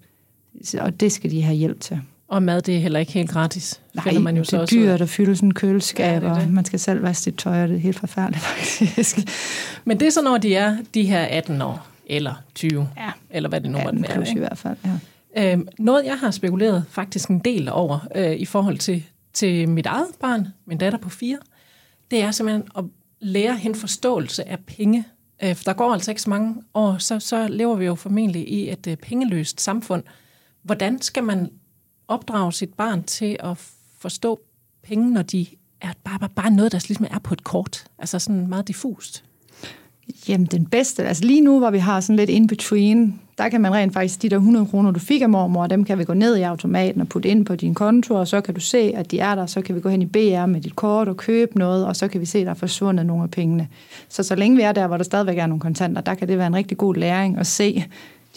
Og 0.81 1.01
det 1.01 1.13
skal 1.13 1.31
de 1.31 1.43
have 1.43 1.57
hjælp 1.57 1.81
til. 1.81 2.01
Og 2.29 2.43
mad, 2.43 2.63
det 2.63 2.77
er 2.77 2.81
heller 2.81 3.01
ikke 3.01 3.13
helt 3.13 3.31
gratis. 3.31 3.81
Nej, 3.95 4.19
man 4.19 4.37
jo 4.37 4.43
det 4.43 4.53
er 4.53 4.67
dyrt 4.67 5.01
at 5.01 5.09
fylde 5.09 5.37
sådan 5.37 5.49
en 5.49 5.55
køleskab, 5.55 6.23
ja, 6.23 6.31
og 6.31 6.49
man 6.49 6.65
skal 6.65 6.79
selv 6.79 7.03
vaske 7.03 7.23
sit 7.23 7.35
tøj, 7.35 7.63
og 7.63 7.69
det 7.69 7.75
er 7.75 7.81
helt 7.81 7.99
forfærdeligt 7.99 8.45
faktisk. 8.49 9.19
Men 9.85 10.01
det 10.01 10.07
er 10.07 10.11
så, 10.11 10.23
når 10.23 10.39
de 10.39 10.55
er 10.55 10.77
de 10.95 11.05
her 11.05 11.23
18 11.23 11.63
år, 11.63 11.87
eller 12.07 12.35
20, 12.55 12.89
ja. 12.97 13.11
eller 13.31 13.49
hvad 13.49 13.61
det 13.61 13.71
nu 13.71 13.79
måtte 13.85 14.03
være. 14.03 14.29
i 14.37 14.39
hvert 14.39 14.59
fald, 14.59 14.77
ja. 14.85 15.53
Øhm, 15.53 15.69
noget, 15.79 16.05
jeg 16.05 16.19
har 16.19 16.31
spekuleret 16.31 16.85
faktisk 16.91 17.29
en 17.29 17.39
del 17.39 17.69
over 17.69 18.09
øh, 18.15 18.33
i 18.33 18.45
forhold 18.45 18.79
til, 18.79 19.05
til 19.33 19.69
mit 19.69 19.87
eget 19.87 20.09
barn, 20.21 20.49
min 20.67 20.79
datter 20.79 20.99
på 20.99 21.09
fire, 21.09 21.39
det 22.11 22.23
er 22.23 22.31
simpelthen 22.31 22.65
at 22.79 22.85
lære 23.21 23.57
hende 23.57 23.79
forståelse 23.79 24.49
af 24.49 24.59
penge. 24.59 25.05
Øh, 25.43 25.55
for 25.57 25.65
der 25.65 25.73
går 25.73 25.93
altså 25.93 26.11
ikke 26.11 26.23
så 26.23 26.31
mange 26.31 26.55
år, 26.75 26.99
så, 26.99 27.21
så 27.21 27.49
lever 27.49 27.77
vi 27.77 27.85
jo 27.85 27.95
formentlig 27.95 28.49
i 28.49 28.71
et 28.71 28.87
øh, 28.87 28.97
pengeløst 28.97 29.61
samfund. 29.61 30.03
Hvordan 30.63 31.01
skal 31.01 31.25
man 31.25 31.51
opdrage 32.09 32.53
sit 32.53 32.75
barn 32.75 33.03
til 33.03 33.37
at 33.41 33.59
forstå 33.99 34.41
penge, 34.83 35.11
når 35.11 35.23
de 35.23 35.47
er 35.81 35.93
bare, 36.05 36.19
bare, 36.19 36.31
bare 36.37 36.51
noget, 36.51 36.73
der 36.73 36.85
ligesom 36.89 37.07
er 37.11 37.19
på 37.19 37.35
et 37.35 37.45
kort? 37.45 37.85
Altså 37.99 38.19
sådan 38.19 38.47
meget 38.47 38.69
diffust. 38.69 39.25
Jamen 40.29 40.47
den 40.47 40.67
bedste, 40.67 41.05
altså 41.05 41.25
lige 41.25 41.41
nu, 41.41 41.59
hvor 41.59 41.71
vi 41.71 41.79
har 41.79 42.01
sådan 42.01 42.17
lidt 42.17 42.31
in-between, 42.31 43.21
der 43.39 43.49
kan 43.49 43.61
man 43.61 43.73
rent 43.73 43.93
faktisk, 43.93 44.23
de 44.23 44.29
der 44.29 44.37
100 44.37 44.67
kroner, 44.67 44.91
du 44.91 45.01
fik 45.01 45.23
af 45.23 45.29
mormor, 45.29 45.67
dem 45.67 45.85
kan 45.85 45.99
vi 45.99 46.05
gå 46.05 46.15
ned 46.15 46.37
i 46.37 46.43
automaten 46.43 47.01
og 47.01 47.09
putte 47.09 47.29
ind 47.29 47.47
på 47.47 47.57
din 47.57 47.75
konto, 47.75 48.15
og 48.15 48.29
så 48.29 48.41
kan 48.41 48.55
du 48.55 48.61
se, 48.61 48.79
at 48.79 49.11
de 49.11 49.19
er 49.19 49.35
der, 49.35 49.47
så 49.47 49.63
kan 49.63 49.75
vi 49.75 49.81
gå 49.81 49.89
hen 49.89 50.03
i 50.03 50.07
BR 50.07 50.47
med 50.47 50.61
dit 50.61 50.77
kort 50.77 51.09
og 51.09 51.17
købe 51.17 51.59
noget, 51.59 51.87
og 51.87 51.97
så 51.97 52.09
kan 52.09 52.21
vi 52.21 52.27
se, 52.27 52.39
at 52.39 52.45
der 52.45 52.51
er 52.51 52.55
forsvundet 52.55 53.07
nogle 53.07 53.23
af 53.23 53.31
pengene. 53.31 53.69
Så 54.09 54.23
så 54.23 54.35
længe 54.35 54.57
vi 54.57 54.63
er 54.63 54.73
der, 54.73 54.87
hvor 54.87 54.97
der 54.97 55.05
stadigvæk 55.05 55.39
er 55.39 55.47
nogle 55.47 55.61
kontanter, 55.61 56.01
der 56.03 56.15
kan 56.15 56.29
det 56.29 56.39
være 56.39 56.47
en 56.47 56.55
rigtig 56.55 56.79
god 56.79 56.95
læring 56.95 57.39
at 57.39 57.47
se 57.47 57.85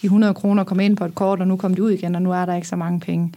de 0.06 0.08
100 0.08 0.34
kroner 0.34 0.64
komme 0.64 0.86
ind 0.86 0.98
på 0.98 1.06
et 1.06 1.16
kort, 1.16 1.40
og 1.40 1.48
nu 1.48 1.56
kommer 1.58 1.76
de 1.76 1.84
ud 1.84 1.92
igen, 1.92 2.16
og 2.16 2.22
nu 2.22 2.32
er 2.32 2.46
der 2.46 2.56
ikke 2.56 2.68
så 2.68 2.76
mange 2.76 3.00
penge. 3.00 3.34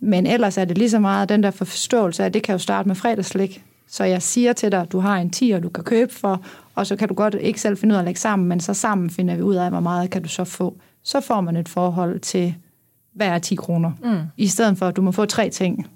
Men 0.00 0.26
ellers 0.26 0.58
er 0.58 0.64
det 0.64 0.78
lige 0.78 0.90
så 0.90 0.98
meget 0.98 1.28
den 1.28 1.42
der 1.42 1.50
forståelse 1.50 2.22
af, 2.22 2.26
at 2.26 2.34
det 2.34 2.42
kan 2.42 2.52
jo 2.52 2.58
starte 2.58 2.88
med 2.88 2.96
fredagslik. 2.96 3.62
Så 3.88 4.04
jeg 4.04 4.22
siger 4.22 4.52
til 4.52 4.72
dig, 4.72 4.80
at 4.80 4.92
du 4.92 4.98
har 4.98 5.16
en 5.16 5.30
10, 5.30 5.52
du 5.60 5.68
kan 5.68 5.84
købe 5.84 6.14
for, 6.14 6.40
og 6.74 6.86
så 6.86 6.96
kan 6.96 7.08
du 7.08 7.14
godt 7.14 7.34
ikke 7.40 7.60
selv 7.60 7.76
finde 7.76 7.92
ud 7.92 7.96
af 7.96 7.98
at 7.98 8.04
lægge 8.04 8.20
sammen, 8.20 8.48
men 8.48 8.60
så 8.60 8.74
sammen 8.74 9.10
finder 9.10 9.36
vi 9.36 9.42
ud 9.42 9.54
af, 9.54 9.70
hvor 9.70 9.80
meget 9.80 10.10
kan 10.10 10.22
du 10.22 10.28
så 10.28 10.44
få. 10.44 10.76
Så 11.02 11.20
får 11.20 11.40
man 11.40 11.56
et 11.56 11.68
forhold 11.68 12.20
til, 12.20 12.54
hvad 13.14 13.26
er 13.26 13.38
10 13.38 13.54
kroner? 13.54 13.92
Mm. 14.04 14.20
I 14.36 14.46
stedet 14.46 14.78
for, 14.78 14.86
at 14.86 14.96
du 14.96 15.02
må 15.02 15.12
få 15.12 15.24
tre 15.24 15.50
ting. 15.50 15.86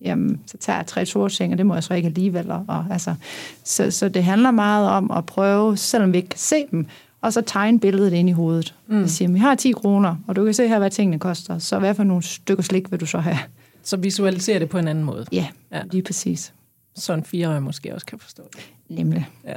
Jamen, 0.00 0.40
så 0.46 0.58
tager 0.58 0.76
jeg 0.78 0.86
tre 0.86 1.06
store 1.06 1.28
ting, 1.28 1.52
og 1.52 1.58
det 1.58 1.66
må 1.66 1.74
jeg 1.74 1.84
så 1.84 1.94
ikke 1.94 2.06
alligevel. 2.06 2.50
Og, 2.50 2.86
altså, 2.90 3.14
så, 3.64 3.90
så 3.90 4.08
det 4.08 4.24
handler 4.24 4.50
meget 4.50 4.88
om 4.88 5.10
at 5.10 5.26
prøve, 5.26 5.76
selvom 5.76 6.12
vi 6.12 6.16
ikke 6.16 6.28
kan 6.28 6.38
se 6.38 6.66
dem, 6.70 6.86
og 7.22 7.32
så 7.32 7.40
tegne 7.40 7.80
billedet 7.80 8.12
ind 8.12 8.28
i 8.28 8.32
hovedet. 8.32 8.74
Mm. 8.86 9.00
Jeg 9.00 9.10
siger, 9.10 9.32
vi 9.32 9.38
har 9.38 9.54
10 9.54 9.72
kroner, 9.72 10.16
og 10.26 10.36
du 10.36 10.44
kan 10.44 10.54
se 10.54 10.68
her, 10.68 10.78
hvad 10.78 10.90
tingene 10.90 11.18
koster. 11.18 11.58
Så 11.58 11.78
hvad 11.78 11.94
for 11.94 12.04
nogle 12.04 12.22
stykker 12.22 12.62
slik 12.62 12.90
vil 12.90 13.00
du 13.00 13.06
så 13.06 13.18
have? 13.18 13.38
Så 13.82 13.96
visualisere 13.96 14.58
det 14.58 14.68
på 14.68 14.78
en 14.78 14.88
anden 14.88 15.04
måde. 15.04 15.26
Ja, 15.32 15.46
ja. 15.72 15.82
lige 15.92 16.02
præcis. 16.02 16.52
Så 16.94 17.12
en 17.14 17.24
fireårig 17.24 17.62
måske 17.62 17.94
også 17.94 18.06
kan 18.06 18.18
forstå 18.18 18.42
det. 18.52 18.72
Nemlig. 18.88 19.28
Ja. 19.46 19.54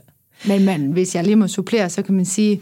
Men 0.48 0.66
man, 0.66 0.92
hvis 0.92 1.16
jeg 1.16 1.24
lige 1.24 1.36
må 1.36 1.48
supplere, 1.48 1.90
så 1.90 2.02
kan 2.02 2.16
man 2.16 2.26
sige, 2.26 2.62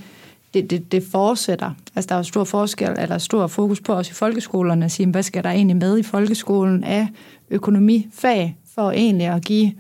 det, 0.54 0.70
det, 0.70 0.92
det 0.92 1.04
fortsætter. 1.04 1.72
Altså, 1.96 2.10
der 2.10 2.16
er 2.16 2.20
jo 2.20 2.24
stor 2.24 2.44
forskel, 2.44 2.96
eller 3.00 3.18
stor 3.18 3.48
fokus 3.48 3.82
på 3.82 3.94
os 3.94 4.10
i 4.10 4.14
folkeskolerne, 4.14 4.86
at 4.86 4.92
sige, 4.92 5.08
hvad 5.08 5.24
skal 5.24 5.44
der 5.44 5.50
egentlig 5.50 5.78
med 5.78 5.98
i 5.98 6.04
folkeskolen 6.04 6.84
af 6.84 7.08
økonomifag, 7.50 8.58
for 8.76 8.92
egentlig 8.92 9.28
at 9.28 9.46
give 9.46 9.72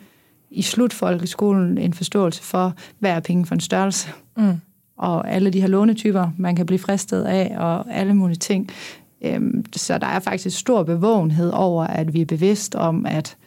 i 0.51 0.61
slutfolkeskolen 0.61 1.77
en 1.77 1.93
forståelse 1.93 2.43
for, 2.43 2.73
hvad 2.99 3.11
er 3.11 3.19
penge 3.19 3.45
for 3.45 3.55
en 3.55 3.61
størrelse. 3.61 4.09
Mm. 4.37 4.53
Og 4.97 5.31
alle 5.31 5.49
de 5.49 5.61
her 5.61 5.67
lånetyper, 5.67 6.29
man 6.37 6.55
kan 6.55 6.65
blive 6.65 6.79
fristet 6.79 7.23
af, 7.23 7.55
og 7.57 7.93
alle 7.93 8.13
mulige 8.13 8.37
ting. 8.37 8.69
Øhm, 9.21 9.65
så 9.75 9.97
der 9.97 10.07
er 10.07 10.19
faktisk 10.19 10.59
stor 10.59 10.83
bevågenhed 10.83 11.49
over, 11.49 11.83
at 11.83 12.13
vi 12.13 12.21
er 12.21 12.25
bevidst 12.25 12.75
om, 12.75 13.05
at 13.05 13.37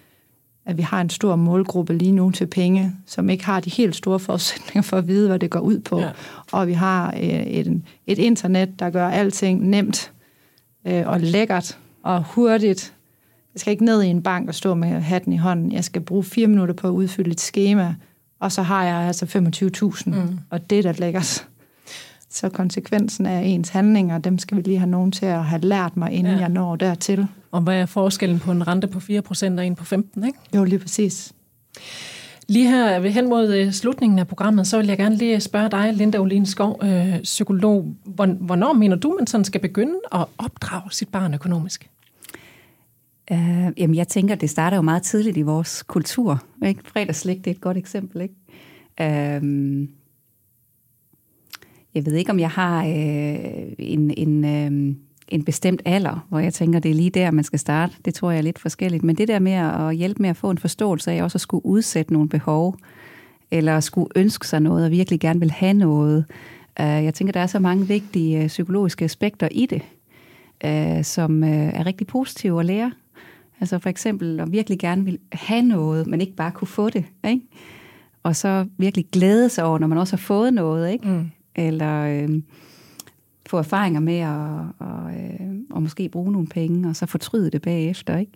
at 0.67 0.77
vi 0.77 0.83
har 0.83 1.01
en 1.01 1.11
stor 1.11 1.37
målgruppe 1.37 1.95
lige 1.95 2.13
nu 2.13 2.31
til 2.31 2.47
penge, 2.47 2.93
som 3.07 3.31
ikke 3.31 3.45
har 3.45 3.61
de 3.61 3.71
helt 3.71 3.97
store 3.97 4.19
forudsætninger 4.19 4.83
for 4.83 4.97
at 4.97 5.09
vide, 5.09 5.29
hvad 5.29 5.39
det 5.39 5.51
går 5.51 5.61
ud 5.61 5.79
på. 5.79 6.01
Ja. 6.01 6.11
Og 6.53 6.67
vi 6.67 6.73
har 6.73 7.13
øh, 7.13 7.23
et, 7.23 7.83
et 8.07 8.19
internet, 8.19 8.79
der 8.79 8.91
gør 8.91 9.09
alting 9.09 9.69
nemt 9.69 10.13
øh, 10.87 11.07
og 11.07 11.21
lækkert 11.21 11.79
og 12.03 12.25
hurtigt. 12.25 12.95
Jeg 13.55 13.61
skal 13.61 13.71
ikke 13.71 13.85
ned 13.85 14.03
i 14.03 14.07
en 14.07 14.23
bank 14.23 14.49
og 14.49 14.55
stå 14.55 14.75
med 14.75 14.89
hatten 14.89 15.33
i 15.33 15.37
hånden. 15.37 15.73
Jeg 15.73 15.85
skal 15.85 16.03
bruge 16.03 16.25
fire 16.25 16.47
minutter 16.47 16.75
på 16.75 16.89
at 16.89 16.93
udfylde 16.93 17.31
et 17.31 17.41
schema, 17.41 17.95
og 18.41 18.53
så 18.53 18.63
har 18.63 18.85
jeg 18.85 18.97
altså 18.97 19.25
25.000, 20.07 20.11
mm. 20.11 20.39
og 20.51 20.71
det 20.71 20.79
er 20.79 20.83
da 20.83 20.93
lækkert. 20.93 21.47
Så 22.31 22.49
konsekvensen 22.49 23.27
af 23.27 23.43
ens 23.45 23.69
handlinger, 23.69 24.19
dem 24.19 24.39
skal 24.39 24.57
vi 24.57 24.63
lige 24.63 24.79
have 24.79 24.91
nogen 24.91 25.13
til 25.13 25.27
at 25.27 25.45
have 25.45 25.61
lært 25.61 25.97
mig, 25.97 26.13
inden 26.13 26.35
ja. 26.35 26.41
jeg 26.41 26.49
når 26.49 26.77
dertil. 26.77 27.27
Og 27.51 27.61
hvad 27.61 27.75
er 27.81 27.87
forskellen 27.87 28.39
på 28.39 28.53
en 28.53 28.67
rente 28.69 28.87
på 28.87 28.99
4% 28.99 29.59
og 29.59 29.67
en 29.67 29.75
på 29.75 29.85
15, 29.85 30.27
ikke? 30.27 30.39
Jo, 30.55 30.65
lige 30.65 30.79
præcis. 30.79 31.33
Lige 32.49 32.69
her 32.69 32.99
ved 32.99 33.11
hen 33.11 33.29
mod 33.29 33.55
øh, 33.55 33.73
slutningen 33.73 34.19
af 34.19 34.29
programmet, 34.29 34.67
så 34.67 34.79
vil 34.79 34.87
jeg 34.87 34.97
gerne 34.97 35.17
lige 35.17 35.41
spørge 35.41 35.69
dig, 35.71 35.93
Linda 35.95 36.19
Olin 36.19 36.47
Skov, 36.47 36.81
øh, 36.83 37.23
psykolog. 37.23 37.95
Hvornår 38.41 38.73
mener 38.73 38.97
du, 38.97 39.15
man 39.19 39.27
sådan 39.27 39.45
skal 39.45 39.61
begynde 39.61 39.95
at 40.13 40.25
opdrage 40.39 40.91
sit 40.91 41.09
barn 41.09 41.35
økonomisk? 41.35 41.91
Øh, 43.33 43.73
jamen, 43.77 43.95
jeg 43.97 44.09
tænker, 44.09 44.35
det 44.35 44.51
starter 44.51 44.77
jo 44.77 44.83
meget 44.83 45.03
tidligt 45.03 45.37
i 45.37 45.43
vores 45.43 45.83
kultur. 45.83 46.43
Ikke? 46.67 46.81
Fredagslæg, 46.85 47.37
det 47.37 47.47
er 47.47 47.55
et 47.55 47.61
godt 47.61 47.77
eksempel. 47.77 48.21
Ikke? 48.21 48.35
Øh, 49.01 49.89
jeg 51.95 52.07
ved 52.07 52.15
ikke, 52.15 52.31
om 52.31 52.41
jeg 52.41 52.51
har 52.51 52.85
øh, 52.85 53.73
en, 53.79 54.11
en, 54.17 54.45
øh, 54.45 54.97
en 55.29 55.45
bestemt 55.45 55.83
alder, 55.85 56.27
hvor 56.29 56.39
jeg 56.39 56.55
tænker, 56.55 56.79
det 56.79 56.91
er 56.91 56.95
lige 56.95 57.11
der, 57.11 57.31
man 57.31 57.45
skal 57.45 57.59
starte. 57.59 57.95
Det 58.05 58.15
tror 58.15 58.31
jeg 58.31 58.39
er 58.39 58.43
lidt 58.43 58.59
forskelligt. 58.59 59.05
Men 59.05 59.17
det 59.17 59.29
der 59.29 59.39
med 59.39 59.53
at 59.53 59.97
hjælpe 59.97 60.23
med 60.23 60.31
at 60.31 60.37
få 60.37 60.51
en 60.51 60.59
forståelse 60.59 61.13
af 61.13 61.23
også 61.23 61.37
at 61.37 61.41
skulle 61.41 61.67
udsætte 61.67 62.13
nogle 62.13 62.29
behov, 62.29 62.77
eller 63.51 63.81
skulle 63.81 64.09
ønske 64.17 64.47
sig 64.47 64.61
noget, 64.61 64.85
og 64.85 64.91
virkelig 64.91 65.21
gerne 65.21 65.41
vil 65.41 65.51
have 65.51 65.75
noget. 65.75 66.25
Øh, 66.81 66.87
jeg 66.87 67.15
tænker, 67.15 67.33
der 67.33 67.41
er 67.41 67.47
så 67.47 67.59
mange 67.59 67.89
vigtige 67.89 68.43
øh, 68.43 68.47
psykologiske 68.47 69.05
aspekter 69.05 69.49
i 69.51 69.67
det, 69.67 69.83
øh, 70.65 71.05
som 71.05 71.43
er 71.45 71.87
rigtig 71.87 72.07
positive 72.07 72.61
at 72.61 72.67
lære. 72.67 72.93
Altså 73.61 73.79
for 73.79 73.89
eksempel 73.89 74.41
at 74.41 74.53
virkelig 74.53 74.79
gerne 74.79 75.05
vil 75.05 75.19
have 75.33 75.63
noget, 75.63 76.07
men 76.07 76.21
ikke 76.21 76.37
bare 76.37 76.53
kunne 76.53 76.69
få 76.69 76.91
det. 76.91 77.05
Ikke? 77.29 77.41
Og 78.23 78.37
så 78.37 78.67
virkelig 78.79 79.07
glæde 79.13 79.49
sig 79.49 79.65
over, 79.65 79.79
når 79.79 79.87
man 79.87 79.99
også 79.99 80.13
har 80.13 80.23
fået 80.23 80.55
noget. 80.55 80.93
Ikke? 80.93 81.09
Mm. 81.09 81.31
Eller 81.55 82.03
øh, 82.03 82.43
få 83.47 83.59
erfaringer 83.59 84.01
med 84.01 84.19
at 84.19 84.67
og, 84.79 85.13
øh, 85.15 85.57
og 85.71 85.83
måske 85.83 86.09
bruge 86.09 86.33
nogle 86.33 86.47
penge, 86.47 86.89
og 86.89 86.97
så 86.97 87.07
fortryde 87.07 87.51
det 87.51 87.63
bagefter. 87.63 88.17
Ikke? 88.17 88.33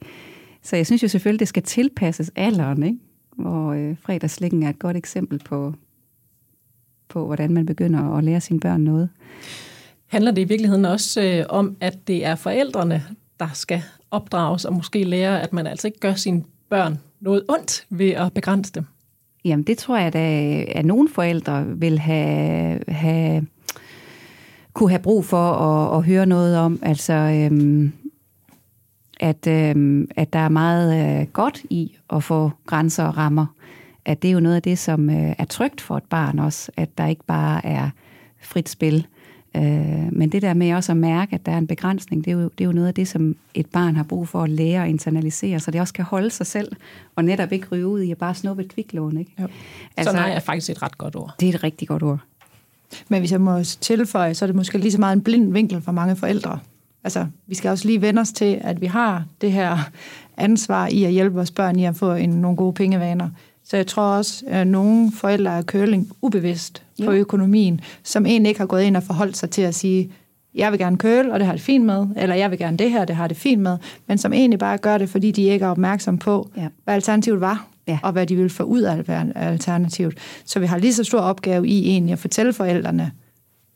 Så 0.63 0.77
jeg 0.77 0.87
synes 0.87 1.03
jo 1.03 1.09
selvfølgelig, 1.09 1.41
det 1.41 1.49
skal 1.49 1.63
tilpasses 1.63 2.31
alderen, 2.37 2.83
ikke? 2.83 2.99
hvor 3.37 3.73
øh, 3.73 3.97
fredagslæggen 4.03 4.63
er 4.63 4.69
et 4.69 4.79
godt 4.79 4.97
eksempel 4.97 5.39
på, 5.45 5.75
på, 7.09 7.27
hvordan 7.27 7.53
man 7.53 7.67
begynder 7.67 8.17
at 8.17 8.25
lære 8.25 8.41
sine 8.41 8.61
børn 8.61 8.81
noget. 8.81 9.09
Handler 10.07 10.31
det 10.31 10.43
i 10.43 10.49
virkeligheden 10.49 10.85
også 10.85 11.23
øh, 11.23 11.45
om, 11.49 11.77
at 11.81 12.09
det 12.09 12.25
er 12.25 12.35
forældrene, 12.35 13.03
der 13.41 13.49
skal 13.55 13.83
opdrages 14.11 14.65
og 14.65 14.75
måske 14.75 15.05
lære, 15.05 15.43
at 15.43 15.53
man 15.53 15.67
altså 15.67 15.87
ikke 15.87 16.01
gør 16.01 16.15
sine 16.15 16.45
børn 16.69 16.99
noget 17.21 17.45
ondt 17.49 17.87
ved 17.91 18.11
at 18.11 18.33
begrænse 18.33 18.73
dem? 18.73 18.85
Jamen, 19.45 19.63
det 19.63 19.79
tror 19.79 19.97
jeg, 19.99 20.15
at 20.77 20.87
nogle 20.87 21.09
forældre 21.09 21.67
vil 21.67 21.99
have, 21.99 22.81
have 22.89 23.47
kunne 24.73 24.91
have 24.91 25.03
brug 25.03 25.25
for 25.25 25.53
at, 25.53 25.99
at 25.99 26.05
høre 26.05 26.27
noget 26.27 26.59
om. 26.59 26.79
Altså, 26.83 27.13
øhm, 27.13 27.93
at, 29.21 29.47
øhm, 29.47 30.09
at 30.17 30.33
der 30.33 30.39
er 30.39 30.49
meget 30.49 31.21
øh, 31.21 31.27
godt 31.27 31.63
i 31.71 31.97
at 32.13 32.25
få 32.25 32.51
grænser 32.67 33.05
og 33.05 33.17
rammer. 33.17 33.47
At 34.05 34.23
det 34.23 34.29
er 34.29 34.33
jo 34.33 34.41
noget 34.41 34.57
af 34.57 34.63
det, 34.63 34.79
som 34.79 35.11
øh, 35.11 35.35
er 35.39 35.45
trygt 35.45 35.81
for 35.81 35.97
et 35.97 36.05
barn 36.11 36.39
også. 36.39 36.71
At 36.77 36.99
der 36.99 37.07
ikke 37.07 37.25
bare 37.25 37.67
er 37.67 37.91
frit 38.43 38.69
spil. 38.69 38.95
Øh, 38.97 39.20
men 40.13 40.29
det 40.33 40.43
der 40.43 40.55
med 40.55 40.73
også 40.73 40.93
at 40.93 40.97
mærke, 40.97 41.35
at 41.35 41.47
der 41.47 41.53
er 41.53 41.59
en 41.59 41.67
begrænsning, 41.67 42.25
det 42.25 42.31
er, 42.31 42.35
jo, 42.35 42.43
det 42.43 42.61
er 42.61 42.65
jo 42.65 42.73
noget 42.73 42.89
af 42.89 42.95
det, 42.95 43.09
som 43.09 43.37
et 43.55 43.67
barn 43.67 43.97
har 43.97 44.03
brug 44.03 44.29
for 44.29 44.43
at 44.43 44.51
lære 44.51 44.83
og 44.83 44.89
internalisere, 44.89 45.61
så 45.61 45.71
det 45.71 45.81
også 45.81 45.95
kan 45.95 46.05
holde 46.05 46.31
sig 46.31 46.47
selv, 46.47 46.73
og 47.17 47.25
netop 47.25 47.53
ikke 47.53 47.67
ryge 47.73 47.87
ud 47.87 48.03
i 48.03 48.11
at 48.11 48.19
bare 48.19 48.35
snuppe 48.35 48.63
et 48.63 48.69
kviklån. 48.75 49.19
Ikke? 49.19 49.33
Jo. 49.41 49.47
Altså, 49.97 50.13
så 50.13 50.17
nej 50.17 50.31
er 50.31 50.41
faktisk 50.41 50.71
et 50.71 50.83
ret 50.83 50.99
godt 50.99 51.17
ord. 51.17 51.35
Det 51.41 51.49
er 51.49 51.55
et 51.55 51.65
rigtig 51.65 51.89
godt 51.89 52.03
ord. 52.03 52.19
Men 53.09 53.21
hvis 53.21 53.33
jeg 53.33 53.41
må 53.41 53.63
tilføje, 53.63 54.35
så 54.35 54.45
er 54.45 54.47
det 54.47 54.57
måske 54.57 54.79
lige 54.79 54.93
så 54.93 55.01
meget 55.01 55.17
en 55.17 55.23
blind 55.23 55.53
vinkel 55.53 55.83
for 55.83 55.93
mange 55.93 56.17
forældre. 56.17 56.59
Altså, 57.05 57.27
vi 57.47 57.55
skal 57.55 57.71
også 57.71 57.87
lige 57.87 58.03
vende 58.03 58.21
os 58.21 58.33
til, 58.33 58.59
at 58.61 58.81
vi 58.81 58.87
har 58.87 59.25
det 59.41 59.53
her 59.53 59.79
ansvar 60.37 60.87
i 60.87 61.05
at 61.05 61.13
hjælpe 61.13 61.35
vores 61.35 61.51
børn 61.51 61.79
i 61.79 61.85
at 61.85 61.97
få 61.97 62.15
en, 62.15 62.31
nogle 62.31 62.57
gode 62.57 62.73
pengevaner. 62.73 63.29
Så 63.71 63.77
jeg 63.77 63.87
tror 63.87 64.03
også, 64.03 64.45
at 64.47 64.67
nogle 64.67 65.13
forældre 65.13 65.59
er 65.59 65.63
køling 65.63 66.09
ubevidst 66.23 66.83
på 67.05 67.13
økonomien, 67.13 67.81
som 68.03 68.27
egentlig 68.27 68.49
ikke 68.49 68.61
har 68.61 68.67
gået 68.67 68.83
ind 68.83 68.97
og 68.97 69.03
forholdt 69.03 69.37
sig 69.37 69.51
til 69.51 69.63
at 69.63 69.75
sige, 69.75 70.11
jeg 70.55 70.71
vil 70.71 70.79
gerne 70.79 70.97
køle, 70.97 71.33
og 71.33 71.39
det 71.39 71.47
har 71.47 71.53
det 71.53 71.63
fint 71.63 71.85
med, 71.85 72.07
eller 72.17 72.35
jeg 72.35 72.51
vil 72.51 72.59
gerne 72.59 72.77
det 72.77 72.91
her, 72.91 73.05
det 73.05 73.17
har 73.17 73.29
det 73.29 73.37
fint 73.37 73.63
med, 73.63 73.79
men 74.07 74.19
som 74.19 74.33
egentlig 74.33 74.59
bare 74.59 74.79
gør 74.79 74.99
det, 74.99 75.09
fordi 75.09 75.31
de 75.31 75.43
ikke 75.43 75.65
er 75.65 75.69
opmærksom 75.69 76.19
på, 76.19 76.51
ja. 76.57 76.69
hvad 76.85 76.95
alternativet 76.95 77.41
var, 77.41 77.67
ja. 77.89 77.99
og 78.03 78.13
hvad 78.13 78.27
de 78.27 78.37
vil 78.37 78.51
få 78.51 78.63
ud 78.63 78.81
af 78.81 79.05
alternativet. 79.35 80.15
Så 80.45 80.61
vi 80.61 80.67
har 80.67 80.79
lige 80.79 80.95
så 80.95 81.05
stor 81.05 81.21
opgave 81.21 81.69
i 81.69 81.89
egentlig 81.89 82.13
at 82.13 82.19
fortælle 82.19 82.53
forældrene, 82.53 83.13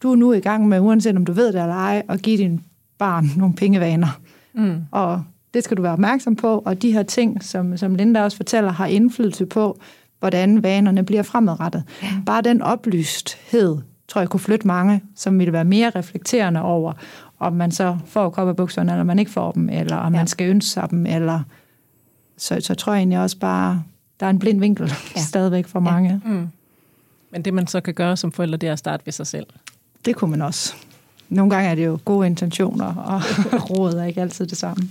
du 0.02 0.12
er 0.12 0.16
nu 0.16 0.32
i 0.32 0.40
gang 0.40 0.68
med, 0.68 0.80
uanset 0.80 1.16
om 1.16 1.24
du 1.24 1.32
ved 1.32 1.46
det 1.52 1.62
eller 1.62 1.74
ej, 1.74 2.02
at 2.08 2.22
give 2.22 2.38
din 2.38 2.60
barn 2.98 3.30
nogle 3.36 3.54
pengevaner. 3.54 4.20
Mm. 4.54 4.76
Og 4.90 5.22
det 5.54 5.64
skal 5.64 5.76
du 5.76 5.82
være 5.82 5.92
opmærksom 5.92 6.36
på, 6.36 6.62
og 6.64 6.82
de 6.82 6.92
her 6.92 7.02
ting, 7.02 7.44
som, 7.44 7.76
som 7.76 7.94
Linda 7.94 8.22
også 8.22 8.36
fortæller, 8.36 8.70
har 8.70 8.86
indflydelse 8.86 9.46
på, 9.46 9.78
hvordan 10.18 10.62
vanerne 10.62 11.02
bliver 11.04 11.22
fremadrettet. 11.22 11.84
Ja. 12.02 12.08
Bare 12.26 12.42
den 12.42 12.62
oplysthed, 12.62 13.78
tror 14.08 14.20
jeg, 14.20 14.28
kunne 14.28 14.40
flytte 14.40 14.66
mange, 14.66 15.02
som 15.16 15.38
ville 15.38 15.52
være 15.52 15.64
mere 15.64 15.90
reflekterende 15.90 16.62
over, 16.62 16.92
om 17.38 17.52
man 17.52 17.70
så 17.70 17.98
får 18.06 18.30
kopperbukserne, 18.30 18.92
eller 18.92 19.04
man 19.04 19.18
ikke 19.18 19.30
får 19.30 19.52
dem, 19.52 19.68
eller 19.68 19.96
om 19.96 20.12
ja. 20.12 20.18
man 20.18 20.26
skal 20.26 20.50
ønske 20.50 20.70
sig 20.70 20.90
dem, 20.90 21.06
eller 21.06 21.40
så, 22.36 22.60
så 22.60 22.74
tror 22.74 22.92
jeg 22.92 23.00
egentlig 23.00 23.18
også 23.18 23.38
bare, 23.38 23.82
der 24.20 24.26
er 24.26 24.30
en 24.30 24.38
blind 24.38 24.60
vinkel 24.60 24.92
ja. 25.16 25.20
stadigvæk 25.20 25.66
for 25.66 25.80
mange. 25.80 26.20
Ja. 26.24 26.30
Mm. 26.30 26.48
Men 27.30 27.42
det 27.42 27.54
man 27.54 27.66
så 27.66 27.80
kan 27.80 27.94
gøre 27.94 28.16
som 28.16 28.32
forældre, 28.32 28.56
det 28.56 28.68
er 28.68 28.72
at 28.72 28.78
starte 28.78 29.06
ved 29.06 29.12
sig 29.12 29.26
selv. 29.26 29.46
Det 30.04 30.16
kunne 30.16 30.30
man 30.30 30.42
også. 30.42 30.74
Nogle 31.28 31.50
gange 31.50 31.70
er 31.70 31.74
det 31.74 31.86
jo 31.86 31.98
gode 32.04 32.26
intentioner, 32.26 32.94
og 32.94 33.22
råd 33.70 33.94
er 33.94 34.04
ikke 34.04 34.20
altid 34.20 34.46
det 34.46 34.58
samme. 34.58 34.88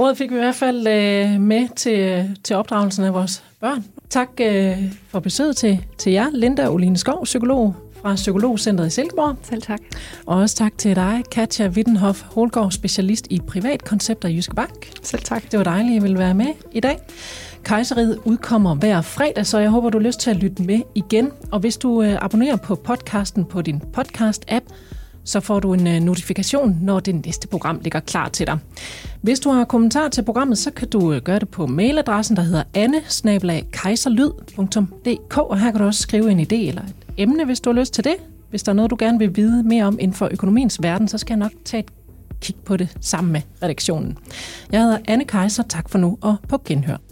Rådet 0.00 0.18
fik 0.18 0.30
vi 0.30 0.36
i 0.36 0.38
hvert 0.38 0.54
fald 0.54 0.86
øh, 0.86 1.40
med 1.40 1.68
til, 1.76 2.30
til 2.44 2.56
opdragelsen 2.56 3.04
af 3.04 3.14
vores 3.14 3.44
børn. 3.60 3.84
Tak 4.10 4.28
øh, 4.40 4.78
for 5.08 5.20
besøget 5.20 5.56
til, 5.56 5.84
til 5.98 6.12
jer, 6.12 6.26
Linda 6.32 6.68
Oline 6.68 6.96
Skov, 6.96 7.24
psykolog 7.24 7.74
fra 8.02 8.14
Psykologcentret 8.14 8.86
i 8.86 8.90
Silkeborg. 8.90 9.36
Selv 9.42 9.62
tak. 9.62 9.80
Og 10.26 10.38
også 10.38 10.56
tak 10.56 10.78
til 10.78 10.96
dig, 10.96 11.22
Katja 11.32 11.68
Wittenhoff 11.68 12.22
Holgaard, 12.22 12.70
specialist 12.70 13.26
i 13.30 13.40
privatkoncepter 13.48 14.28
i 14.28 14.34
Jyske 14.34 14.54
Bank. 14.54 14.92
Selv 15.02 15.22
tak. 15.22 15.50
Det 15.50 15.58
var 15.58 15.64
dejligt, 15.64 15.92
at 15.92 15.96
I 15.96 16.02
ville 16.02 16.18
være 16.18 16.34
med 16.34 16.52
i 16.72 16.80
dag. 16.80 16.98
Kejseriet 17.62 18.18
udkommer 18.24 18.74
hver 18.74 19.00
fredag, 19.00 19.46
så 19.46 19.58
jeg 19.58 19.70
håber, 19.70 19.90
du 19.90 19.98
har 19.98 20.06
lyst 20.06 20.20
til 20.20 20.30
at 20.30 20.36
lytte 20.36 20.62
med 20.62 20.80
igen. 20.94 21.30
Og 21.52 21.60
hvis 21.60 21.76
du 21.76 22.02
øh, 22.02 22.24
abonnerer 22.24 22.56
på 22.56 22.74
podcasten 22.74 23.44
på 23.44 23.62
din 23.62 23.82
podcast-app, 23.96 24.64
så 25.24 25.40
får 25.40 25.60
du 25.60 25.72
en 25.72 25.86
øh, 25.86 26.00
notifikation, 26.00 26.78
når 26.82 27.00
det 27.00 27.26
næste 27.26 27.48
program 27.48 27.80
ligger 27.82 28.00
klar 28.00 28.28
til 28.28 28.46
dig. 28.46 28.58
Hvis 29.22 29.40
du 29.40 29.50
har 29.50 29.64
kommentar 29.64 30.08
til 30.08 30.22
programmet, 30.22 30.58
så 30.58 30.70
kan 30.70 30.88
du 30.88 31.12
øh, 31.12 31.22
gøre 31.22 31.38
det 31.38 31.48
på 31.48 31.66
mailadressen, 31.66 32.36
der 32.36 32.42
hedder 32.42 32.62
anne 32.74 33.02
og 35.50 35.60
her 35.60 35.70
kan 35.70 35.80
du 35.80 35.86
også 35.86 36.02
skrive 36.02 36.30
en 36.30 36.40
idé 36.40 36.68
eller 36.68 36.82
et 36.82 36.94
emne, 37.16 37.44
hvis 37.44 37.60
du 37.60 37.72
har 37.72 37.80
lyst 37.80 37.94
til 37.94 38.04
det. 38.04 38.14
Hvis 38.50 38.62
der 38.62 38.72
er 38.72 38.76
noget, 38.76 38.90
du 38.90 38.96
gerne 38.98 39.18
vil 39.18 39.36
vide 39.36 39.62
mere 39.62 39.84
om 39.84 39.98
inden 40.00 40.14
for 40.14 40.28
økonomiens 40.32 40.82
verden, 40.82 41.08
så 41.08 41.18
skal 41.18 41.34
jeg 41.34 41.38
nok 41.38 41.52
tage 41.64 41.80
et 41.80 41.90
kig 42.40 42.56
på 42.64 42.76
det 42.76 42.96
sammen 43.00 43.32
med 43.32 43.40
redaktionen. 43.62 44.18
Jeg 44.72 44.82
hedder 44.82 44.98
Anne 45.08 45.24
Kejser. 45.24 45.62
Tak 45.62 45.88
for 45.88 45.98
nu 45.98 46.18
og 46.20 46.36
på 46.48 46.62
genhør. 46.64 47.09